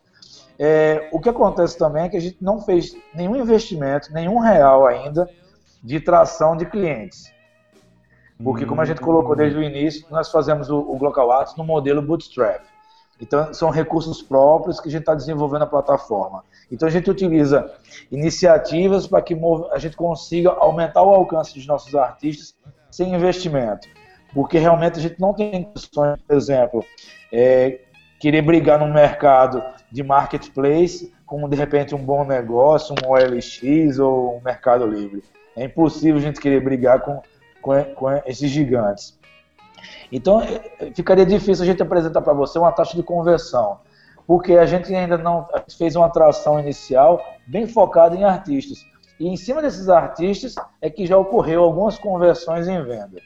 É, 0.57 1.09
o 1.13 1.19
que 1.19 1.29
acontece 1.29 1.77
também 1.77 2.03
é 2.03 2.09
que 2.09 2.17
a 2.17 2.21
gente 2.21 2.37
não 2.41 2.61
fez 2.61 2.95
nenhum 3.13 3.35
investimento, 3.35 4.11
nenhum 4.11 4.39
real 4.39 4.85
ainda, 4.85 5.29
de 5.81 5.99
tração 6.01 6.57
de 6.57 6.65
clientes. 6.65 7.31
Porque, 8.41 8.65
como 8.65 8.81
a 8.81 8.85
gente 8.85 9.01
colocou 9.01 9.35
desde 9.35 9.57
o 9.57 9.63
início, 9.63 10.05
nós 10.09 10.31
fazemos 10.31 10.69
o, 10.69 10.77
o 10.77 10.97
Local 10.97 11.29
Arts 11.31 11.55
no 11.57 11.63
modelo 11.63 12.01
Bootstrap. 12.01 12.61
Então, 13.21 13.53
são 13.53 13.69
recursos 13.69 14.21
próprios 14.21 14.79
que 14.79 14.87
a 14.87 14.91
gente 14.91 15.01
está 15.01 15.13
desenvolvendo 15.13 15.63
a 15.63 15.67
plataforma. 15.67 16.43
Então, 16.71 16.87
a 16.87 16.91
gente 16.91 17.09
utiliza 17.11 17.69
iniciativas 18.09 19.05
para 19.07 19.21
que 19.21 19.37
a 19.71 19.77
gente 19.77 19.97
consiga 19.97 20.51
aumentar 20.51 21.03
o 21.03 21.13
alcance 21.13 21.53
dos 21.53 21.67
nossos 21.67 21.93
artistas 21.95 22.55
sem 22.89 23.13
investimento. 23.13 23.87
Porque 24.33 24.57
realmente 24.57 24.99
a 24.99 25.01
gente 25.01 25.19
não 25.19 25.33
tem 25.33 25.63
condições, 25.63 26.21
por 26.25 26.35
exemplo, 26.35 26.85
é, 27.31 27.79
querer 28.19 28.41
brigar 28.41 28.79
no 28.79 28.91
mercado 28.93 29.63
de 29.91 30.03
marketplace 30.03 31.13
com, 31.25 31.47
de 31.47 31.55
repente, 31.55 31.93
um 31.93 32.03
bom 32.03 32.25
negócio, 32.25 32.95
um 32.95 33.11
OLX 33.11 33.99
ou 33.99 34.37
um 34.37 34.41
Mercado 34.41 34.85
Livre. 34.87 35.23
É 35.55 35.65
impossível 35.65 36.17
a 36.17 36.21
gente 36.21 36.39
querer 36.39 36.59
brigar 36.59 37.01
com, 37.01 37.21
com, 37.61 37.83
com 37.95 38.11
esses 38.25 38.49
gigantes. 38.49 39.17
Então, 40.11 40.41
é, 40.41 40.91
ficaria 40.95 41.25
difícil 41.25 41.63
a 41.63 41.67
gente 41.67 41.83
apresentar 41.83 42.21
para 42.21 42.33
você 42.33 42.57
uma 42.57 42.71
taxa 42.71 42.95
de 42.95 43.03
conversão, 43.03 43.79
porque 44.25 44.53
a 44.53 44.65
gente 44.65 44.93
ainda 44.93 45.17
não 45.17 45.47
fez 45.77 45.95
uma 45.95 46.07
atração 46.07 46.59
inicial 46.59 47.23
bem 47.47 47.67
focada 47.67 48.15
em 48.15 48.23
artistas. 48.23 48.83
E 49.19 49.27
em 49.27 49.35
cima 49.35 49.61
desses 49.61 49.89
artistas 49.89 50.55
é 50.81 50.89
que 50.89 51.05
já 51.05 51.17
ocorreu 51.17 51.63
algumas 51.63 51.97
conversões 51.97 52.67
em 52.67 52.81
venda. 52.83 53.21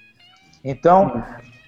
Então, 0.63 1.23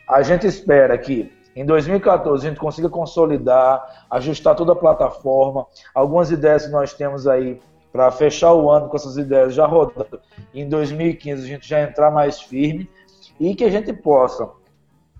a 0.07 0.21
gente 0.21 0.47
espera 0.47 0.97
que 0.97 1.31
em 1.55 1.65
2014 1.65 2.45
a 2.45 2.49
gente 2.49 2.59
consiga 2.59 2.89
consolidar, 2.89 4.05
ajustar 4.11 4.55
toda 4.55 4.73
a 4.73 4.75
plataforma. 4.75 5.65
Algumas 5.93 6.29
ideias 6.29 6.65
que 6.65 6.71
nós 6.71 6.93
temos 6.93 7.25
aí 7.27 7.61
para 7.91 8.11
fechar 8.11 8.53
o 8.53 8.69
ano 8.69 8.89
com 8.89 8.97
essas 8.97 9.15
ideias 9.15 9.53
já 9.53 9.65
rodando. 9.65 10.19
Em 10.53 10.67
2015 10.67 11.43
a 11.43 11.47
gente 11.47 11.67
já 11.67 11.81
entrar 11.81 12.11
mais 12.11 12.41
firme 12.41 12.89
e 13.39 13.55
que 13.55 13.63
a 13.63 13.69
gente 13.71 13.93
possa 13.93 14.49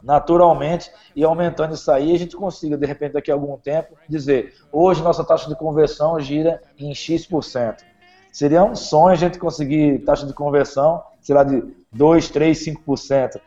naturalmente 0.03 0.91
e 1.15 1.23
aumentando 1.23 1.73
isso 1.73 1.91
aí, 1.91 2.13
a 2.13 2.19
gente 2.19 2.36
consiga, 2.36 2.77
de 2.77 2.86
repente, 2.86 3.13
daqui 3.13 3.31
a 3.31 3.33
algum 3.33 3.57
tempo, 3.57 3.95
dizer, 4.07 4.53
hoje 4.71 5.01
nossa 5.01 5.23
taxa 5.23 5.49
de 5.49 5.55
conversão 5.55 6.19
gira 6.19 6.61
em 6.77 6.93
X%. 6.93 7.83
Seria 8.31 8.63
um 8.63 8.75
sonho 8.75 9.13
a 9.13 9.15
gente 9.15 9.39
conseguir 9.39 9.99
taxa 9.99 10.27
de 10.27 10.33
conversão, 10.33 11.01
sei 11.21 11.33
lá, 11.33 11.43
de 11.43 11.63
2, 11.91 12.29
3, 12.29 12.65
5%. 12.65 13.39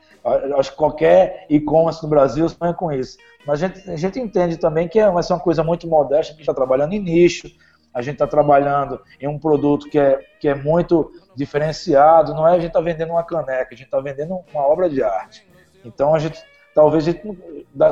Acho 0.59 0.73
que 0.73 0.77
qualquer 0.77 1.47
e-commerce 1.49 2.03
no 2.03 2.09
Brasil 2.09 2.49
sonha 2.49 2.75
com 2.75 2.93
isso. 2.93 3.19
Mas 3.47 3.63
a 3.63 3.67
gente, 3.69 3.91
a 3.91 3.97
gente 3.97 4.21
entende 4.21 4.57
também 4.57 4.89
que 4.89 4.99
é, 4.99 5.11
vai 5.11 5.23
ser 5.23 5.33
uma 5.33 5.41
coisa 5.41 5.63
muito 5.63 5.87
modesta, 5.89 6.35
que 6.35 6.41
está 6.41 6.55
trabalhando 6.55 6.93
em 6.93 7.01
nicho, 7.01 7.51
a 7.95 8.03
gente 8.03 8.15
está 8.15 8.27
trabalhando 8.27 9.01
em 9.21 9.27
um 9.27 9.39
produto 9.39 9.89
que 9.89 9.99
é, 9.99 10.21
que 10.39 10.49
é 10.49 10.55
muito 10.55 11.11
diferenciado, 11.35 12.35
não 12.35 12.47
é 12.47 12.53
a 12.53 12.59
gente 12.59 12.69
está 12.69 12.81
vendendo 12.81 13.11
uma 13.11 13.25
caneca, 13.25 13.69
a 13.73 13.77
gente 13.77 13.87
está 13.87 14.01
vendendo 14.01 14.39
uma 14.53 14.63
obra 14.67 14.89
de 14.89 15.03
arte. 15.03 15.47
Então 15.85 16.15
a 16.15 16.19
gente 16.19 16.43
talvez 16.75 17.09
a 17.09 17.11
gente, 17.11 17.39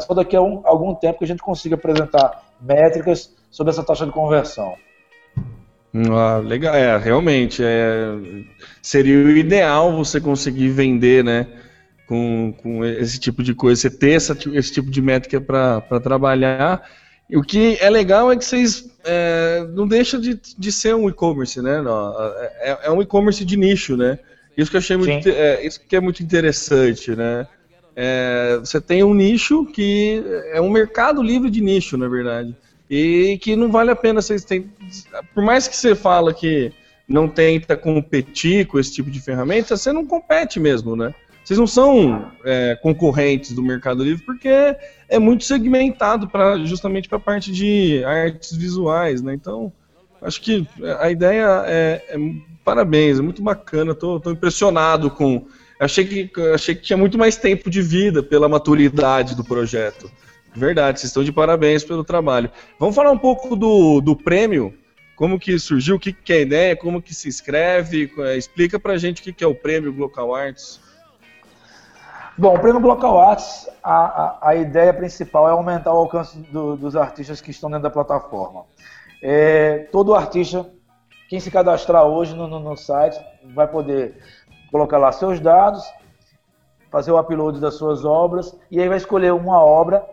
só 0.07 0.15
daqui 0.15 0.37
a 0.37 0.41
um, 0.41 0.61
algum 0.65 0.95
tempo 0.95 1.19
que 1.19 1.25
a 1.25 1.27
gente 1.27 1.43
consiga 1.43 1.75
apresentar 1.75 2.45
métricas 2.61 3.35
sobre 3.51 3.73
essa 3.73 3.83
taxa 3.83 4.07
de 4.07 4.13
conversão. 4.13 4.77
Ah, 6.13 6.39
legal, 6.39 6.73
é, 6.73 6.97
realmente, 6.97 7.65
é, 7.65 8.15
seria 8.81 9.17
o 9.17 9.31
ideal 9.31 9.93
você 9.93 10.21
conseguir 10.21 10.69
vender, 10.69 11.25
né, 11.25 11.49
com, 12.07 12.55
com 12.63 12.85
esse 12.85 13.19
tipo 13.19 13.43
de 13.43 13.55
coisa, 13.55 13.81
você 13.81 13.91
ter 13.91 14.13
essa, 14.13 14.37
esse 14.53 14.73
tipo 14.73 14.91
de 14.91 15.03
métrica 15.03 15.41
para 15.41 16.01
trabalhar, 16.01 16.89
o 17.33 17.43
que 17.43 17.77
é 17.81 17.91
legal 17.91 18.31
é 18.31 18.37
que 18.37 18.45
vocês 18.45 18.89
é, 19.05 19.67
não 19.75 19.87
deixa 19.87 20.19
de, 20.19 20.41
de 20.57 20.73
ser 20.73 20.95
um 20.95 21.09
e-commerce, 21.09 21.61
né, 21.61 21.83
não, 21.83 22.15
é, 22.61 22.79
é 22.85 22.91
um 22.91 23.03
e-commerce 23.03 23.45
de 23.45 23.57
nicho, 23.57 23.97
né, 23.97 24.19
isso 24.57 24.71
que 24.71 24.77
eu 24.77 24.81
achei 24.81 24.97
muito, 24.97 25.29
é, 25.29 25.67
isso 25.67 25.81
que 25.81 25.97
é 25.97 26.01
muito 26.01 26.23
interessante, 26.23 27.15
né, 27.17 27.47
é, 27.97 28.59
você 28.61 28.79
tem 28.79 29.03
um 29.03 29.15
nicho 29.15 29.65
que 29.65 30.23
é 30.53 30.61
um 30.61 30.69
mercado 30.69 31.23
livre 31.23 31.49
de 31.49 31.63
nicho, 31.63 31.97
na 31.97 32.07
verdade. 32.07 32.55
E 32.91 33.39
que 33.41 33.57
não 33.57 33.73
vale 33.73 33.91
a 33.91 33.97
pena 33.97 34.21
vocês 34.21 34.45
têm. 34.45 34.71
Por 35.35 35.43
mais 35.43 35.67
que 35.67 35.75
você 35.75 35.95
fala 35.95 36.33
que 36.35 36.71
não 37.09 37.27
tenta 37.27 37.75
competir 37.75 38.67
com 38.67 38.79
esse 38.79 38.93
tipo 38.93 39.11
de 39.11 39.19
ferramenta, 39.19 39.77
você 39.77 39.93
não 39.93 40.05
compete 40.05 40.61
mesmo, 40.61 40.95
né? 40.95 41.15
Vocês 41.47 41.61
não 41.61 41.67
são 41.69 42.33
é, 42.45 42.77
concorrentes 42.83 43.53
do 43.53 43.63
Mercado 43.63 44.03
Livre 44.03 44.25
porque 44.25 44.49
é 45.09 45.17
muito 45.17 45.45
segmentado 45.45 46.29
para 46.29 46.59
justamente 46.65 47.09
para 47.09 47.19
a 47.19 47.21
parte 47.21 47.53
de 47.53 48.03
artes 48.05 48.57
visuais, 48.57 49.23
né? 49.23 49.33
Então, 49.33 49.73
acho 50.21 50.43
que 50.43 50.67
a 50.99 51.09
ideia 51.09 51.63
é, 51.65 52.05
é 52.09 52.19
parabéns, 52.65 53.21
é 53.21 53.23
muito 53.23 53.43
bacana. 53.43 53.93
Estou 53.93 54.21
impressionado 54.27 55.09
com 55.09 55.47
achei 55.79 56.05
que, 56.05 56.33
achei 56.53 56.75
que 56.75 56.83
tinha 56.83 56.97
muito 56.97 57.17
mais 57.17 57.37
tempo 57.37 57.71
de 57.71 57.81
vida 57.81 58.25
pela 58.25 58.49
maturidade 58.49 59.37
do 59.37 59.45
projeto. 59.45 60.11
Verdade, 60.53 60.99
vocês 60.99 61.11
estão 61.11 61.23
de 61.23 61.31
parabéns 61.31 61.85
pelo 61.85 62.03
trabalho. 62.03 62.51
Vamos 62.77 62.97
falar 62.97 63.13
um 63.13 63.19
pouco 63.19 63.55
do, 63.55 64.01
do 64.01 64.17
prêmio, 64.17 64.75
como 65.15 65.39
que 65.39 65.57
surgiu, 65.61 65.95
o 65.95 66.01
que, 66.01 66.13
que 66.13 66.33
é 66.33 66.37
a 66.39 66.41
ideia, 66.41 66.77
como 66.77 67.01
que 67.01 67.15
se 67.15 67.29
inscreve, 67.29 68.11
é, 68.19 68.37
explica 68.37 68.81
pra 68.81 68.99
gente 68.99 69.21
o 69.21 69.25
que, 69.25 69.33
que 69.33 69.45
é 69.45 69.47
o 69.47 69.55
prêmio 69.55 69.93
Glocal 69.93 70.35
Arts. 70.35 70.85
Bom, 72.39 72.55
o 72.55 72.61
prêmio 72.61 73.19
Arts, 73.19 73.67
a, 73.83 73.95
a, 73.95 74.49
a 74.51 74.55
ideia 74.55 74.93
principal 74.93 75.49
é 75.49 75.53
aumentar 75.53 75.95
o 75.95 75.97
alcance 75.97 76.39
do, 76.39 76.77
dos 76.77 76.95
artistas 76.95 77.41
que 77.41 77.51
estão 77.51 77.71
dentro 77.71 77.85
da 77.85 77.91
plataforma. 77.91 78.67
É, 79.23 79.89
todo 79.91 80.15
artista, 80.15 80.71
quem 81.31 81.41
se 81.41 81.51
cadastrar 81.51 82.05
hoje 82.05 82.37
no, 82.37 82.47
no, 82.47 82.61
no 82.61 82.77
site, 82.77 83.19
vai 83.55 83.67
poder 83.67 84.19
colocar 84.71 84.99
lá 84.99 85.13
seus 85.13 85.41
dados, 85.41 85.83
fazer 86.91 87.11
o 87.11 87.19
upload 87.19 87.59
das 87.59 87.77
suas 87.77 88.05
obras 88.05 88.55
e 88.71 88.83
aí 88.83 88.89
vai 88.89 88.99
escolher 88.99 89.33
uma 89.33 89.65
obra 89.65 90.05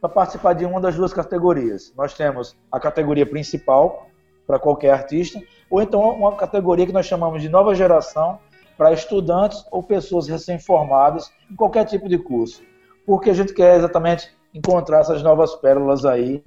para 0.00 0.08
participar 0.08 0.52
de 0.52 0.64
uma 0.64 0.80
das 0.80 0.94
duas 0.94 1.12
categorias. 1.12 1.92
Nós 1.96 2.14
temos 2.14 2.56
a 2.70 2.78
categoria 2.78 3.26
principal 3.26 4.06
para 4.46 4.60
qualquer 4.60 4.92
artista 4.92 5.40
ou 5.68 5.82
então 5.82 6.00
uma 6.10 6.36
categoria 6.36 6.86
que 6.86 6.92
nós 6.92 7.06
chamamos 7.06 7.42
de 7.42 7.48
nova 7.48 7.74
geração 7.74 8.38
para 8.76 8.92
estudantes 8.92 9.64
ou 9.70 9.82
pessoas 9.82 10.28
recém-formadas 10.28 11.32
em 11.50 11.54
qualquer 11.54 11.84
tipo 11.84 12.08
de 12.08 12.18
curso. 12.18 12.62
Porque 13.06 13.30
a 13.30 13.34
gente 13.34 13.52
quer 13.52 13.76
exatamente 13.76 14.34
encontrar 14.52 15.00
essas 15.00 15.22
novas 15.22 15.54
pérolas 15.56 16.04
aí 16.04 16.42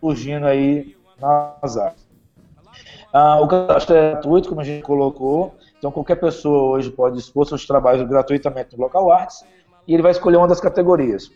surgindo 0.00 0.46
aí 0.46 0.96
nas 1.20 1.76
artes. 1.76 2.06
Ah, 3.12 3.40
o 3.40 3.48
cadastro 3.48 3.96
é 3.96 4.10
gratuito, 4.12 4.48
como 4.48 4.60
a 4.60 4.64
gente 4.64 4.82
colocou, 4.82 5.54
então, 5.78 5.92
qualquer 5.92 6.16
pessoa 6.16 6.76
hoje 6.76 6.90
pode 6.90 7.18
expor 7.18 7.46
seus 7.46 7.66
trabalhos 7.66 8.08
gratuitamente 8.08 8.76
no 8.76 8.82
Local 8.82 9.10
Arts 9.10 9.44
e 9.86 9.94
ele 9.94 10.02
vai 10.02 10.10
escolher 10.10 10.36
uma 10.36 10.48
das 10.48 10.60
categorias. 10.60 11.30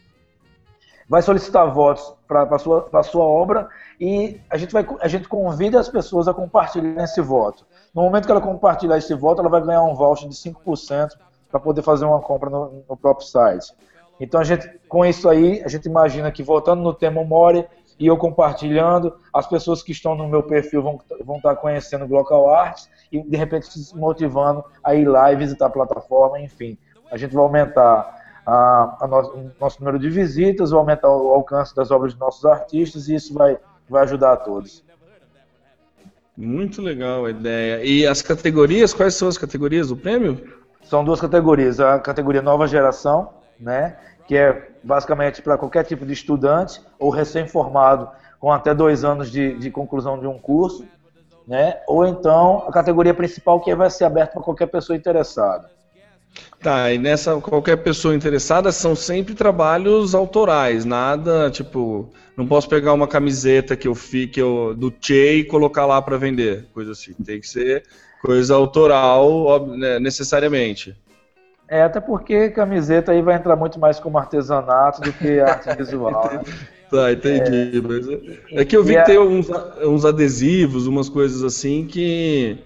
Vai 1.08 1.22
solicitar 1.22 1.72
votos 1.72 2.14
para 2.26 2.42
a 2.42 2.58
sua, 2.58 3.02
sua 3.04 3.24
obra 3.24 3.68
e 4.00 4.40
a 4.48 4.56
gente, 4.56 4.72
vai, 4.72 4.86
a 5.00 5.08
gente 5.08 5.28
convida 5.28 5.78
as 5.78 5.88
pessoas 5.88 6.26
a 6.26 6.34
compartilhar 6.34 7.04
esse 7.04 7.20
voto. 7.20 7.66
No 7.94 8.02
momento 8.02 8.26
que 8.26 8.30
ela 8.30 8.40
compartilhar 8.40 8.98
esse 8.98 9.14
voto, 9.14 9.40
ela 9.40 9.48
vai 9.48 9.60
ganhar 9.60 9.82
um 9.82 9.94
voucher 9.94 10.28
de 10.28 10.34
5% 10.34 11.10
para 11.50 11.58
poder 11.58 11.82
fazer 11.82 12.04
uma 12.04 12.20
compra 12.20 12.48
no, 12.48 12.84
no, 12.88 12.96
próprio 12.96 13.26
site. 13.26 13.72
Então, 14.20 14.40
a 14.40 14.44
gente, 14.44 14.68
com 14.88 15.04
isso 15.04 15.28
aí, 15.28 15.62
a 15.64 15.68
gente 15.68 15.86
imagina 15.86 16.30
que, 16.30 16.42
voltando 16.42 16.82
no 16.82 16.94
tema 16.94 17.24
More, 17.24 17.66
e 17.98 18.06
eu 18.06 18.16
compartilhando, 18.16 19.14
as 19.32 19.46
pessoas 19.46 19.82
que 19.82 19.92
estão 19.92 20.14
no 20.14 20.26
meu 20.26 20.42
perfil 20.42 20.82
vão, 20.82 20.98
vão 21.22 21.36
estar 21.36 21.54
conhecendo 21.56 22.06
o 22.06 22.08
Glocal 22.08 22.48
Arts 22.48 22.88
e 23.12 23.22
de 23.22 23.36
repente 23.36 23.66
se 23.66 23.94
motivando 23.94 24.64
a 24.82 24.94
ir 24.94 25.04
lá 25.06 25.30
e 25.30 25.36
visitar 25.36 25.66
a 25.66 25.70
plataforma, 25.70 26.40
enfim. 26.40 26.78
A 27.10 27.18
gente 27.18 27.34
vai 27.34 27.44
aumentar 27.44 28.40
a, 28.46 28.96
a 29.00 29.06
o 29.06 29.50
nosso 29.60 29.80
número 29.80 29.98
de 29.98 30.08
visitas, 30.08 30.70
vai 30.70 30.80
aumentar 30.80 31.10
o 31.10 31.28
alcance 31.28 31.76
das 31.76 31.90
obras 31.90 32.14
de 32.14 32.20
nossos 32.20 32.46
artistas 32.46 33.06
e 33.08 33.16
isso 33.16 33.34
vai, 33.34 33.58
vai 33.86 34.02
ajudar 34.04 34.32
a 34.32 34.36
todos. 34.36 34.82
Muito 36.36 36.80
legal 36.80 37.26
a 37.26 37.30
ideia. 37.30 37.84
E 37.84 38.06
as 38.06 38.22
categorias, 38.22 38.94
quais 38.94 39.14
são 39.14 39.28
as 39.28 39.36
categorias 39.36 39.88
do 39.88 39.96
prêmio? 39.96 40.42
São 40.82 41.04
duas 41.04 41.20
categorias. 41.20 41.80
A 41.80 41.98
categoria 41.98 42.42
Nova 42.42 42.66
Geração, 42.66 43.30
né, 43.58 43.96
que 44.26 44.36
é 44.36 44.70
basicamente 44.82 45.42
para 45.42 45.58
qualquer 45.58 45.84
tipo 45.84 46.06
de 46.06 46.12
estudante 46.12 46.80
ou 46.98 47.10
recém-formado 47.10 48.08
com 48.38 48.50
até 48.50 48.74
dois 48.74 49.04
anos 49.04 49.30
de, 49.30 49.58
de, 49.58 49.70
conclusão 49.70 50.18
de 50.18 50.26
um 50.26 50.38
curso, 50.38 50.86
né? 51.46 51.78
ou 51.86 52.06
então 52.06 52.64
a 52.66 52.72
categoria 52.72 53.12
principal 53.12 53.60
que 53.60 53.74
vai 53.74 53.90
ser 53.90 54.04
aberta 54.04 54.32
para 54.34 54.42
qualquer 54.42 54.66
pessoa 54.66 54.96
interessada. 54.96 55.68
Tá, 56.62 56.92
e 56.92 56.98
nessa 56.98 57.40
qualquer 57.40 57.76
pessoa 57.76 58.14
interessada 58.14 58.70
são 58.70 58.94
sempre 58.94 59.34
trabalhos 59.34 60.14
autorais, 60.14 60.84
nada 60.84 61.50
tipo, 61.50 62.10
não 62.36 62.46
posso 62.46 62.68
pegar 62.68 62.92
uma 62.92 63.08
camiseta 63.08 63.76
que 63.76 63.88
eu 63.88 63.94
fique 63.94 64.40
do 64.40 64.92
Che 65.00 65.32
e 65.32 65.44
colocar 65.44 65.86
lá 65.86 66.00
para 66.02 66.18
vender, 66.18 66.66
coisa 66.74 66.92
assim. 66.92 67.14
Tem 67.24 67.40
que 67.40 67.48
ser 67.48 67.84
coisa 68.22 68.54
autoral, 68.54 69.66
né, 69.68 69.98
necessariamente. 69.98 70.94
É, 71.66 71.82
até 71.82 72.00
porque 72.00 72.50
camiseta 72.50 73.12
aí 73.12 73.22
vai 73.22 73.36
entrar 73.36 73.56
muito 73.56 73.78
mais 73.78 73.98
como 73.98 74.18
artesanato 74.18 75.00
do 75.00 75.12
que 75.12 75.38
arte 75.40 75.74
visual. 75.76 76.30
Né? 76.32 76.42
Tá, 76.90 77.12
entendi. 77.12 77.78
É, 77.78 77.80
mas 77.80 78.08
é, 78.08 78.60
é 78.60 78.64
que 78.64 78.76
eu 78.76 78.82
vi 78.82 78.96
que 78.96 79.04
tem 79.04 79.18
uns, 79.18 79.48
uns 79.82 80.04
adesivos, 80.04 80.86
umas 80.86 81.08
coisas 81.08 81.42
assim 81.42 81.86
que 81.86 82.58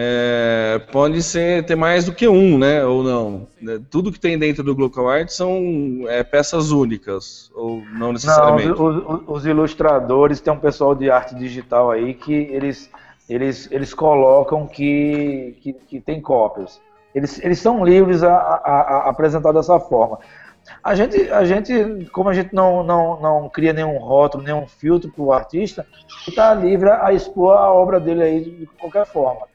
é, 0.00 0.80
pode 0.92 1.20
ser 1.24 1.66
ter 1.66 1.74
mais 1.74 2.04
do 2.04 2.12
que 2.12 2.28
um, 2.28 2.56
né? 2.56 2.84
Ou 2.84 3.02
não? 3.02 3.48
Né, 3.60 3.80
tudo 3.90 4.12
que 4.12 4.20
tem 4.20 4.38
dentro 4.38 4.62
do 4.62 4.72
Glocal 4.72 5.08
Art 5.08 5.28
são 5.28 6.04
é, 6.06 6.22
peças 6.22 6.70
únicas, 6.70 7.50
ou 7.52 7.82
não 7.98 8.12
necessariamente? 8.12 8.68
Não, 8.68 8.74
os, 8.74 8.96
os, 8.96 9.22
os, 9.26 9.46
ilustradores, 9.46 10.40
tem 10.40 10.52
um 10.52 10.60
pessoal 10.60 10.94
de 10.94 11.10
arte 11.10 11.34
digital 11.34 11.90
aí 11.90 12.14
que 12.14 12.32
eles, 12.32 12.88
eles, 13.28 13.68
eles 13.72 13.92
colocam 13.92 14.68
que, 14.68 15.56
que, 15.60 15.72
que 15.72 16.00
tem 16.00 16.20
cópias. 16.20 16.80
Eles, 17.12 17.42
eles 17.42 17.58
são 17.58 17.84
livres 17.84 18.22
a, 18.22 18.36
a, 18.36 18.80
a 18.80 19.10
apresentar 19.10 19.50
dessa 19.50 19.80
forma. 19.80 20.20
A 20.84 20.94
gente, 20.94 21.28
a 21.32 21.44
gente, 21.44 22.08
como 22.12 22.28
a 22.28 22.34
gente 22.34 22.54
não, 22.54 22.84
não, 22.84 23.20
não 23.20 23.48
cria 23.48 23.72
nenhum 23.72 23.98
rótulo, 23.98 24.44
nenhum 24.44 24.68
filtro 24.68 25.10
para 25.10 25.24
o 25.24 25.32
artista, 25.32 25.84
está 26.28 26.54
livre 26.54 26.88
a 26.88 27.12
expor 27.12 27.56
a 27.56 27.72
obra 27.72 27.98
dele 27.98 28.22
aí 28.22 28.44
de 28.44 28.66
qualquer 28.78 29.04
forma 29.04 29.48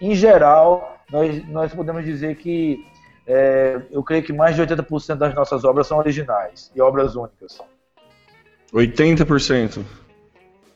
em 0.00 0.14
geral, 0.14 0.98
nós, 1.10 1.48
nós 1.48 1.74
podemos 1.74 2.04
dizer 2.04 2.36
que 2.36 2.84
é, 3.26 3.80
eu 3.90 4.02
creio 4.02 4.22
que 4.22 4.32
mais 4.32 4.54
de 4.54 4.62
80% 4.62 5.16
das 5.16 5.34
nossas 5.34 5.64
obras 5.64 5.86
são 5.86 5.98
originais 5.98 6.70
e 6.74 6.80
obras 6.80 7.16
únicas. 7.16 7.60
80%? 8.72 9.84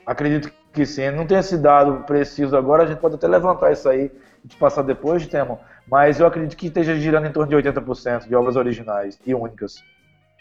Acredito 0.04 0.52
que 0.72 0.86
sim. 0.86 1.10
Não 1.10 1.26
tem 1.26 1.38
esse 1.38 1.56
dado 1.58 2.04
preciso 2.04 2.56
agora, 2.56 2.84
a 2.84 2.86
gente 2.86 2.98
pode 2.98 3.16
até 3.16 3.28
levantar 3.28 3.72
isso 3.72 3.88
aí 3.88 4.10
e 4.44 4.48
te 4.48 4.56
passar 4.56 4.82
depois, 4.82 5.26
Temo, 5.26 5.60
mas 5.86 6.18
eu 6.18 6.26
acredito 6.26 6.56
que 6.56 6.66
esteja 6.66 6.96
girando 6.96 7.26
em 7.26 7.32
torno 7.32 7.50
de 7.50 7.70
80% 7.70 8.26
de 8.26 8.34
obras 8.34 8.56
originais 8.56 9.18
e 9.26 9.34
únicas. 9.34 9.82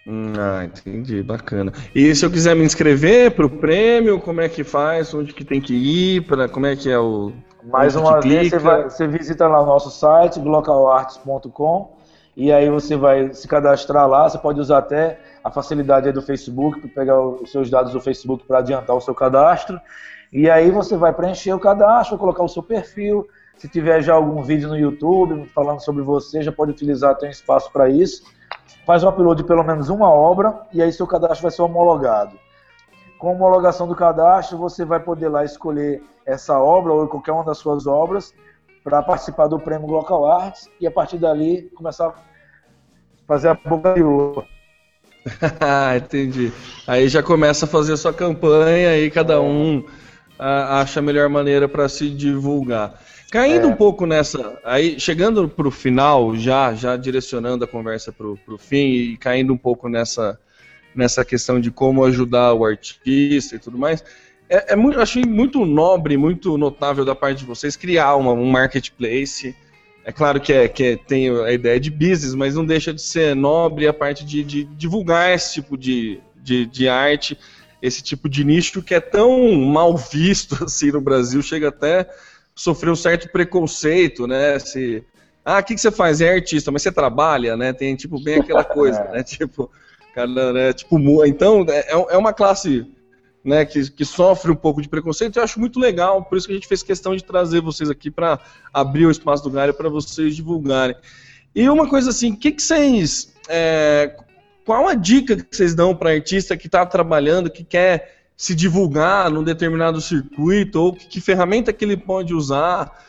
Hum, 0.07 0.33
ah, 0.39 0.65
entendi, 0.65 1.21
bacana. 1.21 1.71
E 1.93 2.15
se 2.15 2.25
eu 2.25 2.31
quiser 2.31 2.55
me 2.55 2.63
inscrever 2.63 3.31
para 3.31 3.45
o 3.45 3.49
prêmio, 3.49 4.19
como 4.19 4.41
é 4.41 4.49
que 4.49 4.63
faz? 4.63 5.13
Onde 5.13 5.33
que 5.33 5.43
tem 5.43 5.59
que 5.61 5.73
ir? 5.73 6.25
Pra, 6.25 6.47
como 6.47 6.65
é 6.65 6.75
que 6.75 6.89
é 6.89 6.97
o. 6.97 7.31
Mais 7.65 7.95
uma 7.95 8.21
vez, 8.21 8.49
você, 8.49 8.57
vai, 8.57 8.83
você, 8.83 9.07
visita 9.07 9.47
lá 9.47 9.61
o 9.61 9.65
nosso 9.65 9.91
site, 9.91 10.39
glocalarts.com, 10.39 11.97
e 12.35 12.51
aí 12.51 12.69
você 12.69 12.95
vai 12.95 13.33
se 13.33 13.47
cadastrar 13.47 14.07
lá. 14.07 14.29
Você 14.29 14.37
pode 14.37 14.59
usar 14.59 14.79
até 14.79 15.19
a 15.43 15.51
facilidade 15.51 16.11
do 16.11 16.21
Facebook 16.21 16.79
para 16.79 16.89
pegar 16.89 17.21
os 17.21 17.51
seus 17.51 17.69
dados 17.69 17.91
do 17.91 17.99
Facebook 17.99 18.45
para 18.47 18.59
adiantar 18.59 18.95
o 18.95 19.01
seu 19.01 19.13
cadastro. 19.13 19.79
E 20.31 20.49
aí 20.49 20.71
você 20.71 20.95
vai 20.95 21.13
preencher 21.13 21.53
o 21.53 21.59
cadastro, 21.59 22.17
colocar 22.17 22.43
o 22.43 22.49
seu 22.49 22.63
perfil. 22.63 23.27
Se 23.57 23.67
tiver 23.67 24.01
já 24.01 24.13
algum 24.13 24.41
vídeo 24.41 24.69
no 24.69 24.77
YouTube 24.77 25.45
falando 25.53 25.81
sobre 25.81 26.01
você, 26.01 26.41
já 26.41 26.51
pode 26.51 26.71
utilizar, 26.71 27.15
tem 27.17 27.29
espaço 27.29 27.69
para 27.73 27.89
isso 27.89 28.23
faz 28.89 29.03
o 29.03 29.09
upload 29.09 29.43
de 29.43 29.47
pelo 29.47 29.63
menos 29.63 29.87
uma 29.87 30.09
obra 30.09 30.61
e 30.73 30.81
aí 30.81 30.91
seu 30.91 31.05
cadastro 31.05 31.43
vai 31.43 31.51
ser 31.51 31.61
homologado. 31.61 32.35
Com 33.19 33.27
a 33.27 33.31
homologação 33.33 33.87
do 33.87 33.93
cadastro, 33.93 34.57
você 34.57 34.83
vai 34.83 34.99
poder 34.99 35.29
lá 35.29 35.45
escolher 35.45 36.01
essa 36.25 36.57
obra 36.57 36.91
ou 36.91 37.07
qualquer 37.07 37.33
uma 37.33 37.43
das 37.43 37.59
suas 37.59 37.85
obras 37.85 38.33
para 38.83 39.03
participar 39.03 39.45
do 39.45 39.59
prêmio 39.59 39.85
Local 39.85 40.25
Arts 40.25 40.67
e 40.81 40.87
a 40.87 40.91
partir 40.91 41.19
dali 41.19 41.69
começar 41.75 42.07
a 42.07 42.13
fazer 43.27 43.49
a 43.49 43.53
boca 43.53 43.93
de 43.93 44.01
uva. 44.01 44.43
Entendi. 45.95 46.51
Aí 46.87 47.07
já 47.09 47.21
começa 47.21 47.65
a 47.65 47.69
fazer 47.69 47.93
a 47.93 47.97
sua 47.97 48.11
campanha 48.11 48.97
e 48.97 49.11
cada 49.11 49.39
um 49.39 49.85
acha 50.39 50.99
a 50.99 51.03
melhor 51.03 51.29
maneira 51.29 51.69
para 51.69 51.87
se 51.87 52.09
divulgar. 52.09 52.99
Caindo 53.31 53.67
é. 53.67 53.69
um 53.69 53.75
pouco 53.75 54.05
nessa, 54.07 54.59
aí 54.63 54.99
chegando 54.99 55.47
para 55.47 55.67
o 55.67 55.71
final, 55.71 56.35
já 56.35 56.73
já 56.73 56.97
direcionando 56.97 57.63
a 57.63 57.67
conversa 57.67 58.11
para 58.11 58.27
o 58.27 58.57
fim 58.57 58.91
e 58.91 59.17
caindo 59.17 59.53
um 59.53 59.57
pouco 59.57 59.87
nessa, 59.87 60.39
nessa 60.95 61.23
questão 61.23 61.59
de 61.59 61.69
como 61.69 62.03
ajudar 62.05 62.53
o 62.53 62.65
artista 62.65 63.55
e 63.55 63.59
tudo 63.59 63.77
mais, 63.77 64.03
é, 64.49 64.73
é 64.73 64.75
muito, 64.75 64.99
achei 64.99 65.23
muito 65.23 65.63
nobre, 65.63 66.17
muito 66.17 66.57
notável 66.57 67.05
da 67.05 67.13
parte 67.13 67.39
de 67.39 67.45
vocês 67.45 67.75
criar 67.75 68.15
uma, 68.15 68.33
um 68.33 68.49
marketplace. 68.49 69.55
É 70.03 70.11
claro 70.11 70.41
que, 70.41 70.51
é, 70.51 70.67
que 70.67 70.83
é, 70.83 70.97
tem 70.97 71.29
a 71.29 71.51
ideia 71.51 71.79
de 71.79 71.91
business, 71.91 72.33
mas 72.33 72.55
não 72.55 72.65
deixa 72.65 72.91
de 72.91 73.01
ser 73.01 73.35
nobre 73.35 73.87
a 73.87 73.93
parte 73.93 74.25
de, 74.25 74.43
de 74.43 74.63
divulgar 74.63 75.31
esse 75.31 75.53
tipo 75.53 75.77
de, 75.77 76.19
de, 76.35 76.65
de 76.65 76.89
arte, 76.89 77.37
esse 77.79 78.01
tipo 78.01 78.27
de 78.27 78.43
nicho 78.43 78.81
que 78.81 78.95
é 78.95 78.99
tão 78.99 79.53
mal 79.53 79.95
visto 79.95 80.57
assim 80.65 80.91
no 80.91 80.99
Brasil, 80.99 81.43
chega 81.43 81.67
até 81.67 82.09
sofreu 82.59 82.91
um 82.91 82.95
certo 82.95 83.29
preconceito, 83.31 84.27
né? 84.27 84.59
Se, 84.59 85.01
ah, 85.45 85.59
o 85.59 85.63
que, 85.63 85.75
que 85.75 85.79
você 85.79 85.89
faz? 85.89 86.19
É 86.19 86.33
artista, 86.33 86.69
mas 86.71 86.81
você 86.81 86.91
trabalha, 86.91 87.55
né? 87.55 87.71
Tem, 87.71 87.95
tipo, 87.95 88.21
bem 88.21 88.35
aquela 88.35 88.65
coisa, 88.65 89.01
né? 89.05 89.23
Tipo, 89.23 89.71
cara, 90.13 90.51
né? 90.51 90.73
Tipo, 90.73 91.25
então, 91.25 91.65
é, 91.69 91.91
é 91.91 92.17
uma 92.17 92.33
classe 92.33 92.85
né, 93.45 93.63
que, 93.63 93.89
que, 93.89 94.03
sofre 94.03 94.51
um 94.51 94.55
pouco 94.55 94.81
de 94.81 94.89
preconceito, 94.89 95.37
eu 95.37 95.43
acho 95.43 95.57
muito 95.57 95.79
legal, 95.79 96.25
por 96.25 96.37
isso 96.37 96.45
que 96.45 96.51
a 96.51 96.55
gente 96.55 96.67
fez 96.67 96.83
questão 96.83 97.15
de 97.15 97.23
trazer 97.23 97.61
vocês 97.61 97.89
aqui 97.89 98.11
para 98.11 98.37
abrir 98.73 99.05
o 99.05 99.11
espaço 99.11 99.41
do 99.41 99.49
Galho 99.49 99.73
para 99.73 99.87
vocês 99.87 100.35
divulgarem. 100.35 100.97
E 101.55 101.69
uma 101.69 101.87
coisa 101.87 102.09
assim, 102.09 102.33
o 102.33 102.37
que, 102.37 102.51
que 102.51 102.61
vocês. 102.61 103.33
É, 103.47 104.13
qual 104.65 104.85
a 104.85 104.95
dica 104.95 105.37
que 105.37 105.55
vocês 105.55 105.73
dão 105.73 105.95
para 105.95 106.11
artista 106.11 106.57
que 106.57 106.67
está 106.67 106.85
trabalhando, 106.85 107.49
que 107.49 107.63
quer 107.63 108.18
se 108.39 108.55
divulgar 108.55 109.29
num 109.29 109.43
determinado 109.43 109.99
circuito, 109.99 110.81
ou 110.81 110.93
que, 110.93 111.05
que 111.05 111.19
ferramenta 111.19 111.73
que 111.73 111.83
ele 111.83 111.97
pode 111.97 112.33
usar, 112.33 113.05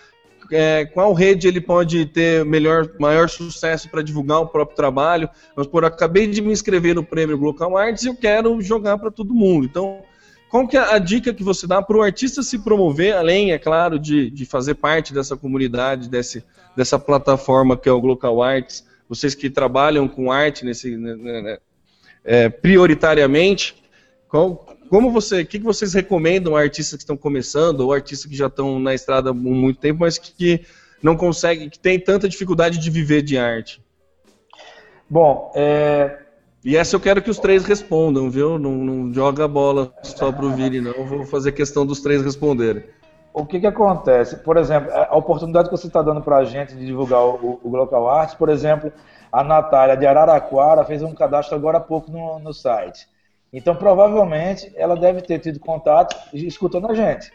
é, 0.50 0.84
qual 0.86 1.12
rede 1.12 1.46
ele 1.46 1.60
pode 1.60 2.04
ter 2.06 2.44
melhor, 2.44 2.90
maior 2.98 3.28
sucesso 3.28 3.88
para 3.88 4.02
divulgar 4.02 4.40
o 4.40 4.48
próprio 4.48 4.76
trabalho. 4.76 5.30
Vamos 5.54 5.70
por, 5.70 5.84
acabei 5.84 6.26
de 6.26 6.42
me 6.42 6.50
inscrever 6.50 6.96
no 6.96 7.04
prêmio 7.04 7.36
Local 7.36 7.78
Arts 7.78 8.02
e 8.02 8.08
eu 8.08 8.16
quero 8.16 8.60
jogar 8.60 8.98
para 8.98 9.08
todo 9.08 9.32
mundo. 9.32 9.66
Então, 9.66 10.02
qual 10.50 10.66
que 10.66 10.76
é 10.76 10.80
a 10.80 10.98
dica 10.98 11.32
que 11.32 11.44
você 11.44 11.64
dá 11.64 11.80
para 11.80 11.96
o 11.96 12.02
artista 12.02 12.42
se 12.42 12.58
promover, 12.58 13.14
além, 13.14 13.52
é 13.52 13.58
claro, 13.58 14.00
de, 14.00 14.32
de 14.32 14.44
fazer 14.44 14.74
parte 14.74 15.14
dessa 15.14 15.36
comunidade, 15.36 16.08
desse, 16.08 16.42
dessa 16.76 16.98
plataforma 16.98 17.76
que 17.76 17.88
é 17.88 17.92
o 17.92 18.00
Local 18.00 18.42
Arts, 18.42 18.84
vocês 19.08 19.36
que 19.36 19.48
trabalham 19.48 20.08
com 20.08 20.32
arte 20.32 20.64
nesse, 20.64 20.96
né, 20.96 21.14
né, 21.14 21.40
né 21.40 21.58
é, 22.24 22.48
prioritariamente, 22.48 23.76
qual, 24.28 24.66
como 24.90 25.12
você, 25.12 25.42
o 25.42 25.46
que, 25.46 25.60
que 25.60 25.64
vocês 25.64 25.94
recomendam 25.94 26.56
a 26.56 26.60
artistas 26.60 26.96
que 26.96 27.04
estão 27.04 27.16
começando 27.16 27.82
ou 27.82 27.92
artistas 27.92 28.28
que 28.28 28.36
já 28.36 28.48
estão 28.48 28.80
na 28.80 28.92
estrada 28.92 29.30
há 29.30 29.32
muito 29.32 29.78
tempo, 29.78 30.00
mas 30.00 30.18
que, 30.18 30.32
que 30.32 30.66
não 31.00 31.16
conseguem, 31.16 31.70
que 31.70 31.78
tem 31.78 31.98
tanta 31.98 32.28
dificuldade 32.28 32.76
de 32.76 32.90
viver 32.90 33.22
de 33.22 33.38
arte? 33.38 33.80
Bom, 35.08 35.52
é... 35.54 36.18
E 36.64 36.76
essa 36.76 36.96
eu 36.96 37.00
quero 37.00 37.22
que 37.22 37.30
os 37.30 37.38
três 37.38 37.64
respondam, 37.64 38.28
viu? 38.28 38.58
Não, 38.58 38.72
não 38.72 39.14
joga 39.14 39.44
a 39.44 39.48
bola 39.48 39.94
só 40.02 40.32
para 40.32 40.44
o 40.44 40.50
Vini, 40.50 40.80
não. 40.80 40.90
Eu 40.90 41.06
vou 41.06 41.24
fazer 41.24 41.52
questão 41.52 41.86
dos 41.86 42.00
três 42.00 42.20
responderem. 42.20 42.84
O 43.32 43.46
que, 43.46 43.60
que 43.60 43.66
acontece? 43.68 44.38
Por 44.38 44.56
exemplo, 44.56 44.92
a 44.92 45.16
oportunidade 45.16 45.70
que 45.70 45.76
você 45.76 45.86
está 45.86 46.02
dando 46.02 46.20
para 46.20 46.38
a 46.38 46.44
gente 46.44 46.74
de 46.74 46.84
divulgar 46.84 47.24
o, 47.24 47.60
o 47.62 47.76
Local 47.76 48.10
Arts, 48.10 48.34
por 48.34 48.48
exemplo, 48.48 48.92
a 49.32 49.44
Natália 49.44 49.96
de 49.96 50.04
Araraquara 50.04 50.84
fez 50.84 51.00
um 51.00 51.14
cadastro 51.14 51.54
agora 51.54 51.78
há 51.78 51.80
pouco 51.80 52.10
no, 52.10 52.40
no 52.40 52.52
site. 52.52 53.08
Então, 53.52 53.74
provavelmente, 53.74 54.72
ela 54.76 54.96
deve 54.96 55.22
ter 55.22 55.38
tido 55.38 55.58
contato 55.58 56.16
escutando 56.32 56.90
a 56.90 56.94
gente. 56.94 57.32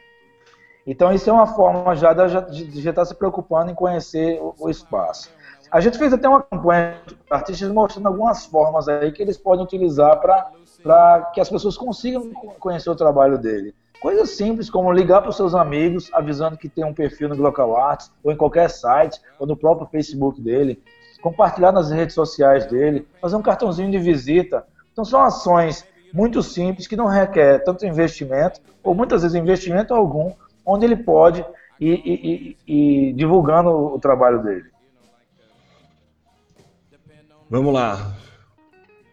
Então, 0.88 1.12
isso 1.12 1.30
é 1.30 1.34
uma 1.34 1.48
forma 1.48 1.96
já 1.96 2.14
de, 2.14 2.82
já 2.82 2.92
estar 2.92 3.06
se 3.06 3.16
preocupando 3.16 3.72
em 3.72 3.76
conhecer 3.76 4.40
o, 4.40 4.56
o 4.60 4.70
espaço. 4.70 5.30
A 5.72 5.82
gente 5.82 5.98
fez 5.98 6.14
até 6.14 6.30
uma 6.30 6.44
campanha 6.44 7.02
de 7.08 7.16
artistas 7.30 7.70
mostrando 7.72 8.08
algumas 8.08 8.46
formas 8.46 8.88
aí 8.88 9.12
que 9.12 9.22
eles 9.22 9.38
podem 9.38 9.66
utilizar 9.66 10.20
para 10.22 11.32
que 11.34 11.42
as 11.42 11.50
pessoas 11.50 11.76
consigam 11.76 12.32
conhecer 12.60 12.90
o 12.90 12.96
trabalho 12.96 13.38
dele. 13.38 13.74
Coisas 14.00 14.30
simples 14.32 14.70
como 14.70 14.92
ligar 14.92 15.22
para 15.22 15.32
os 15.32 15.36
seus 15.36 15.56
amigos, 15.56 16.12
avisando 16.14 16.58
que 16.58 16.70
tem 16.70 16.86
um 16.86 16.94
perfil 16.94 17.30
no 17.30 17.36
Local 17.36 17.76
Arts, 17.76 18.12
ou 18.24 18.32
em 18.32 18.38
qualquer 18.38 18.70
site, 18.70 19.20
ou 19.40 19.48
no 19.48 19.58
próprio 19.58 19.88
Facebook 19.88 20.40
dele, 20.40 20.82
compartilhar 21.22 21.72
nas 21.72 21.90
redes 21.90 22.14
sociais 22.14 22.68
dele, 22.68 23.08
fazer 23.20 23.36
um 23.36 23.42
cartãozinho 23.42 23.90
de 23.90 23.98
visita. 23.98 24.66
Então 24.92 25.04
são 25.04 25.22
ações 25.22 25.84
muito 26.16 26.42
simples, 26.42 26.88
que 26.88 26.96
não 26.96 27.08
requer 27.08 27.62
tanto 27.66 27.86
investimento, 27.86 28.62
ou 28.82 28.96
muitas 28.96 29.22
vezes 29.22 29.36
investimento 29.36 29.94
algum, 29.94 30.32
onde 30.66 30.86
ele 30.86 30.96
pode 30.96 31.46
ir, 31.78 32.02
ir, 32.06 32.26
ir, 32.26 32.58
ir 32.66 33.14
divulgando 33.14 33.70
o 33.70 34.00
trabalho 34.00 34.42
dele. 34.42 34.66
Vamos 37.50 37.74
lá. 37.74 38.16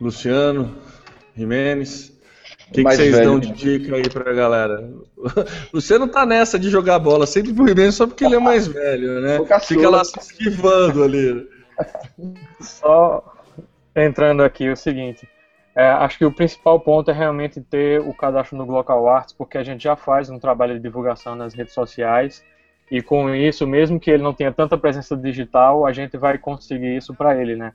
Luciano, 0.01 0.77
Jimenez, 1.35 2.13
o 2.69 2.73
que, 2.73 2.85
que, 2.85 2.95
vocês 2.95 3.15
velho. 3.17 3.31
dão 3.31 3.41
de 3.41 3.51
dica 3.53 3.97
aí 3.97 4.09
pra 4.09 4.33
galera? 4.33 4.89
Luciano 5.75 6.07
tá 6.07 6.25
nessa 6.25 6.57
de 6.57 6.71
jogar 6.71 7.01
bola 7.01 7.27
sempre 7.27 7.53
pro 7.53 7.67
Jimenez 7.67 7.97
só 7.97 8.07
porque 8.07 8.25
ele 8.25 8.37
é 8.37 8.41
mais 8.41 8.69
velho, 8.69 9.21
né? 9.21 9.39
Fica 9.63 9.91
lá 9.91 10.05
se 10.05 10.19
esquivando 10.21 11.03
ali. 11.03 11.49
Só 12.61 13.35
entrando 13.97 14.45
aqui 14.45 14.71
o 14.71 14.77
seguinte. 14.77 15.29
É, 15.75 15.89
acho 15.89 16.19
que 16.19 16.25
o 16.25 16.33
principal 16.33 16.79
ponto 16.81 17.11
é 17.11 17.15
realmente 17.15 17.61
ter 17.61 18.01
o 18.01 18.13
cadastro 18.13 18.59
no 18.59 18.67
Glocal 18.67 19.09
Arts, 19.09 19.33
porque 19.33 19.57
a 19.57 19.63
gente 19.63 19.83
já 19.83 19.97
faz 19.97 20.29
um 20.29 20.39
trabalho 20.39 20.75
de 20.75 20.81
divulgação 20.81 21.35
nas 21.35 21.55
redes 21.55 21.73
sociais, 21.73 22.45
e 22.91 23.01
com 23.01 23.35
isso, 23.35 23.67
mesmo 23.67 23.99
que 23.99 24.11
ele 24.11 24.23
não 24.23 24.35
tenha 24.35 24.53
tanta 24.53 24.77
presença 24.77 25.17
digital, 25.17 25.87
a 25.87 25.93
gente 25.93 26.19
vai 26.19 26.37
conseguir 26.37 26.95
isso 26.95 27.15
para 27.15 27.35
ele, 27.41 27.57
né? 27.57 27.73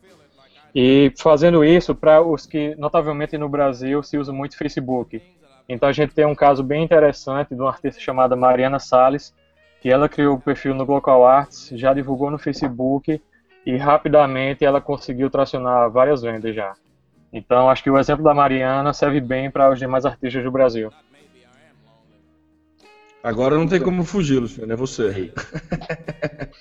E 0.76 1.12
fazendo 1.18 1.66
isso, 1.66 1.96
para 1.96 2.22
os 2.22 2.46
que, 2.46 2.76
notavelmente 2.76 3.36
no 3.36 3.50
Brasil, 3.50 4.04
se 4.04 4.16
usa 4.16 4.32
muito 4.32 4.56
Facebook. 4.56 5.20
Então 5.68 5.90
a 5.90 5.92
gente 5.92 6.14
tem 6.14 6.26
um 6.26 6.36
caso 6.36 6.64
bem 6.64 6.84
interessante 6.84 7.56
de 7.56 7.60
uma 7.60 7.72
artista 7.72 8.00
chamada 8.00 8.36
Mariana 8.36 8.78
Salles, 8.78 9.34
que 9.82 9.90
ela 9.90 10.08
criou 10.08 10.36
o 10.36 10.40
perfil 10.40 10.76
no 10.76 10.86
Glocal 10.86 11.26
Arts, 11.26 11.70
já 11.74 11.94
divulgou 11.94 12.30
no 12.30 12.38
Facebook 12.38 13.20
e 13.66 13.76
rapidamente 13.76 14.64
ela 14.64 14.80
conseguiu 14.80 15.30
tracionar 15.30 15.90
várias 15.90 16.22
vendas 16.22 16.56
já. 16.56 16.74
Então 17.32 17.70
acho 17.70 17.84
que 17.84 17.90
o 17.90 17.98
exemplo 17.98 18.24
da 18.24 18.34
Mariana 18.34 18.94
serve 18.94 19.20
bem 19.20 19.52
para 19.52 19.72
os 19.72 19.80
demais 19.80 20.06
artistas 20.06 20.44
do 20.44 20.52
Brasil. 20.52 20.92
Agora 23.22 23.58
não 23.58 23.68
tem 23.68 23.82
como 23.82 24.04
fugir, 24.04 24.40
Luciano, 24.40 24.72
é 24.72 24.76
você. 24.76 25.34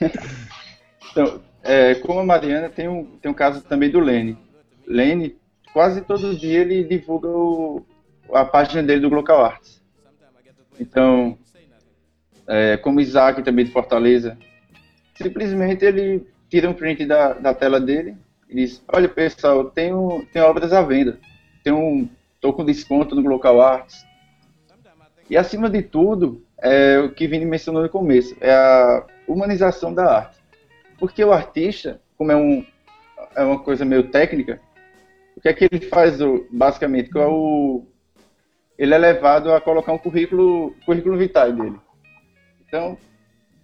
então, 1.12 1.40
é, 1.62 1.94
como 1.96 2.18
a 2.18 2.24
Mariana, 2.24 2.68
tem 2.68 2.88
um, 2.88 3.04
tem 3.04 3.30
um 3.30 3.34
caso 3.34 3.62
também 3.62 3.90
do 3.90 4.00
Lene. 4.00 4.36
Lene, 4.86 5.36
quase 5.72 6.00
todo 6.00 6.34
dia 6.34 6.60
ele 6.60 6.82
divulga 6.82 7.28
o, 7.28 7.86
a 8.32 8.44
página 8.44 8.82
dele 8.82 9.00
do 9.00 9.10
Glocal 9.10 9.44
Arts. 9.44 9.80
Então, 10.80 11.38
é, 12.48 12.76
como 12.78 13.00
Isaac 13.00 13.42
também 13.42 13.64
de 13.64 13.70
Fortaleza, 13.70 14.36
simplesmente 15.14 15.84
ele 15.84 16.26
tira 16.48 16.68
um 16.68 16.74
print 16.74 17.04
da, 17.06 17.32
da 17.34 17.54
tela 17.54 17.80
dele 17.80 18.16
e 18.48 18.54
diz, 18.54 18.82
olha 18.88 19.08
pessoal, 19.08 19.64
tenho, 19.70 20.26
tenho 20.32 20.46
obras 20.46 20.72
à 20.72 20.82
venda, 20.82 21.18
tenho 21.64 22.08
tô 22.40 22.52
com 22.52 22.64
desconto 22.64 23.14
no 23.14 23.22
Glocal 23.22 23.60
Arts. 23.60 24.04
E 25.28 25.36
acima 25.36 25.68
de 25.68 25.82
tudo, 25.82 26.44
é 26.58 26.98
o 26.98 27.12
que 27.12 27.26
Vini 27.26 27.44
mencionou 27.44 27.82
no 27.82 27.88
começo, 27.88 28.36
é 28.40 28.52
a 28.52 29.04
humanização 29.26 29.92
da 29.92 30.18
arte. 30.18 30.38
Porque 30.98 31.24
o 31.24 31.32
artista, 31.32 32.00
como 32.16 32.30
é, 32.30 32.36
um, 32.36 32.64
é 33.34 33.42
uma 33.42 33.58
coisa 33.58 33.84
meio 33.84 34.10
técnica, 34.10 34.60
o 35.36 35.40
que 35.40 35.48
é 35.48 35.52
que 35.52 35.64
ele 35.64 35.80
faz 35.86 36.18
basicamente? 36.50 37.10
Qual 37.10 37.24
é 37.24 37.28
o, 37.28 37.86
ele 38.78 38.94
é 38.94 38.98
levado 38.98 39.52
a 39.52 39.60
colocar 39.60 39.92
um 39.92 39.98
currículo, 39.98 40.74
currículo 40.84 41.16
vitae 41.16 41.52
dele. 41.52 41.78
Então, 42.66 42.96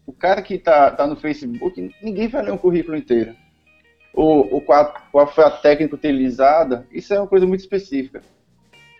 o 0.06 0.12
cara 0.12 0.42
que 0.42 0.54
está 0.54 0.90
tá 0.90 1.06
no 1.06 1.16
Facebook, 1.16 1.94
ninguém 2.02 2.28
vai 2.28 2.42
ler 2.42 2.52
um 2.52 2.58
currículo 2.58 2.96
inteiro. 2.96 3.34
O, 4.14 4.56
o 4.56 4.60
qual, 4.60 4.94
qual 5.10 5.26
foi 5.26 5.44
a 5.44 5.50
técnica 5.50 5.94
utilizada, 5.94 6.86
isso 6.92 7.14
é 7.14 7.18
uma 7.18 7.26
coisa 7.26 7.46
muito 7.46 7.60
específica. 7.60 8.20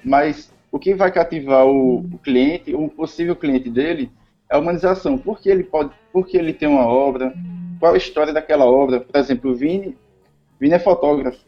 Mas 0.05 0.53
o 0.71 0.79
que 0.79 0.95
vai 0.95 1.13
cativar 1.13 1.67
o, 1.67 1.99
o 1.99 2.19
cliente, 2.19 2.75
o 2.75 2.89
possível 2.89 3.37
cliente 3.37 3.69
dele, 3.69 4.11
é 4.51 4.57
a 4.57 4.59
humanização. 4.59 5.19
Por 5.19 5.41
que 5.41 5.51
ele 5.51 5.65
pode, 5.65 5.91
por 6.13 6.27
que 6.27 6.37
ele 6.37 6.53
tem 6.53 6.69
uma 6.69 6.87
obra, 6.87 7.33
qual 7.83 7.95
a 7.95 7.97
história 7.97 8.33
daquela 8.33 8.65
obra. 8.65 9.01
Por 9.01 9.19
exemplo, 9.19 9.51
o 9.51 9.55
Vini, 9.57 9.99
Vini 10.61 10.75
é 10.75 10.79
fotógrafo. 10.79 11.45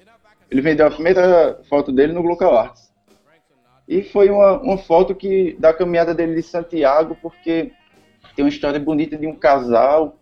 Ele 0.50 0.60
vendeu 0.60 0.84
a 0.84 0.90
primeira 0.90 1.60
foto 1.70 1.92
dele 1.92 2.12
no 2.12 2.22
Glocal 2.22 2.58
Arts. 2.58 2.92
E 3.86 4.02
foi 4.02 4.30
uma, 4.30 4.60
uma 4.60 4.76
foto 4.76 5.14
que 5.14 5.56
da 5.60 5.72
caminhada 5.72 6.12
dele 6.12 6.34
de 6.34 6.42
Santiago, 6.42 7.16
porque 7.22 7.70
tem 8.34 8.44
uma 8.44 8.48
história 8.48 8.80
bonita 8.80 9.16
de 9.16 9.28
um 9.28 9.36
casal 9.36 10.18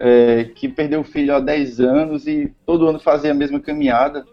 é, 0.00 0.44
que 0.44 0.68
perdeu 0.68 1.00
o 1.00 1.04
filho 1.04 1.34
há 1.34 1.40
10 1.40 1.80
anos 1.80 2.26
e 2.26 2.52
todo 2.64 2.88
ano 2.88 3.00
fazia 3.00 3.32
a 3.32 3.34
mesma 3.34 3.60
caminhada. 3.60 4.24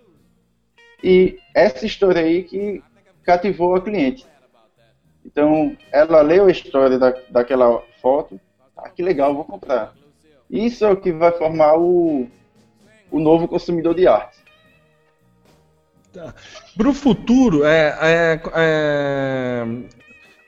E 1.03 1.39
essa 1.53 1.85
história 1.85 2.21
aí 2.21 2.43
que 2.43 2.83
cativou 3.23 3.75
a 3.75 3.81
cliente. 3.81 4.25
Então, 5.25 5.75
ela 5.91 6.21
leu 6.21 6.45
a 6.45 6.51
história 6.51 6.99
da, 6.99 7.13
daquela 7.29 7.81
foto, 8.01 8.39
ah, 8.77 8.89
que 8.89 9.01
legal, 9.01 9.33
vou 9.33 9.43
comprar. 9.43 9.93
Isso 10.49 10.85
é 10.85 10.91
o 10.91 10.97
que 10.97 11.11
vai 11.11 11.31
formar 11.31 11.77
o, 11.77 12.27
o 13.09 13.19
novo 13.19 13.47
consumidor 13.47 13.95
de 13.95 14.07
arte. 14.07 14.37
Tá. 16.13 16.33
Para 16.77 16.89
o 16.89 16.93
futuro, 16.93 17.65
é, 17.65 17.97
é, 18.01 18.41
é, 18.53 19.65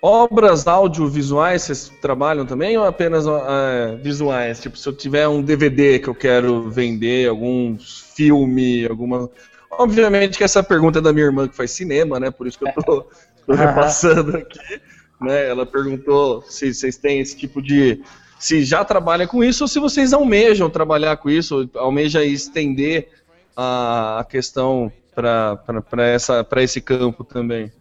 obras 0.07 0.65
audiovisuais 0.65 1.63
vocês 1.63 1.91
trabalham 2.01 2.45
também 2.45 2.77
ou 2.77 2.85
apenas 2.85 3.25
é, 3.27 3.95
visuais? 3.97 4.61
Tipo, 4.61 4.77
se 4.77 4.87
eu 4.87 4.93
tiver 4.93 5.27
um 5.27 5.41
DVD 5.41 5.99
que 5.99 6.07
eu 6.07 6.15
quero 6.15 6.69
vender, 6.69 7.27
algum 7.27 7.77
filme, 7.77 8.87
alguma. 8.87 9.29
Obviamente 9.69 10.37
que 10.37 10.45
essa 10.45 10.63
pergunta 10.63 10.99
é 10.99 11.01
da 11.01 11.11
minha 11.11 11.25
irmã 11.25 11.47
que 11.47 11.55
faz 11.55 11.71
cinema, 11.71 12.19
né? 12.21 12.31
Por 12.31 12.47
isso 12.47 12.57
que 12.57 12.65
eu 12.65 12.73
tô, 12.73 13.05
tô 13.45 13.53
repassando 13.53 14.37
aqui. 14.37 14.81
Né? 15.19 15.49
Ela 15.49 15.65
perguntou 15.65 16.41
se 16.43 16.73
vocês 16.73 16.95
têm 16.95 17.19
esse 17.19 17.35
tipo 17.35 17.61
de. 17.61 18.01
Se 18.39 18.63
já 18.63 18.85
trabalham 18.85 19.27
com 19.27 19.43
isso 19.43 19.65
ou 19.65 19.67
se 19.67 19.79
vocês 19.79 20.13
almejam 20.13 20.69
trabalhar 20.69 21.17
com 21.17 21.29
isso, 21.29 21.69
almejam 21.75 22.21
estender 22.21 23.09
a, 23.55 24.19
a 24.19 24.23
questão 24.23 24.91
para 25.13 26.63
esse 26.63 26.79
campo 26.79 27.23
também. 27.25 27.71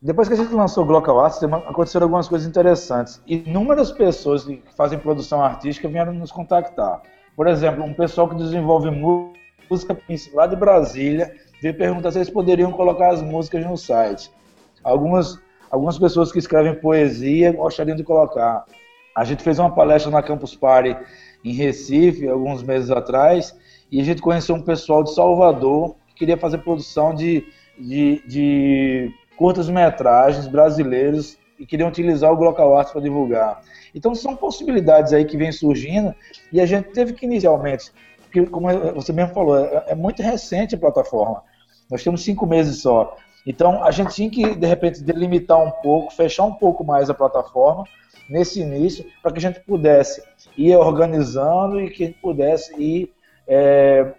Depois 0.00 0.28
que 0.28 0.34
a 0.34 0.36
gente 0.36 0.52
lançou 0.54 0.84
o 0.84 0.86
Glocal 0.86 1.18
Arts, 1.18 1.42
aconteceram 1.42 2.04
algumas 2.04 2.28
coisas 2.28 2.46
interessantes. 2.46 3.20
Inúmeras 3.26 3.90
pessoas 3.90 4.44
que 4.44 4.62
fazem 4.76 4.98
produção 4.98 5.42
artística 5.42 5.88
vieram 5.88 6.12
nos 6.12 6.30
contactar. 6.30 7.02
Por 7.34 7.48
exemplo, 7.48 7.84
um 7.84 7.92
pessoal 7.92 8.28
que 8.28 8.36
desenvolve 8.36 8.90
música 8.90 9.98
lá 10.32 10.46
de 10.46 10.54
Brasília 10.54 11.34
veio 11.60 11.76
perguntar 11.76 12.12
se 12.12 12.18
eles 12.18 12.30
poderiam 12.30 12.70
colocar 12.70 13.12
as 13.12 13.22
músicas 13.22 13.64
no 13.66 13.76
site. 13.76 14.30
Algumas, 14.84 15.36
algumas 15.68 15.98
pessoas 15.98 16.30
que 16.30 16.38
escrevem 16.38 16.76
poesia 16.76 17.52
gostariam 17.52 17.96
de 17.96 18.04
colocar. 18.04 18.64
A 19.16 19.24
gente 19.24 19.42
fez 19.42 19.58
uma 19.58 19.74
palestra 19.74 20.12
na 20.12 20.22
Campus 20.22 20.54
Party 20.54 20.96
em 21.44 21.52
Recife, 21.52 22.28
alguns 22.28 22.62
meses 22.62 22.90
atrás, 22.90 23.56
e 23.90 24.00
a 24.00 24.04
gente 24.04 24.22
conheceu 24.22 24.54
um 24.54 24.62
pessoal 24.62 25.02
de 25.02 25.12
Salvador 25.12 25.96
queria 26.18 26.36
fazer 26.36 26.58
produção 26.58 27.14
de, 27.14 27.46
de, 27.78 28.22
de 28.26 29.14
curtas-metragens 29.38 30.46
brasileiros 30.46 31.38
e 31.58 31.64
queriam 31.64 31.88
utilizar 31.88 32.32
o 32.32 32.36
Glocal 32.36 32.76
Arts 32.76 32.92
para 32.92 33.00
divulgar. 33.00 33.60
Então 33.94 34.14
são 34.14 34.36
possibilidades 34.36 35.12
aí 35.12 35.24
que 35.24 35.36
vêm 35.36 35.52
surgindo 35.52 36.14
e 36.52 36.60
a 36.60 36.66
gente 36.66 36.90
teve 36.90 37.12
que 37.12 37.24
inicialmente, 37.24 37.90
porque 38.24 38.46
como 38.46 38.68
você 38.94 39.12
mesmo 39.12 39.32
falou, 39.32 39.58
é, 39.58 39.84
é 39.88 39.94
muito 39.94 40.22
recente 40.22 40.74
a 40.74 40.78
plataforma. 40.78 41.42
Nós 41.90 42.02
temos 42.02 42.22
cinco 42.22 42.46
meses 42.46 42.82
só. 42.82 43.16
Então 43.46 43.82
a 43.82 43.90
gente 43.90 44.14
tinha 44.14 44.30
que 44.30 44.54
de 44.54 44.66
repente 44.66 45.02
delimitar 45.02 45.58
um 45.58 45.70
pouco, 45.70 46.12
fechar 46.12 46.44
um 46.44 46.52
pouco 46.52 46.84
mais 46.84 47.08
a 47.08 47.14
plataforma 47.14 47.84
nesse 48.28 48.60
início 48.60 49.06
para 49.22 49.32
que 49.32 49.38
a 49.38 49.40
gente 49.40 49.60
pudesse 49.60 50.22
ir 50.56 50.76
organizando 50.76 51.80
e 51.80 51.88
que 51.88 52.02
a 52.02 52.06
gente 52.06 52.18
pudesse 52.20 52.74
ir 52.80 53.10
é, 53.46 54.12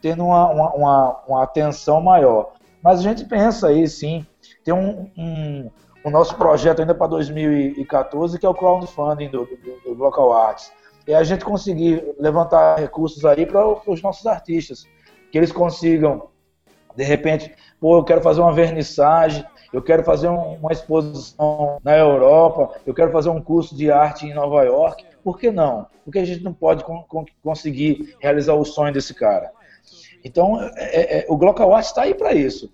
tendo 0.00 0.24
uma, 0.24 0.50
uma, 0.50 1.16
uma, 1.26 1.42
atenção 1.44 2.00
maior. 2.00 2.54
Mas 2.82 3.00
a 3.00 3.02
gente 3.02 3.24
pensa 3.24 3.68
aí, 3.68 3.86
sim, 3.86 4.26
tem 4.66 4.74
um, 4.74 5.08
um 5.16 5.70
o 6.04 6.10
nosso 6.10 6.36
projeto 6.36 6.80
ainda 6.80 6.94
para 6.94 7.06
2014, 7.08 8.38
que 8.38 8.46
é 8.46 8.48
o 8.48 8.54
crowdfunding 8.54 9.28
do, 9.28 9.44
do, 9.44 9.94
do 9.94 9.94
Local 9.94 10.32
Arts. 10.32 10.72
E 11.06 11.14
a 11.14 11.24
gente 11.24 11.44
conseguir 11.44 12.14
levantar 12.18 12.78
recursos 12.78 13.24
aí 13.24 13.46
para 13.46 13.64
os 13.88 14.02
nossos 14.02 14.26
artistas, 14.26 14.86
que 15.30 15.38
eles 15.38 15.50
consigam, 15.50 16.28
de 16.94 17.04
repente, 17.04 17.52
pô, 17.80 17.98
eu 17.98 18.04
quero 18.04 18.20
fazer 18.20 18.40
uma 18.40 18.52
vernissagem, 18.52 19.44
eu 19.72 19.82
quero 19.82 20.04
fazer 20.04 20.28
um, 20.28 20.54
uma 20.54 20.72
exposição 20.72 21.78
na 21.82 21.96
Europa, 21.96 22.78
eu 22.86 22.94
quero 22.94 23.10
fazer 23.10 23.28
um 23.28 23.40
curso 23.40 23.76
de 23.76 23.90
arte 23.90 24.26
em 24.26 24.34
Nova 24.34 24.64
York. 24.64 25.04
Por 25.24 25.38
que 25.38 25.50
não? 25.50 25.86
Porque 26.04 26.20
a 26.20 26.24
gente 26.24 26.42
não 26.42 26.52
pode 26.52 26.84
con 26.84 27.04
conseguir 27.42 28.16
realizar 28.20 28.54
o 28.54 28.64
sonho 28.64 28.92
desse 28.92 29.12
cara. 29.12 29.50
Então, 30.24 30.60
é, 30.76 31.18
é, 31.18 31.26
o 31.28 31.36
Glocal 31.36 31.74
Art 31.74 31.86
está 31.86 32.02
aí 32.02 32.14
para 32.14 32.32
isso, 32.32 32.72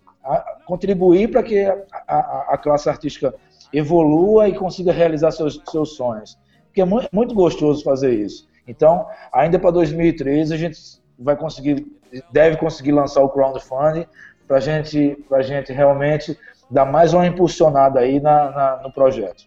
contribuir 0.67 1.31
para 1.31 1.43
que 1.43 1.65
a, 1.65 1.77
a, 2.07 2.47
a, 2.51 2.59
classe 2.59 2.89
artística 2.89 3.35
evolua 3.73 4.49
e 4.49 4.55
consiga 4.55 4.93
realizar 4.93 5.33
seus, 5.33 5.61
seus 5.71 5.97
sonhos. 5.97 6.39
Porque 6.67 6.81
é 6.81 6.85
muito, 6.85 7.09
muito 7.13 7.35
gostoso 7.35 7.83
fazer 7.83 8.15
isso. 8.15 8.49
Então, 8.67 9.07
ainda 9.33 9.59
para 9.59 9.71
2013, 9.71 10.55
a 10.55 10.57
gente 10.57 10.79
vai 11.19 11.37
conseguir, 11.37 11.87
deve 12.31 12.57
conseguir 12.57 12.93
lançar 12.93 13.23
o 13.23 13.29
crowdfunding 13.29 14.07
para 14.47 14.61
gente, 14.61 15.17
a 15.33 15.43
gente 15.43 15.73
realmente 15.73 16.39
dar 16.71 16.85
mais 16.85 17.13
uma 17.13 17.27
impulsionada 17.27 18.01
aí 18.01 18.21
na, 18.21 18.51
na 18.51 18.81
no 18.83 18.93
projeto. 18.93 19.45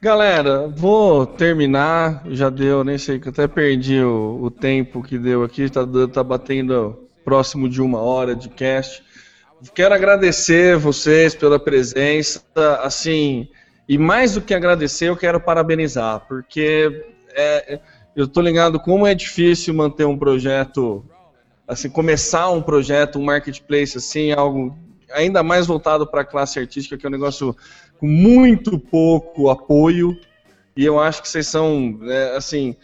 Galera, 0.00 0.68
vou 0.68 1.26
terminar. 1.26 2.22
Já 2.26 2.48
deu, 2.50 2.84
nem 2.84 2.98
sei 2.98 3.18
que 3.18 3.28
até 3.28 3.48
perdi 3.48 4.00
o, 4.00 4.38
o 4.42 4.50
tempo 4.50 5.02
que 5.02 5.18
deu 5.18 5.42
aqui. 5.42 5.62
Está 5.62 5.82
tá 6.12 6.22
batendo 6.22 7.07
próximo 7.28 7.68
de 7.68 7.82
uma 7.82 8.00
hora 8.00 8.34
de 8.34 8.48
cast. 8.48 9.04
Quero 9.74 9.94
agradecer 9.94 10.78
vocês 10.78 11.34
pela 11.34 11.58
presença. 11.58 12.42
Assim, 12.82 13.46
e 13.86 13.98
mais 13.98 14.32
do 14.32 14.40
que 14.40 14.54
agradecer, 14.54 15.10
eu 15.10 15.16
quero 15.16 15.38
parabenizar, 15.38 16.24
porque 16.26 17.04
é, 17.34 17.80
eu 18.16 18.24
estou 18.24 18.42
ligado 18.42 18.80
como 18.80 19.06
é 19.06 19.14
difícil 19.14 19.74
manter 19.74 20.06
um 20.06 20.16
projeto, 20.16 21.04
assim, 21.66 21.90
começar 21.90 22.48
um 22.48 22.62
projeto, 22.62 23.18
um 23.18 23.24
marketplace, 23.24 23.98
assim, 23.98 24.32
algo 24.32 24.74
ainda 25.12 25.42
mais 25.42 25.66
voltado 25.66 26.06
para 26.06 26.22
a 26.22 26.24
classe 26.24 26.58
artística, 26.58 26.96
que 26.96 27.04
é 27.04 27.08
um 27.10 27.12
negócio 27.12 27.54
com 27.98 28.06
muito 28.06 28.78
pouco 28.78 29.50
apoio. 29.50 30.18
E 30.74 30.82
eu 30.82 30.98
acho 30.98 31.20
que 31.20 31.28
vocês 31.28 31.46
são, 31.46 31.98
é, 32.04 32.36
assim, 32.38 32.74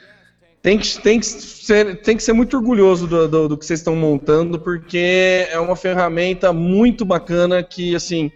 tem 0.65 0.79
que, 0.79 0.99
tem, 1.03 1.21
que 1.21 1.27
ser, 1.27 2.01
tem 2.01 2.17
que 2.17 2.23
ser 2.23 2.33
muito 2.33 2.57
orgulhoso 2.57 3.07
do, 3.07 3.29
do, 3.29 3.49
do, 3.49 3.59
que 3.59 3.67
vocês 3.67 3.81
estão 3.81 3.95
montando, 3.95 4.59
porque 4.59 5.47
é 5.51 5.61
uma 5.61 5.77
ferramenta 5.77 6.55
muito 6.55 7.05
bacana 7.05 7.63
que, 7.63 7.95
assim, 7.95 8.33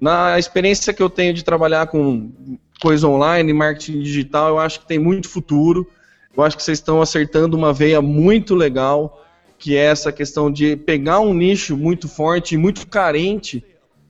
na 0.00 0.38
experiência 0.38 0.94
que 0.94 1.02
eu 1.02 1.10
tenho 1.10 1.34
de 1.34 1.42
trabalhar 1.42 1.88
com 1.88 2.30
coisa 2.80 3.08
online, 3.08 3.52
marketing 3.52 4.00
digital, 4.00 4.50
eu 4.50 4.58
acho 4.60 4.78
que 4.78 4.86
tem 4.86 5.00
muito 5.00 5.28
futuro. 5.28 5.90
Eu 6.36 6.44
acho 6.44 6.56
que 6.56 6.62
vocês 6.62 6.78
estão 6.78 7.02
acertando 7.02 7.56
uma 7.56 7.72
veia 7.72 8.00
muito 8.00 8.54
legal, 8.54 9.20
que 9.58 9.76
é 9.76 9.80
essa 9.80 10.12
questão 10.12 10.52
de 10.52 10.76
pegar 10.76 11.18
um 11.18 11.34
nicho 11.34 11.76
muito 11.76 12.08
forte 12.08 12.54
e 12.54 12.58
muito 12.58 12.86
carente, 12.86 13.64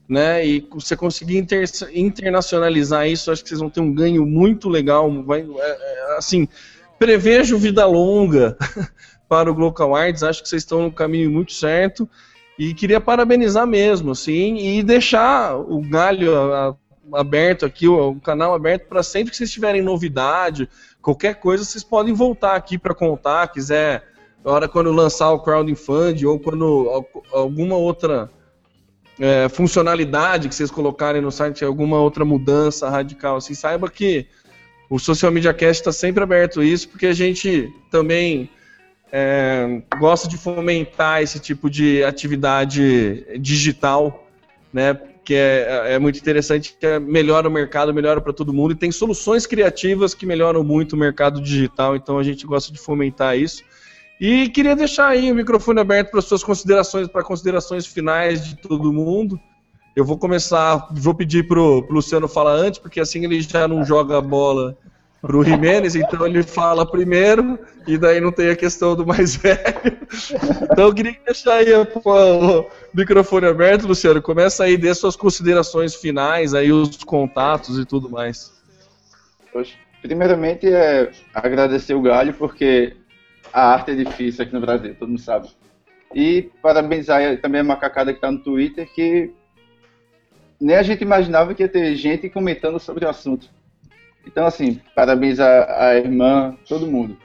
né? 0.07 0.45
E 0.45 0.63
você 0.71 0.95
conseguir 0.95 1.37
inter 1.37 1.67
internacionalizar 1.91 3.09
isso, 3.09 3.31
acho 3.31 3.41
que 3.41 3.49
vocês 3.49 3.61
vão 3.61 3.69
ter 3.71 3.81
um 3.81 3.91
ganho 3.91 4.27
muito 4.27 4.69
legal. 4.69 5.23
Vai, 5.23 5.41
é, 5.41 6.13
é, 6.13 6.17
assim, 6.19 6.47
prevejo 7.03 7.57
vida 7.57 7.85
longa 7.85 8.55
para 9.27 9.51
o 9.51 9.53
Global 9.53 9.93
Arts, 9.93 10.23
acho 10.23 10.41
que 10.41 10.47
vocês 10.47 10.61
estão 10.61 10.83
no 10.83 10.91
caminho 10.91 11.29
muito 11.29 11.51
certo. 11.51 12.09
E 12.57 12.73
queria 12.73 13.01
parabenizar 13.01 13.67
mesmo, 13.67 14.11
assim, 14.11 14.55
e 14.55 14.81
deixar 14.81 15.57
o 15.57 15.81
galho 15.81 16.31
aberto 17.11 17.65
aqui, 17.65 17.89
o, 17.89 18.15
canal 18.21 18.53
aberto 18.53 18.87
para 18.87 19.03
sempre 19.03 19.31
que 19.31 19.37
vocês 19.37 19.51
tiverem 19.51 19.81
novidade, 19.81 20.69
qualquer 21.01 21.35
coisa, 21.41 21.65
vocês 21.65 21.83
podem 21.83 22.13
voltar 22.13 22.55
aqui 22.55 22.77
para 22.77 22.95
contar, 22.95 23.51
quiser, 23.51 24.07
na 24.45 24.51
hora 24.51 24.69
quando 24.69 24.89
lançar 24.89 25.31
o 25.31 25.39
crowdfunding 25.39 26.25
ou 26.25 26.39
quando 26.39 27.05
alguma 27.33 27.75
outra 27.75 28.29
é, 29.19 29.49
funcionalidade 29.49 30.47
que 30.47 30.55
vocês 30.55 30.71
colocarem 30.71 31.21
no 31.21 31.31
site, 31.31 31.65
alguma 31.65 31.99
outra 31.99 32.23
mudança 32.23 32.89
radical, 32.89 33.37
assim, 33.37 33.53
saiba 33.53 33.89
que 33.89 34.25
o 34.93 34.99
Social 34.99 35.31
Media 35.31 35.51
Cast 35.51 35.81
está 35.81 35.91
sempre 35.91 36.21
aberto 36.21 36.59
a 36.59 36.63
isso, 36.63 36.87
porque 36.87 37.07
a 37.07 37.13
gente 37.13 37.67
também 37.89 38.47
é, 39.11 39.81
gosta 39.97 40.27
de 40.27 40.37
fomentar 40.37 41.19
esse 41.19 41.39
tipo 41.39 41.67
de 41.67 42.03
atividade 42.03 43.25
digital, 43.39 44.27
né? 44.71 44.95
Que 45.25 45.33
é, 45.33 45.93
é 45.95 45.99
muito 45.99 46.19
interessante, 46.19 46.77
que 46.79 46.85
é, 46.85 46.99
melhora 46.99 47.49
o 47.49 47.51
mercado, 47.51 47.91
melhora 47.91 48.21
para 48.21 48.31
todo 48.31 48.53
mundo 48.53 48.73
e 48.73 48.75
tem 48.75 48.91
soluções 48.91 49.47
criativas 49.47 50.13
que 50.13 50.27
melhoram 50.27 50.63
muito 50.63 50.93
o 50.93 50.97
mercado 50.97 51.41
digital. 51.41 51.95
Então 51.95 52.19
a 52.19 52.23
gente 52.23 52.45
gosta 52.45 52.71
de 52.71 52.77
fomentar 52.77 53.35
isso. 53.35 53.63
E 54.21 54.47
queria 54.49 54.75
deixar 54.75 55.07
aí 55.07 55.31
o 55.31 55.35
microfone 55.35 55.79
aberto 55.79 56.11
para 56.11 56.21
suas 56.21 56.43
considerações, 56.43 57.07
para 57.07 57.23
considerações 57.23 57.87
finais 57.87 58.45
de 58.47 58.57
todo 58.57 58.93
mundo. 58.93 59.39
Eu 59.95 60.03
vou 60.03 60.17
começar, 60.17 60.87
vou 60.91 61.13
pedir 61.13 61.47
pro, 61.47 61.83
pro 61.83 61.95
Luciano 61.95 62.27
falar 62.27 62.53
antes, 62.53 62.79
porque 62.79 62.99
assim 62.99 63.23
ele 63.23 63.39
já 63.41 63.67
não 63.67 63.85
joga 63.85 64.17
a 64.17 64.21
bola 64.21 64.75
pro 65.21 65.43
Jimenez, 65.43 65.95
então 65.95 66.27
ele 66.27 66.43
fala 66.43 66.85
primeiro, 66.85 67.57
e 67.87 67.97
daí 67.97 68.19
não 68.19 68.31
tem 68.31 68.49
a 68.49 68.55
questão 68.55 68.95
do 68.95 69.05
mais 69.05 69.37
velho. 69.37 69.59
Então 70.63 70.87
eu 70.87 70.93
queria 70.93 71.15
deixar 71.25 71.55
aí 71.55 71.71
o 71.73 72.67
microfone 72.93 73.45
aberto, 73.45 73.87
Luciano. 73.87 74.21
Começa 74.21 74.65
aí, 74.65 74.75
dê 74.75 74.93
suas 74.93 75.15
considerações 75.15 75.95
finais, 75.95 76.53
aí 76.53 76.73
os 76.73 76.97
contatos 77.03 77.79
e 77.79 77.85
tudo 77.85 78.09
mais. 78.09 78.51
Primeiramente 80.01 80.67
é 80.67 81.11
agradecer 81.33 81.93
o 81.93 82.01
Galho, 82.01 82.33
porque 82.33 82.97
a 83.53 83.73
arte 83.73 83.91
é 83.91 83.95
difícil 83.95 84.43
aqui 84.43 84.53
no 84.53 84.59
Brasil, 84.59 84.95
todo 84.95 85.07
mundo 85.07 85.21
sabe. 85.21 85.47
E 86.13 86.49
parabenizar 86.61 87.39
também 87.39 87.61
a 87.61 87.63
macacada 87.63 88.11
que 88.11 88.17
está 88.17 88.29
no 88.29 88.39
Twitter, 88.39 88.91
que 88.93 89.31
nem 90.59 90.75
a 90.75 90.83
gente 90.83 91.01
imaginava 91.01 91.53
que 91.53 91.63
ia 91.63 91.69
ter 91.69 91.95
gente 91.95 92.29
comentando 92.29 92.79
sobre 92.79 93.05
o 93.05 93.09
assunto. 93.09 93.49
Então, 94.25 94.45
assim, 94.45 94.79
parabéns 94.95 95.39
à, 95.39 95.87
à 95.87 95.95
irmã, 95.95 96.55
todo 96.67 96.87
mundo. 96.87 97.17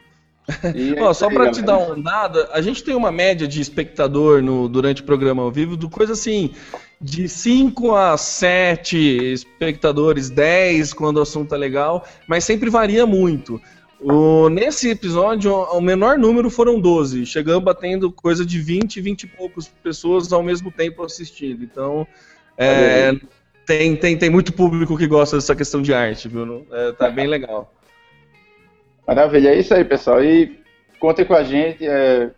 É 0.62 1.12
só 1.14 1.29
para 1.29 1.51
te 1.51 1.62
dar 1.62 1.79
um 1.79 2.01
dado, 2.01 2.49
a 2.53 2.61
gente 2.62 2.83
tem 2.83 2.95
uma 2.95 3.12
média 3.12 3.47
de 3.47 3.61
espectador 3.61 4.43
no, 4.43 4.68
durante 4.68 5.03
o 5.03 5.05
programa 5.05 5.43
ao 5.43 5.51
vivo 5.51 5.76
do 5.76 5.91
coisa 5.91 6.14
assim, 6.14 6.53
de 7.01 7.29
5 7.29 7.95
a 7.95 8.16
7 8.16 8.97
espectadores, 9.33 10.31
10 10.31 10.95
quando 10.95 11.18
o 11.18 11.22
assunto 11.22 11.55
é 11.55 11.59
legal, 11.59 12.05
mas 12.26 12.45
sempre 12.45 12.70
varia 12.70 13.07
muito. 13.07 13.61
O, 14.01 14.49
nesse 14.49 14.91
episódio, 14.91 15.53
o 15.53 15.81
menor 15.81 16.18
número 16.18 16.49
foram 16.49 16.81
12, 16.81 17.26
chegando 17.26 17.61
batendo 17.61 18.12
coisa 18.12 18.47
de 18.47 18.61
20, 18.61 19.01
20 19.01 19.22
e 19.24 19.26
poucos 19.26 19.68
pessoas 19.68 20.33
ao 20.33 20.43
mesmo 20.43 20.70
tempo 20.70 21.03
assistindo. 21.05 21.64
Então, 21.64 22.07
é, 22.59 23.13
tem, 23.65 23.95
tem, 23.97 24.19
tem 24.19 24.31
muito 24.31 24.53
público 24.53 24.97
que 24.97 25.07
gosta 25.07 25.37
dessa 25.37 25.55
questão 25.55 25.81
de 25.81 25.95
arte, 25.95 26.29
viu? 26.29 26.67
É, 26.73 26.93
tá 26.93 27.09
bem 27.11 27.27
legal. 27.29 27.73
Maravilha, 29.07 29.51
é 29.51 29.59
isso 29.59 29.73
aí, 29.73 29.85
pessoal. 29.85 30.23
E 30.23 30.59
contem 30.99 31.25
com 31.25 31.35
a 31.35 31.43
gente. 31.43 31.87
É, 31.87 32.31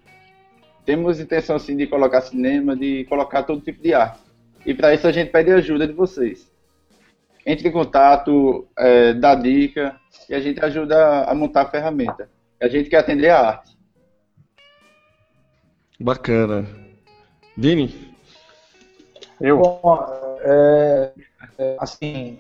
temos 0.85 1.21
intenção, 1.21 1.59
sim, 1.59 1.77
de 1.77 1.87
colocar 1.87 2.21
cinema, 2.21 2.77
de 2.77 3.05
colocar 3.05 3.45
todo 3.45 3.61
tipo 3.61 3.83
de 3.83 3.95
arte. 3.95 4.21
E 4.67 4.75
para 4.75 4.93
isso 4.93 5.07
a 5.07 5.13
gente 5.13 5.31
pede 5.31 5.51
ajuda 5.51 5.87
de 5.87 5.93
vocês. 5.93 6.51
Entre 7.47 7.69
em 7.69 7.73
contato, 7.73 8.69
é, 8.79 9.15
dá 9.15 9.35
dica 9.35 9.97
e 10.29 10.35
a 10.35 10.41
gente 10.41 10.63
ajuda 10.63 11.25
a 11.25 11.35
montar 11.35 11.63
a 11.63 11.71
ferramenta. 11.71 12.29
A 12.61 12.69
gente 12.69 12.91
quer 12.91 12.99
atender 12.99 13.31
a 13.31 13.41
arte. 13.41 13.77
Bacana. 15.99 16.67
Vini? 17.57 18.10
Eu. 19.41 19.59
Bom, 19.59 20.07
é, 20.43 21.13
é, 21.59 21.77
assim, 21.79 22.39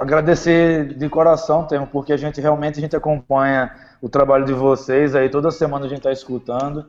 agradecer 0.00 0.94
de 0.94 1.08
coração, 1.08 1.66
Termo, 1.66 1.86
porque 1.86 2.12
a 2.12 2.16
gente 2.16 2.40
realmente 2.40 2.78
a 2.78 2.80
gente 2.80 2.96
acompanha 2.96 3.70
o 4.00 4.08
trabalho 4.08 4.44
de 4.44 4.52
vocês 4.52 5.14
aí, 5.14 5.28
toda 5.28 5.50
semana 5.50 5.86
a 5.86 5.88
gente 5.88 5.98
está 5.98 6.12
escutando. 6.12 6.86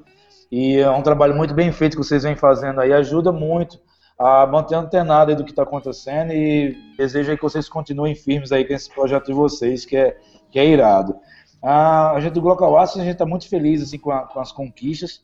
E 0.51 0.77
é 0.77 0.89
um 0.89 1.01
trabalho 1.01 1.35
muito 1.35 1.53
bem 1.53 1.71
feito 1.71 1.97
que 1.97 2.03
vocês 2.03 2.23
vêm 2.23 2.35
fazendo 2.35 2.79
aí, 2.79 2.93
ajuda 2.93 3.31
muito 3.31 3.79
a 4.17 4.47
manter 4.47 4.75
antenado 4.75 5.31
aí 5.31 5.35
do 5.35 5.43
que 5.43 5.51
está 5.51 5.63
acontecendo 5.63 6.31
e 6.31 6.77
desejo 6.97 7.35
que 7.35 7.43
vocês 7.43 7.67
continuem 7.67 8.15
firmes 8.15 8.51
aí 8.51 8.63
com 8.63 8.73
esse 8.73 8.89
projeto 8.89 9.25
de 9.25 9.33
vocês, 9.33 9.83
que 9.85 9.97
é, 9.97 10.17
que 10.49 10.57
é 10.57 10.65
irado. 10.65 11.17
Ah, 11.61 12.11
a 12.11 12.19
gente 12.21 12.33
do 12.33 12.41
Global 12.41 12.77
Access, 12.77 13.01
a 13.01 13.03
gente 13.03 13.13
está 13.13 13.25
muito 13.25 13.49
feliz 13.49 13.81
assim, 13.81 13.97
com, 13.97 14.11
a, 14.11 14.21
com 14.21 14.39
as 14.39 14.51
conquistas. 14.51 15.21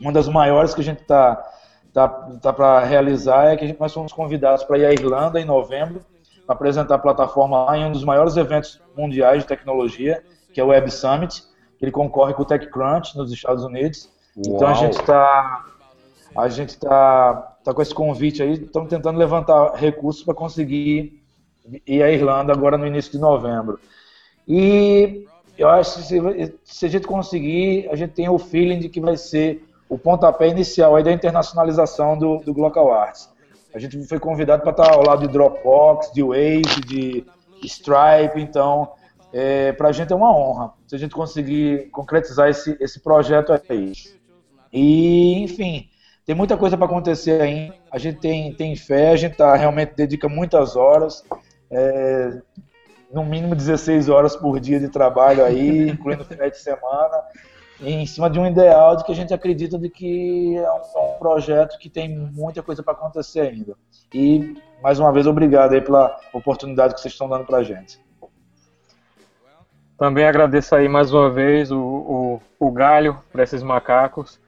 Uma 0.00 0.10
das 0.10 0.26
maiores 0.26 0.74
que 0.74 0.80
a 0.80 0.84
gente 0.84 1.02
está 1.02 1.40
tá, 1.92 2.08
tá 2.08 2.52
para 2.52 2.84
realizar 2.84 3.52
é 3.52 3.56
que 3.56 3.76
nós 3.78 3.92
fomos 3.92 4.12
convidados 4.12 4.64
para 4.64 4.78
ir 4.78 4.86
à 4.86 4.92
Irlanda 4.92 5.40
em 5.40 5.44
novembro, 5.44 6.04
para 6.46 6.54
apresentar 6.54 6.96
a 6.96 6.98
plataforma 6.98 7.64
lá 7.64 7.78
em 7.78 7.86
um 7.86 7.92
dos 7.92 8.04
maiores 8.04 8.36
eventos 8.36 8.80
mundiais 8.96 9.42
de 9.42 9.48
tecnologia, 9.48 10.22
que 10.52 10.60
é 10.60 10.64
o 10.64 10.68
Web 10.68 10.90
Summit, 10.90 11.42
que 11.78 11.84
ele 11.84 11.92
concorre 11.92 12.34
com 12.34 12.42
o 12.42 12.44
TechCrunch 12.44 13.16
nos 13.16 13.32
Estados 13.32 13.64
Unidos. 13.64 14.08
Uau. 14.36 14.56
Então 14.56 14.68
a 14.68 14.74
gente 14.74 14.94
está 14.94 15.64
a 16.36 16.48
gente 16.48 16.78
tá, 16.78 17.56
tá 17.64 17.74
com 17.74 17.82
esse 17.82 17.94
convite 17.94 18.42
aí, 18.42 18.52
estamos 18.52 18.88
tentando 18.88 19.18
levantar 19.18 19.74
recursos 19.74 20.22
para 20.22 20.34
conseguir 20.34 21.20
ir 21.86 22.02
à 22.02 22.10
Irlanda 22.10 22.52
agora 22.52 22.78
no 22.78 22.86
início 22.86 23.10
de 23.10 23.18
novembro. 23.18 23.80
E 24.46 25.26
eu 25.58 25.68
acho 25.68 25.96
que 25.96 26.02
se, 26.02 26.54
se 26.64 26.86
a 26.86 26.88
gente 26.88 27.06
conseguir, 27.06 27.88
a 27.90 27.96
gente 27.96 28.12
tem 28.12 28.28
o 28.28 28.38
feeling 28.38 28.78
de 28.78 28.88
que 28.88 29.00
vai 29.00 29.16
ser 29.16 29.64
o 29.90 29.98
pontapé 29.98 30.46
inicial 30.48 30.94
aí 30.94 31.02
da 31.02 31.10
internacionalização 31.10 32.16
do, 32.16 32.38
do 32.38 32.54
Global 32.54 32.92
Arts. 32.92 33.28
A 33.74 33.78
gente 33.78 34.00
foi 34.06 34.20
convidado 34.20 34.62
para 34.62 34.70
estar 34.70 34.92
ao 34.92 35.02
lado 35.04 35.26
de 35.26 35.32
Dropbox, 35.32 36.12
de 36.12 36.22
Wave, 36.22 36.80
de 36.86 37.26
Stripe, 37.64 38.40
então 38.40 38.92
é, 39.32 39.72
para 39.72 39.88
a 39.88 39.92
gente 39.92 40.12
é 40.12 40.16
uma 40.16 40.34
honra 40.34 40.72
se 40.86 40.94
a 40.94 40.98
gente 40.98 41.12
conseguir 41.14 41.90
concretizar 41.90 42.48
esse, 42.48 42.76
esse 42.80 43.00
projeto 43.00 43.52
aí. 43.52 43.92
E, 44.72 45.42
enfim, 45.42 45.88
tem 46.24 46.36
muita 46.36 46.56
coisa 46.56 46.76
para 46.76 46.86
acontecer 46.86 47.40
ainda. 47.40 47.74
A 47.90 47.98
gente 47.98 48.20
tem, 48.20 48.54
tem 48.54 48.76
fé, 48.76 49.10
a 49.10 49.16
gente 49.16 49.36
tá, 49.36 49.56
realmente 49.56 49.94
dedica 49.96 50.28
muitas 50.28 50.76
horas, 50.76 51.24
é, 51.68 52.40
no 53.12 53.24
mínimo 53.24 53.56
16 53.56 54.08
horas 54.08 54.36
por 54.36 54.60
dia 54.60 54.78
de 54.78 54.88
trabalho 54.88 55.44
aí, 55.44 55.90
incluindo 55.90 56.24
finais 56.24 56.52
de 56.52 56.58
semana 56.60 57.24
em 57.82 58.06
cima 58.06 58.28
de 58.28 58.38
um 58.38 58.46
ideal 58.46 58.96
de 58.96 59.04
que 59.04 59.12
a 59.12 59.14
gente 59.14 59.32
acredita 59.32 59.78
de 59.78 59.88
que 59.88 60.56
é 60.56 60.70
um, 60.70 60.76
é 60.76 61.14
um 61.14 61.18
projeto 61.18 61.78
que 61.78 61.88
tem 61.88 62.08
muita 62.08 62.62
coisa 62.62 62.82
para 62.82 62.92
acontecer 62.92 63.40
ainda. 63.40 63.74
E, 64.12 64.56
mais 64.82 64.98
uma 64.98 65.12
vez, 65.12 65.26
obrigado 65.26 65.72
aí 65.72 65.80
pela 65.80 66.18
oportunidade 66.32 66.94
que 66.94 67.00
vocês 67.00 67.14
estão 67.14 67.28
dando 67.28 67.44
para 67.44 67.58
a 67.58 67.62
gente. 67.62 67.98
Também 69.96 70.24
agradeço 70.24 70.74
aí 70.74 70.88
mais 70.88 71.12
uma 71.12 71.30
vez 71.30 71.70
o, 71.70 71.78
o, 71.78 72.42
o 72.58 72.70
Galho 72.70 73.18
para 73.30 73.42
esses 73.42 73.62
macacos 73.62 74.40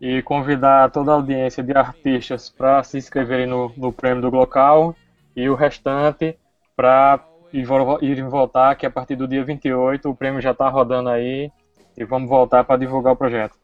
e 0.00 0.22
convidar 0.22 0.90
toda 0.90 1.12
a 1.12 1.14
audiência 1.14 1.62
de 1.62 1.72
artistas 1.72 2.48
para 2.48 2.82
se 2.82 2.98
inscreverem 2.98 3.46
no, 3.46 3.72
no 3.76 3.92
prêmio 3.92 4.22
do 4.22 4.30
local 4.30 4.94
e 5.36 5.48
o 5.48 5.54
restante 5.54 6.38
para 6.74 7.20
ir, 7.52 7.66
ir 8.02 8.22
voltar, 8.24 8.74
que 8.76 8.86
a 8.86 8.90
partir 8.90 9.16
do 9.16 9.28
dia 9.28 9.44
28 9.44 10.08
o 10.08 10.14
prêmio 10.14 10.40
já 10.40 10.50
está 10.50 10.68
rodando 10.68 11.08
aí 11.10 11.50
e 11.96 12.04
vamos 12.04 12.28
voltar 12.28 12.64
para 12.64 12.78
divulgar 12.78 13.12
o 13.12 13.16
projeto. 13.16 13.54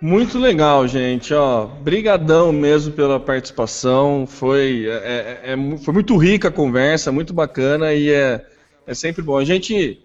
Muito 0.00 0.38
legal, 0.38 0.86
gente. 0.86 1.34
Ó, 1.34 1.66
brigadão 1.66 2.52
mesmo 2.52 2.92
pela 2.92 3.18
participação. 3.18 4.26
Foi, 4.26 4.86
é, 4.86 5.40
é, 5.44 5.52
é, 5.52 5.76
foi 5.78 5.92
muito 5.92 6.16
rica 6.16 6.48
a 6.48 6.52
conversa, 6.52 7.10
muito 7.10 7.34
bacana 7.34 7.92
e 7.92 8.10
é, 8.10 8.46
é 8.86 8.94
sempre 8.94 9.22
bom. 9.22 9.36
A 9.36 9.44
gente 9.44 10.00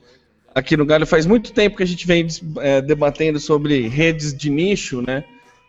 aqui 0.55 0.75
no 0.75 0.85
Galho 0.85 1.05
faz 1.05 1.25
muito 1.25 1.53
tempo 1.53 1.77
que 1.77 1.83
a 1.83 1.87
gente 1.87 2.07
vem 2.07 2.27
é, 2.57 2.81
debatendo 2.81 3.39
sobre 3.39 3.87
redes 3.87 4.35
de 4.35 4.49
nicho, 4.49 5.01
né? 5.01 5.23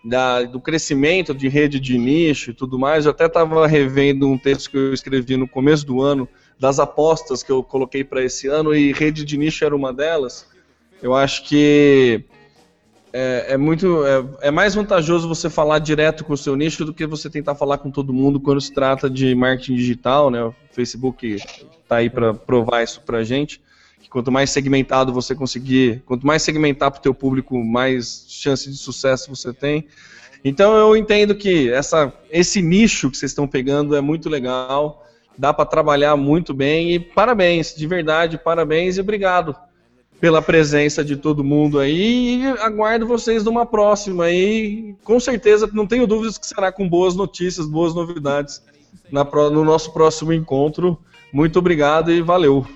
da, 0.04 0.42
do 0.42 0.60
crescimento 0.60 1.34
de 1.34 1.48
rede 1.48 1.80
de 1.80 1.96
nicho 1.96 2.50
e 2.50 2.54
tudo 2.54 2.78
mais. 2.78 3.06
Eu 3.06 3.12
até 3.12 3.24
estava 3.24 3.66
revendo 3.66 4.28
um 4.28 4.36
texto 4.36 4.70
que 4.70 4.76
eu 4.76 4.92
escrevi 4.92 5.36
no 5.36 5.48
começo 5.48 5.86
do 5.86 6.02
ano 6.02 6.28
das 6.60 6.78
apostas 6.78 7.42
que 7.42 7.50
eu 7.50 7.62
coloquei 7.62 8.04
para 8.04 8.22
esse 8.22 8.46
ano 8.46 8.74
e 8.74 8.92
rede 8.92 9.24
de 9.24 9.36
nicho 9.38 9.64
era 9.64 9.74
uma 9.74 9.92
delas. 9.92 10.46
Eu 11.04 11.14
acho 11.14 11.44
que 11.44 12.24
é, 13.12 13.52
é 13.52 13.56
muito 13.58 14.06
é, 14.06 14.48
é, 14.48 14.50
mais 14.50 14.74
vantajoso 14.74 15.28
você 15.28 15.50
falar 15.50 15.78
direto 15.78 16.24
com 16.24 16.32
o 16.32 16.36
seu 16.36 16.56
nicho 16.56 16.82
do 16.82 16.94
que 16.94 17.06
você 17.06 17.28
tentar 17.28 17.54
falar 17.54 17.76
com 17.76 17.90
todo 17.90 18.10
mundo 18.10 18.40
quando 18.40 18.58
se 18.58 18.72
trata 18.72 19.10
de 19.10 19.34
marketing 19.34 19.74
digital, 19.74 20.30
né? 20.30 20.42
O 20.42 20.54
Facebook 20.72 21.34
está 21.34 21.96
aí 21.96 22.08
para 22.08 22.32
provar 22.32 22.82
isso 22.82 23.02
para 23.02 23.22
gente. 23.22 23.60
Que 24.00 24.08
quanto 24.08 24.32
mais 24.32 24.48
segmentado 24.48 25.12
você 25.12 25.34
conseguir, 25.34 26.02
quanto 26.06 26.26
mais 26.26 26.40
segmentar 26.42 26.90
para 26.90 27.00
o 27.00 27.02
teu 27.02 27.12
público, 27.12 27.62
mais 27.62 28.24
chance 28.26 28.70
de 28.70 28.76
sucesso 28.78 29.28
você 29.28 29.52
tem. 29.52 29.86
Então 30.42 30.74
eu 30.74 30.96
entendo 30.96 31.34
que 31.34 31.70
essa, 31.70 32.14
esse 32.30 32.62
nicho 32.62 33.10
que 33.10 33.18
vocês 33.18 33.30
estão 33.30 33.46
pegando 33.46 33.94
é 33.94 34.00
muito 34.00 34.30
legal 34.30 35.02
dá 35.36 35.52
para 35.52 35.66
trabalhar 35.66 36.16
muito 36.16 36.54
bem 36.54 36.94
e 36.94 36.98
parabéns, 36.98 37.74
de 37.74 37.86
verdade, 37.88 38.38
parabéns 38.38 38.96
e 38.96 39.00
obrigado 39.02 39.54
pela 40.24 40.40
presença 40.40 41.04
de 41.04 41.18
todo 41.18 41.44
mundo 41.44 41.78
aí 41.78 42.40
e 42.40 42.46
aguardo 42.62 43.06
vocês 43.06 43.44
numa 43.44 43.66
próxima 43.66 44.24
aí, 44.24 44.96
com 45.04 45.20
certeza, 45.20 45.68
não 45.70 45.86
tenho 45.86 46.06
dúvidas 46.06 46.38
que 46.38 46.46
será 46.46 46.72
com 46.72 46.88
boas 46.88 47.14
notícias, 47.14 47.66
boas 47.66 47.94
novidades 47.94 48.64
na, 49.12 49.22
no 49.22 49.62
nosso 49.62 49.92
próximo 49.92 50.32
encontro. 50.32 50.98
Muito 51.30 51.58
obrigado 51.58 52.10
e 52.10 52.22
valeu. 52.22 52.66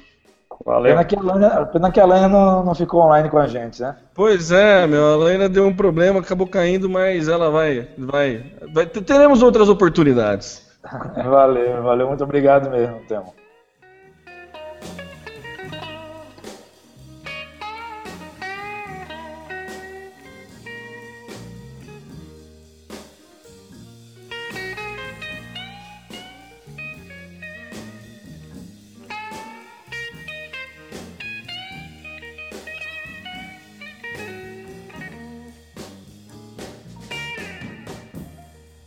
Valeu. 0.62 0.92
Pena 0.92 1.04
que 1.06 1.16
a 1.16 1.22
Lana, 1.22 1.64
pena 1.64 1.90
que 1.90 1.98
a 1.98 2.04
Lana 2.04 2.28
não, 2.28 2.64
não 2.66 2.74
ficou 2.74 3.00
online 3.00 3.30
com 3.30 3.38
a 3.38 3.46
gente, 3.46 3.80
né? 3.80 3.96
Pois 4.14 4.52
é, 4.52 4.86
meu, 4.86 5.06
a 5.06 5.16
Lana 5.16 5.48
deu 5.48 5.66
um 5.66 5.74
problema, 5.74 6.20
acabou 6.20 6.46
caindo, 6.46 6.86
mas 6.86 7.28
ela 7.28 7.50
vai, 7.50 7.88
vai, 7.96 8.44
vai 8.74 8.84
teremos 8.84 9.40
outras 9.40 9.70
oportunidades. 9.70 10.68
valeu, 11.24 11.82
valeu, 11.82 12.08
muito 12.08 12.24
obrigado 12.24 12.68
mesmo, 12.68 13.00
Temo. 13.08 13.37